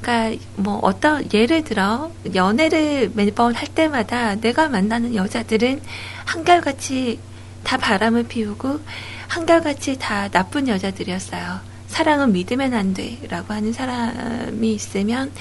그러니까 0.01 0.41
뭐 0.55 0.79
어떤 0.81 1.27
예를 1.33 1.63
들어 1.63 2.11
연애를 2.33 3.11
매번 3.13 3.53
할 3.53 3.67
때마다 3.67 4.35
내가 4.35 4.69
만나는 4.69 5.15
여자들은 5.15 5.81
한결같이 6.25 7.19
다 7.63 7.77
바람을 7.77 8.23
피우고 8.23 8.79
한결같이 9.27 9.99
다 9.99 10.29
나쁜 10.29 10.67
여자들이었어요. 10.67 11.68
사랑은 11.89 12.31
믿으면 12.31 12.73
안 12.73 12.93
돼. 12.93 13.19
라고 13.27 13.53
하는 13.53 13.73
사람이 13.73 14.73
있으면 14.73 15.31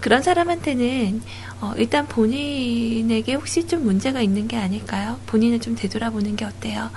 그런 0.00 0.22
사람한테는 0.22 1.22
어, 1.60 1.74
일단 1.76 2.06
본인에게 2.08 3.34
혹시 3.34 3.66
좀 3.66 3.84
문제가 3.84 4.20
있는 4.20 4.48
게 4.48 4.56
아닐까요? 4.56 5.18
본인을 5.26 5.60
좀 5.60 5.76
되돌아보는 5.76 6.34
게 6.36 6.44
어때요? 6.44 6.90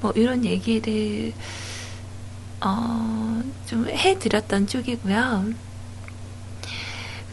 뭐 0.00 0.12
이런 0.14 0.44
얘기를 0.44 1.32
어, 2.60 3.42
좀 3.66 3.88
해드렸던 3.88 4.68
쪽이고요. 4.68 5.66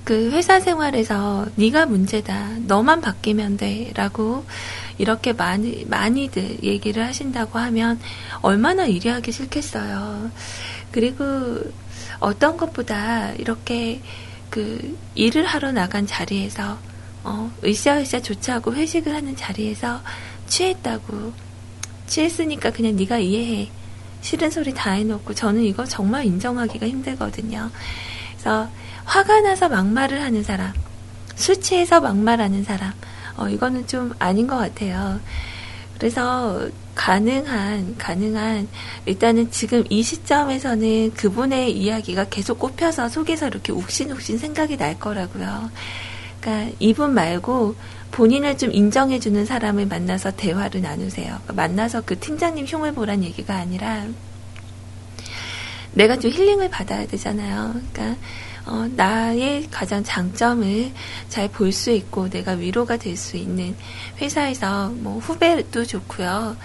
그 0.04 0.32
회사 0.32 0.60
생활에서 0.60 1.46
네가 1.56 1.86
문제다. 1.86 2.58
너만 2.68 3.00
바뀌면 3.00 3.56
돼라고 3.56 4.44
이렇게 4.98 5.32
많이 5.32 5.86
많이들 5.86 6.64
얘기를 6.64 7.06
하신다고 7.06 7.58
하면 7.60 8.00
얼마나 8.42 8.86
일하기 8.86 9.32
싫겠어요. 9.32 10.30
그리고 10.94 11.26
어떤 12.20 12.56
것보다 12.56 13.34
이렇게 13.34 14.02
그 14.50 14.98
일을 15.16 15.46
하러 15.46 15.72
나간 15.74 16.08
자리에서 16.08 16.78
어, 17.24 17.52
으쌰으쌰 17.66 18.22
조차하고 18.22 18.74
회식을 18.76 19.14
하는 19.14 19.36
자리에서 19.36 20.02
취했다고 20.48 21.34
취했으니까 22.08 22.72
그냥 22.72 22.96
네가 22.96 23.18
이해해 23.18 23.70
싫은 24.22 24.52
소리 24.52 24.74
다 24.74 24.92
해놓고 24.92 25.34
저는 25.34 25.64
이거 25.64 25.84
정말 25.86 26.26
인정하기가 26.26 26.88
힘들거든요. 26.88 27.72
그래서 28.34 28.70
화가 29.06 29.42
나서 29.42 29.68
막말을 29.68 30.22
하는 30.22 30.44
사람, 30.44 30.72
술 31.36 31.60
취해서 31.60 32.00
막말하는 32.00 32.64
사람, 32.64 32.94
어, 33.36 33.50
이거는 33.50 33.88
좀 33.88 34.14
아닌 34.20 34.48
것 34.48 34.58
같아요. 34.58 35.20
그래서 35.98 36.70
가능한, 36.96 37.96
가능한, 37.98 38.68
일단은 39.06 39.52
지금 39.52 39.84
이 39.90 40.04
시점에서는 40.04 41.14
그분의 41.14 41.72
이야기가 41.72 42.26
계속 42.26 42.60
꼽혀서 42.60 43.10
속에서 43.10 43.48
이렇게 43.48 43.72
욱신욱신 43.72 44.38
생각이 44.38 44.78
날 44.78 45.00
거라고요. 45.00 45.72
그러니까 46.40 46.76
이분 46.80 47.14
말고 47.14 47.76
본인을 48.12 48.58
좀 48.58 48.72
인정해주는 48.72 49.46
사람을 49.46 49.88
만나서 49.88 50.32
대화를 50.32 50.82
나누세요. 50.82 51.40
그러니까 51.44 51.54
만나서 51.54 52.02
그 52.06 52.20
팀장님 52.20 52.66
흉을 52.66 52.94
보란 52.94 53.24
얘기가 53.24 53.56
아니라 53.56 54.06
내가 55.94 56.18
좀 56.18 56.32
힐링을 56.32 56.70
받아야 56.70 57.08
되잖아요. 57.08 57.74
그러니까 57.92 58.22
어, 58.66 58.88
나의 58.96 59.68
가장 59.70 60.04
장점을 60.04 60.92
잘 61.30 61.50
볼 61.50 61.72
수 61.72 61.92
있고 61.92 62.30
내가 62.30 62.54
위로가 62.54 62.98
될 62.98 63.18
수 63.18 63.36
있는 63.38 63.76
회사에서 64.22 64.90
뭐 64.90 65.20
후배도 65.20 65.86
좋고요. 65.86 66.56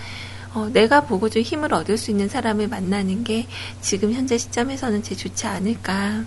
어, 0.54 0.68
내가 0.72 1.02
보고 1.02 1.28
좀 1.28 1.42
힘을 1.42 1.74
얻을 1.74 1.98
수 1.98 2.10
있는 2.10 2.28
사람을 2.28 2.68
만나는 2.68 3.24
게 3.24 3.46
지금 3.80 4.12
현재 4.12 4.38
시점에서는 4.38 5.02
제일 5.02 5.18
좋지 5.18 5.46
않을까. 5.46 6.24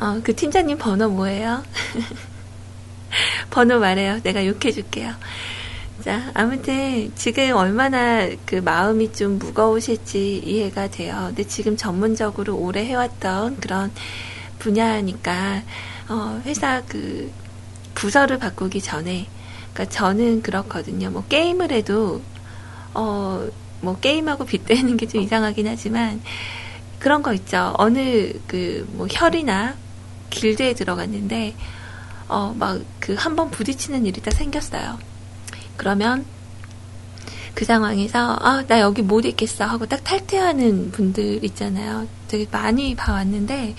어, 0.00 0.20
그 0.24 0.34
팀장님 0.34 0.78
번호 0.78 1.08
뭐예요? 1.08 1.62
번호 3.50 3.78
말해요. 3.78 4.20
내가 4.22 4.44
욕해줄게요. 4.46 5.14
자, 6.04 6.30
아무튼 6.34 7.12
지금 7.14 7.52
얼마나 7.54 8.26
그 8.46 8.56
마음이 8.56 9.12
좀 9.12 9.38
무거우실지 9.38 10.38
이해가 10.38 10.88
돼요. 10.88 11.24
근데 11.28 11.44
지금 11.46 11.76
전문적으로 11.76 12.56
오래 12.56 12.84
해왔던 12.86 13.58
그런 13.60 13.90
분야니까 14.58 15.62
어, 16.08 16.40
회사 16.46 16.82
그 16.88 17.30
부서를 17.94 18.38
바꾸기 18.38 18.80
전에 18.80 19.26
그러니까 19.74 19.94
저는 19.94 20.42
그렇거든요. 20.42 21.10
뭐 21.10 21.24
게임을 21.28 21.70
해도 21.72 22.22
어, 22.94 23.46
뭐 23.82 23.98
게임하고 24.00 24.44
빗대는 24.46 24.96
게 24.96 25.06
좀 25.06 25.20
이상하긴 25.22 25.66
하지만 25.68 26.20
그런 26.98 27.22
거 27.22 27.32
있죠. 27.34 27.74
어느 27.78 28.32
그 28.46 28.86
뭐 28.92 29.06
혈이나 29.10 29.74
길드에 30.30 30.74
들어갔는데 30.74 31.54
어, 32.28 32.54
막 32.58 32.80
그 33.00 33.14
한 33.16 33.36
번 33.36 33.50
부딪히는 33.50 34.06
일이 34.06 34.20
다 34.22 34.30
생겼어요. 34.30 34.98
그러면 35.80 36.26
그 37.54 37.64
상황에서 37.64 38.36
아, 38.38 38.64
나 38.68 38.80
여기 38.80 39.00
못 39.00 39.24
있겠어 39.24 39.64
하고 39.64 39.86
딱 39.86 40.04
탈퇴하는 40.04 40.90
분들 40.90 41.42
있잖아요. 41.42 42.06
되게 42.28 42.46
많이 42.50 42.94
봐왔는데 42.94 43.74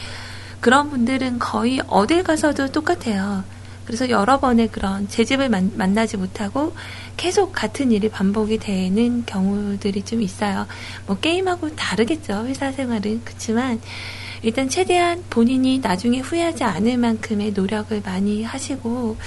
그런 0.62 0.90
분들은 0.90 1.38
거의 1.38 1.80
어딜 1.86 2.24
가서도 2.24 2.72
똑같아요. 2.72 3.44
그래서 3.86 4.10
여러 4.10 4.40
번의 4.40 4.70
그런 4.70 5.08
제 5.10 5.24
집을 5.24 5.50
만, 5.50 5.74
만나지 5.76 6.18
못하고 6.18 6.74
계속 7.18 7.54
같은 7.54 7.92
일이 7.92 8.10
반복이 8.10 8.58
되는 8.58 9.24
경우들이 9.28 10.02
좀 10.02 10.24
있어요. 10.24 10.66
뭐 11.06 11.20
게임하고 11.20 11.76
다르겠죠. 11.76 12.46
회사 12.48 12.72
생활은. 12.72 13.22
그렇지만 13.24 13.80
일단 14.42 14.70
최대한 14.70 15.24
본인이 15.30 15.78
나중에 15.78 16.20
후회하지 16.20 16.64
않을 16.64 16.98
만큼의 16.98 17.52
노력을 17.52 18.02
많이 18.04 18.44
하시고 18.44 19.18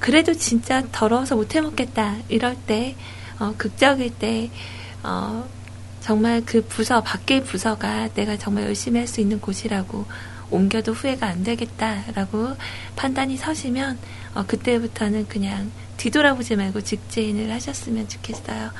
그래도 0.00 0.34
진짜 0.34 0.82
더러워서 0.90 1.36
못 1.36 1.54
해 1.54 1.60
먹겠다 1.60 2.16
이럴 2.28 2.56
때 2.56 2.96
어, 3.38 3.54
극적일 3.56 4.10
때 4.10 4.50
어, 5.02 5.48
정말 6.00 6.42
그 6.44 6.62
부서 6.62 7.02
밖의 7.02 7.44
부서가 7.44 8.08
내가 8.14 8.36
정말 8.36 8.64
열심히 8.64 8.98
할 8.98 9.06
수 9.06 9.20
있는 9.20 9.40
곳이라고 9.40 10.06
옮겨도 10.50 10.92
후회가 10.92 11.26
안 11.26 11.44
되겠다라고 11.44 12.56
판단이 12.96 13.36
서시면 13.36 13.98
어, 14.34 14.44
그때부터는 14.46 15.28
그냥 15.28 15.70
뒤돌아보지 15.96 16.56
말고 16.56 16.80
직진을 16.80 17.52
하셨으면 17.52 18.08
좋겠어요. 18.08 18.70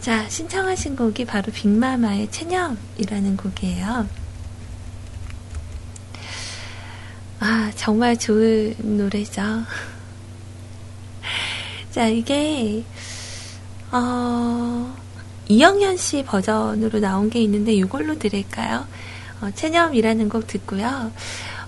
자 0.00 0.28
신청하신 0.28 0.96
곡이 0.96 1.24
바로 1.24 1.50
빅마마의 1.52 2.30
체념이라는 2.30 3.36
곡이에요. 3.36 4.08
아 7.40 7.72
정말 7.76 8.16
좋은 8.16 8.74
노래죠. 8.78 9.42
자, 11.90 12.06
이게, 12.08 12.84
어, 13.90 14.94
이영현 15.48 15.96
씨 15.96 16.24
버전으로 16.24 17.00
나온 17.00 17.28
게 17.30 17.42
있는데 17.42 17.72
이걸로 17.72 18.18
들을까요? 18.18 18.86
어, 19.40 19.50
체념이라는 19.54 20.28
곡 20.28 20.46
듣고요. 20.46 21.12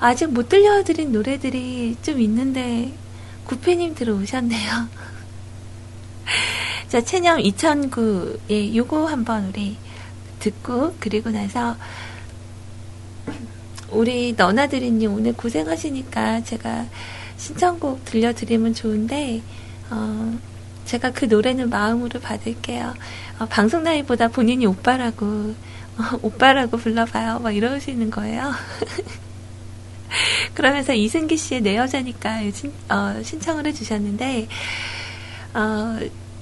아직 0.01 0.31
못 0.33 0.49
들려드린 0.49 1.13
노래들이 1.13 1.97
좀 2.03 2.21
있는데 2.21 2.93
구피님 3.45 3.95
들어오셨네요. 3.95 4.89
자, 6.89 7.01
체념 7.01 7.39
2009에 7.39 8.75
요거 8.75 9.07
한번 9.07 9.49
우리 9.49 9.77
듣고 10.39 10.95
그리고 11.01 11.31
나서 11.31 11.77
우리 13.91 14.35
너나들이님 14.37 15.13
오늘 15.13 15.33
고생하시니까 15.33 16.45
제가 16.45 16.87
신청곡 17.37 18.05
들려드리면 18.05 18.75
좋은데 18.75 19.43
어, 19.91 20.39
제가 20.85 21.13
그 21.13 21.25
노래는 21.25 21.71
마음으로 21.71 22.21
받을게요. 22.21 22.95
어, 23.39 23.47
방송 23.47 23.83
나이보다 23.83 24.29
본인이 24.29 24.67
오빠라고, 24.67 25.27
어, 25.27 26.19
오빠라고 26.23 26.77
불러봐요. 26.77 27.41
막 27.41 27.51
이러시는 27.53 28.11
거예요. 28.11 28.53
그러면서 30.55 30.95
이승기 30.95 31.37
씨의 31.37 31.63
내 31.63 31.77
여자니까 31.77 32.51
신, 32.53 32.73
어, 32.89 33.21
신청을 33.23 33.67
해주셨는데, 33.67 34.49
어, 35.55 35.99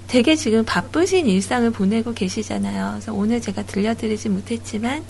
되게 0.09 0.37
지금 0.37 0.65
바쁘신 0.65 1.27
일상을 1.27 1.71
보내고 1.71 2.13
계시잖아요. 2.13 2.91
그래서 2.93 3.15
오늘 3.15 3.41
제가 3.41 3.63
들려드리지 3.65 4.29
못했지만, 4.29 5.05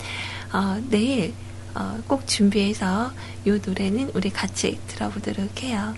어, 0.53 0.81
내일, 0.89 1.33
어, 1.75 1.99
꼭 2.07 2.27
준비해서 2.27 3.11
이 3.45 3.59
노래는 3.65 4.11
우리 4.13 4.29
같이 4.29 4.79
들어보도록 4.87 5.63
해요. 5.63 5.95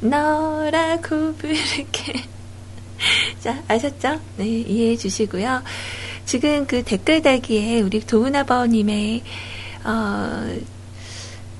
너라고 0.00 1.34
부를게. 1.34 2.24
자, 3.40 3.62
아셨죠? 3.68 4.20
네, 4.36 4.46
이해해 4.46 4.96
주시고요. 4.96 5.62
지금 6.24 6.66
그 6.66 6.82
댓글 6.82 7.22
달기에 7.22 7.80
우리 7.80 8.00
도은아버님의, 8.00 9.22
어, 9.84 10.56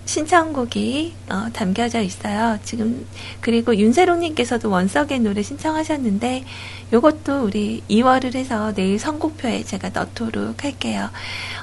신청곡이 0.07 1.14
어, 1.28 1.48
담겨져 1.52 2.00
있어요. 2.00 2.59
지금 2.64 3.07
그리고 3.40 3.76
윤세롱님께서도 3.76 4.70
원석의 4.70 5.18
노래 5.18 5.42
신청하셨는데 5.42 6.44
요것도 6.92 7.42
우리 7.42 7.82
2월을 7.90 8.36
해서 8.36 8.72
내일 8.72 8.98
선곡표에 8.98 9.64
제가 9.64 9.90
넣도록 9.90 10.62
할게요. 10.64 11.11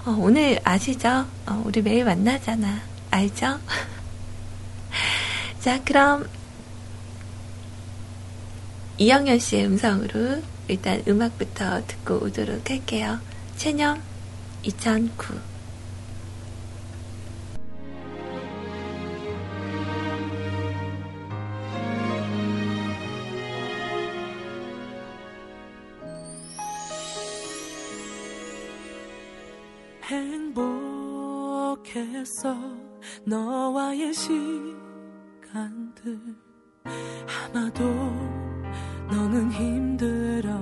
어, 0.05 0.15
오늘 0.19 0.59
아시죠? 0.63 1.25
어, 1.47 1.63
우리 1.65 1.81
매일 1.81 2.03
만나잖아. 2.03 2.81
알죠? 3.11 3.59
자, 5.61 5.81
그럼 5.83 6.27
이영현 8.97 9.39
씨의 9.39 9.65
음성으로 9.65 10.41
일단 10.67 11.01
음악부터 11.07 11.87
듣고 11.87 12.25
오도록 12.25 12.69
할게요. 12.69 13.19
체념 13.55 14.01
2009 14.63 15.52
행복했어 31.73 32.55
너와의 33.25 34.13
시간들 34.13 35.55
아마도 37.25 37.83
너는 39.09 39.51
힘들었겠지. 39.51 40.53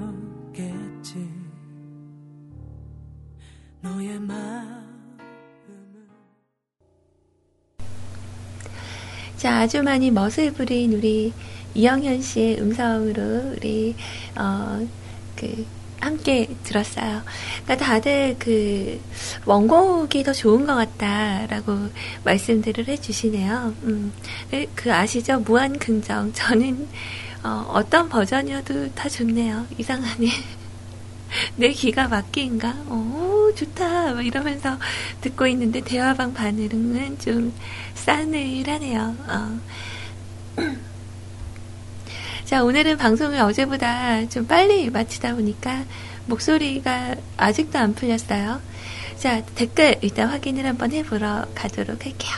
너의 3.82 4.20
마음은 4.20 4.82
자, 9.36 9.60
아주 9.60 9.84
많이 9.84 10.12
멋을 10.12 10.54
부린 10.56 10.94
우리 10.94 11.34
이영현 11.74 12.22
씨의 12.22 12.62
음성으로 12.62 13.54
우리, 13.58 13.96
어, 14.38 14.88
그, 15.36 15.66
함께 16.02 16.50
들었어요. 16.64 17.22
그러니까 17.64 17.86
다들 17.86 18.36
그, 18.40 19.00
원곡이 19.46 20.24
더 20.24 20.34
좋은 20.34 20.66
것 20.66 20.76
같다라고 20.76 21.90
말씀들을 22.26 22.88
해주시네요. 22.88 23.74
음, 23.84 24.12
그- 24.50 24.68
그 24.76 24.94
아시죠? 24.94 25.40
무한 25.40 25.78
긍정. 25.78 26.34
저는, 26.34 26.88
어, 27.44 27.66
어떤 27.74 28.10
버전이어도 28.10 28.94
다 28.94 29.08
좋네요. 29.08 29.66
이상하네. 29.78 30.28
내 31.56 31.70
귀가 31.70 32.08
막기인가? 32.08 32.72
오, 32.90 33.54
좋다. 33.56 34.14
막 34.14 34.26
이러면서 34.26 34.78
듣고 35.22 35.48
있는데 35.48 35.82
대화방 35.82 36.34
반응은 36.34 37.20
좀 37.20 37.54
싸늘하네요. 37.94 39.16
어. 39.28 39.60
자, 42.52 42.66
오늘은 42.66 42.98
방송을 42.98 43.40
어제보다 43.40 44.28
좀 44.28 44.46
빨리 44.46 44.90
마치다 44.90 45.36
보니까 45.36 45.86
목소리가 46.26 47.16
아직도 47.38 47.80
안 47.80 47.96
풀렸어요. 47.96 48.60
자, 49.18 49.42
댓글 49.56 49.96
일단 50.02 50.28
확인을 50.28 50.66
한번 50.66 50.92
해보러 50.92 51.46
가도록 51.56 52.06
할게요. 52.06 52.32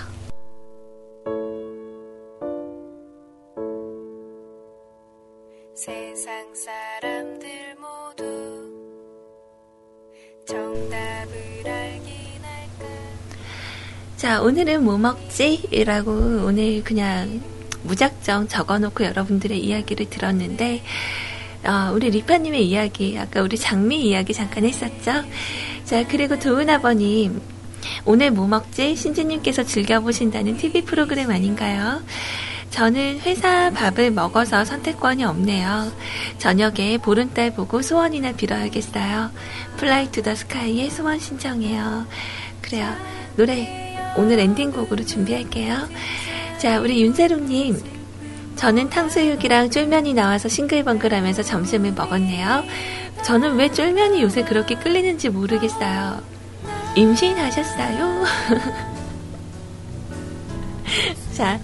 세상 5.73 6.53
사람들 6.53 7.75
모두 7.81 8.71
정답을 10.45 11.33
알긴 11.65 12.13
할까 12.43 12.85
자, 14.17 14.43
오늘은 14.43 14.83
뭐 14.83 14.99
먹지? 14.99 15.63
이라고 15.71 16.11
오늘 16.45 16.83
그냥 16.83 17.41
무작정 17.83 18.47
적어놓고 18.47 19.03
여러분들의 19.03 19.59
이야기를 19.59 20.09
들었는데, 20.09 20.83
어, 21.65 21.91
우리 21.93 22.09
리파님의 22.09 22.67
이야기, 22.67 23.17
아까 23.17 23.41
우리 23.41 23.57
장미 23.57 24.01
이야기 24.09 24.33
잠깐 24.33 24.65
했었죠? 24.65 25.23
자, 25.85 26.07
그리고 26.07 26.37
도은 26.39 26.69
아버님, 26.69 27.41
오늘 28.05 28.31
뭐 28.31 28.47
먹지? 28.47 28.95
신지님께서 28.95 29.63
즐겨보신다는 29.63 30.57
TV 30.57 30.81
프로그램 30.83 31.29
아닌가요? 31.29 32.01
저는 32.69 33.19
회사 33.19 33.69
밥을 33.69 34.09
먹어서 34.09 34.65
선택권이 34.65 35.23
없네요. 35.23 35.91
저녁에 36.39 36.97
보름달 36.97 37.53
보고 37.53 37.83
소원이나 37.83 38.31
빌어야겠어요. 38.31 39.29
Fly 39.77 40.11
to 40.11 40.23
the 40.23 40.33
Sky의 40.33 40.89
소원 40.89 41.19
신청해요. 41.19 42.07
그래요. 42.61 42.87
노래 43.35 44.13
오늘 44.17 44.39
엔딩곡으로 44.39 45.05
준비할게요. 45.05 45.87
자, 46.63 46.79
우리 46.79 47.03
윤세롱님. 47.03 47.77
저는 48.55 48.89
탕수육이랑 48.89 49.69
쫄면이 49.69 50.13
나와서 50.13 50.47
싱글벙글하면서 50.47 51.43
점심을 51.43 51.91
먹었네요. 51.91 52.63
저는 53.25 53.57
왜 53.57 53.69
쫄면이 53.69 54.21
요새 54.21 54.45
그렇게 54.45 54.75
끌리는지 54.75 55.27
모르겠어요. 55.27 56.21
임신하셨어요? 56.95 58.23
자, 61.35 61.59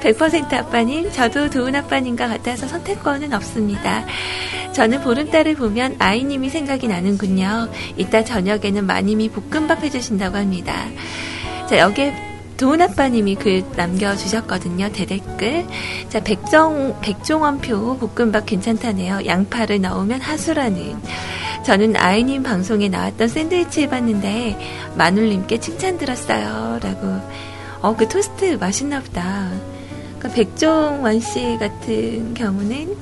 100% 0.00 0.52
아빠님, 0.54 1.12
저도 1.12 1.48
도훈 1.48 1.76
아빠님과 1.76 2.26
같아서 2.26 2.66
선택권은 2.66 3.32
없습니다. 3.32 4.04
저는 4.72 5.02
보름달을 5.02 5.54
보면 5.54 5.94
아이님이 6.00 6.50
생각이 6.50 6.88
나는군요. 6.88 7.68
이따 7.96 8.24
저녁에는 8.24 8.84
마님이 8.84 9.28
볶음밥 9.28 9.84
해주신다고 9.84 10.38
합니다. 10.38 10.88
자, 11.68 11.78
여기에 11.78 12.29
도훈 12.60 12.82
아빠님이 12.82 13.36
글 13.36 13.64
남겨주셨거든요. 13.74 14.92
대댓글. 14.92 15.66
자, 16.10 16.20
백정, 16.20 17.00
백종원표 17.00 17.96
볶음밥 17.96 18.44
괜찮다네요. 18.44 19.24
양파를 19.24 19.80
넣으면 19.80 20.20
하수라는. 20.20 21.00
저는 21.64 21.96
아이님 21.96 22.42
방송에 22.42 22.90
나왔던 22.90 23.28
샌드위치 23.28 23.80
해봤는데, 23.84 24.92
마눌님께 24.94 25.58
칭찬 25.58 25.96
들었어요. 25.96 26.78
라고. 26.82 27.18
어, 27.80 27.96
그 27.96 28.06
토스트 28.06 28.58
맛있나 28.60 29.00
보다. 29.00 29.50
그러니까 30.18 30.28
백종원 30.28 31.18
씨 31.20 31.56
같은 31.58 32.34
경우는 32.34 32.94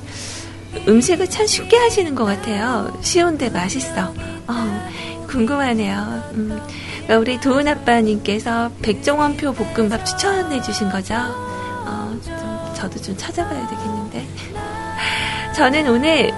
음식을 0.87 1.29
참 1.31 1.49
쉽게 1.49 1.77
하시는 1.79 2.15
것 2.15 2.25
같아요. 2.25 2.97
쉬운데 3.01 3.51
맛있어. 3.51 4.15
어, 4.47 4.89
궁금하네요. 5.27 6.31
음, 6.35 6.61
우리 7.17 7.41
도은 7.41 7.67
아빠님께서 7.67 8.71
백종원표 8.83 9.55
볶음밥 9.55 10.05
추천해 10.05 10.61
주신 10.61 10.91
거죠? 10.91 11.15
어, 11.15 12.15
좀, 12.23 12.35
저도 12.75 13.01
좀 13.01 13.17
찾아봐야 13.17 13.67
되겠는데. 13.67 14.29
저는 15.57 15.89
오늘 15.89 16.31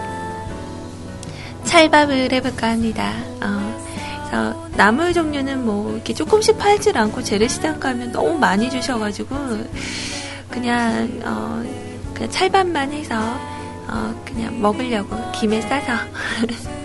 찰밥을 1.64 2.32
해볼까 2.32 2.68
합니다. 2.70 3.12
어, 3.42 3.80
그래서 4.26 4.68
나물 4.76 5.12
종류는 5.12 5.66
뭐 5.66 5.92
이렇게 5.92 6.14
조금씩 6.14 6.56
팔질 6.56 6.96
않고 6.96 7.24
재래시장 7.24 7.80
가면 7.80 8.12
너무 8.12 8.38
많이 8.38 8.70
주셔가지고 8.70 9.36
그냥 10.48 11.20
어, 11.24 11.64
그냥 12.14 12.30
찰밥만 12.30 12.92
해서 12.92 13.16
어, 13.88 14.14
그냥 14.24 14.60
먹으려고 14.62 15.16
김에 15.32 15.60
싸서 15.60 15.94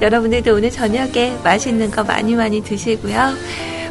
여러분들도 0.00 0.54
오늘 0.54 0.70
저녁에 0.70 1.36
맛있는 1.42 1.90
거 1.90 2.04
많이 2.04 2.34
많이 2.34 2.62
드시고요. 2.62 3.34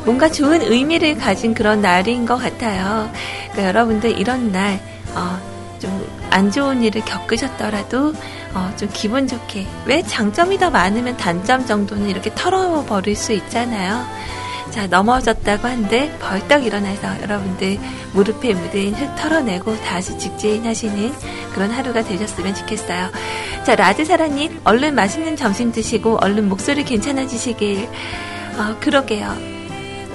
뭔가 0.05 0.29
좋은 0.29 0.61
의미를 0.61 1.17
가진 1.17 1.53
그런 1.53 1.81
날인 1.81 2.25
것 2.25 2.37
같아요. 2.37 3.09
그러니까 3.51 3.67
여러분들 3.67 4.19
이런 4.19 4.51
날, 4.51 4.79
어, 5.15 5.39
좀안 5.79 6.51
좋은 6.51 6.83
일을 6.83 7.01
겪으셨더라도, 7.05 8.13
어, 8.53 8.73
좀 8.77 8.89
기분 8.93 9.27
좋게. 9.27 9.65
왜 9.85 10.01
장점이 10.01 10.57
더 10.57 10.69
많으면 10.69 11.15
단점 11.17 11.65
정도는 11.65 12.09
이렇게 12.09 12.33
털어버릴 12.35 13.15
수 13.15 13.33
있잖아요. 13.33 14.05
자, 14.73 14.87
넘어졌다고 14.87 15.67
한들 15.67 16.17
벌떡 16.17 16.65
일어나서 16.65 17.21
여러분들 17.21 17.77
무릎에 18.13 18.55
묻은 18.55 18.95
흙 18.95 19.15
털어내고 19.15 19.79
다시 19.81 20.17
직진 20.17 20.65
하시는 20.65 21.13
그런 21.53 21.69
하루가 21.69 22.03
되셨으면 22.03 22.55
좋겠어요. 22.55 23.11
자, 23.63 23.75
라드사라님, 23.75 24.61
얼른 24.63 24.95
맛있는 24.95 25.35
점심 25.35 25.71
드시고 25.71 26.17
얼른 26.21 26.49
목소리 26.49 26.83
괜찮아지시길. 26.83 27.87
어, 28.57 28.75
그러게요. 28.79 29.37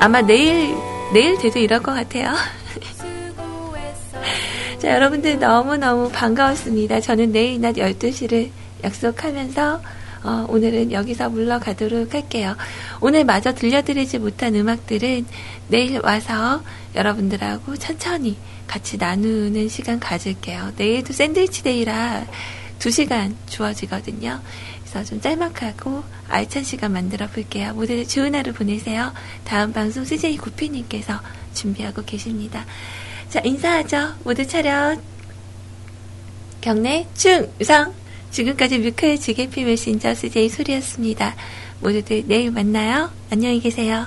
아마 0.01 0.23
내일, 0.23 0.75
내일 1.13 1.39
돼도 1.39 1.61
이럴 1.61 1.81
것 1.81 1.95
같아요. 1.95 2.35
자, 4.81 4.91
여러분들 4.91 5.39
너무너무 5.39 6.11
반가웠습니다. 6.11 7.01
저는 7.01 7.31
내일 7.31 7.61
낮 7.61 7.77
12시를 7.77 8.51
약속하면서 8.83 9.81
어, 10.29 10.45
오늘은 10.51 10.93
여기서 10.93 11.31
물러가도록 11.31 12.13
할게요. 12.13 12.55
오늘 13.01 13.25
마저 13.25 13.55
들려드리지 13.55 14.19
못한 14.19 14.55
음악들은 14.55 15.25
내일 15.69 16.01
와서 16.05 16.63
여러분들하고 16.95 17.77
천천히 17.77 18.37
같이 18.67 18.99
나누는 18.99 19.71
시간 19.71 19.99
가질게요. 19.99 20.75
내일도 20.77 21.15
샌드위치 21.15 21.63
데이라 21.63 22.27
2시간 22.79 23.35
주어지거든요. 23.47 24.41
그래서 24.81 25.03
좀 25.09 25.19
짤막하고 25.23 26.05
알찬 26.29 26.63
시간 26.63 26.93
만들어 26.93 27.27
볼게요. 27.29 27.73
모두 27.73 28.07
좋은 28.07 28.35
하루 28.35 28.53
보내세요. 28.53 29.15
다음 29.45 29.73
방송 29.73 30.05
CJ 30.05 30.37
구피님께서 30.37 31.21
준비하고 31.55 32.05
계십니다. 32.05 32.67
자, 33.31 33.41
인사하죠. 33.43 34.15
모두 34.25 34.47
차렷. 34.47 35.01
경례, 36.61 37.07
충성! 37.15 37.95
지금까지 38.31 38.79
뮤크의 38.79 39.19
지게피 39.19 39.65
메신저 39.65 40.15
CJ 40.15 40.49
소리였습니다. 40.49 41.35
모두들 41.81 42.25
내일 42.27 42.51
만나요. 42.51 43.11
안녕히 43.31 43.61
계세요. 43.61 44.07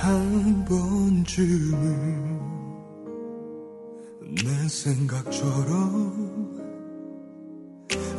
한 0.00 0.64
번쯤은 0.64 2.38
내 4.44 4.68
생각처럼 4.68 5.77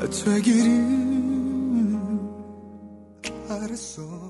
되기를 0.08 1.00
바랬어 3.48 4.28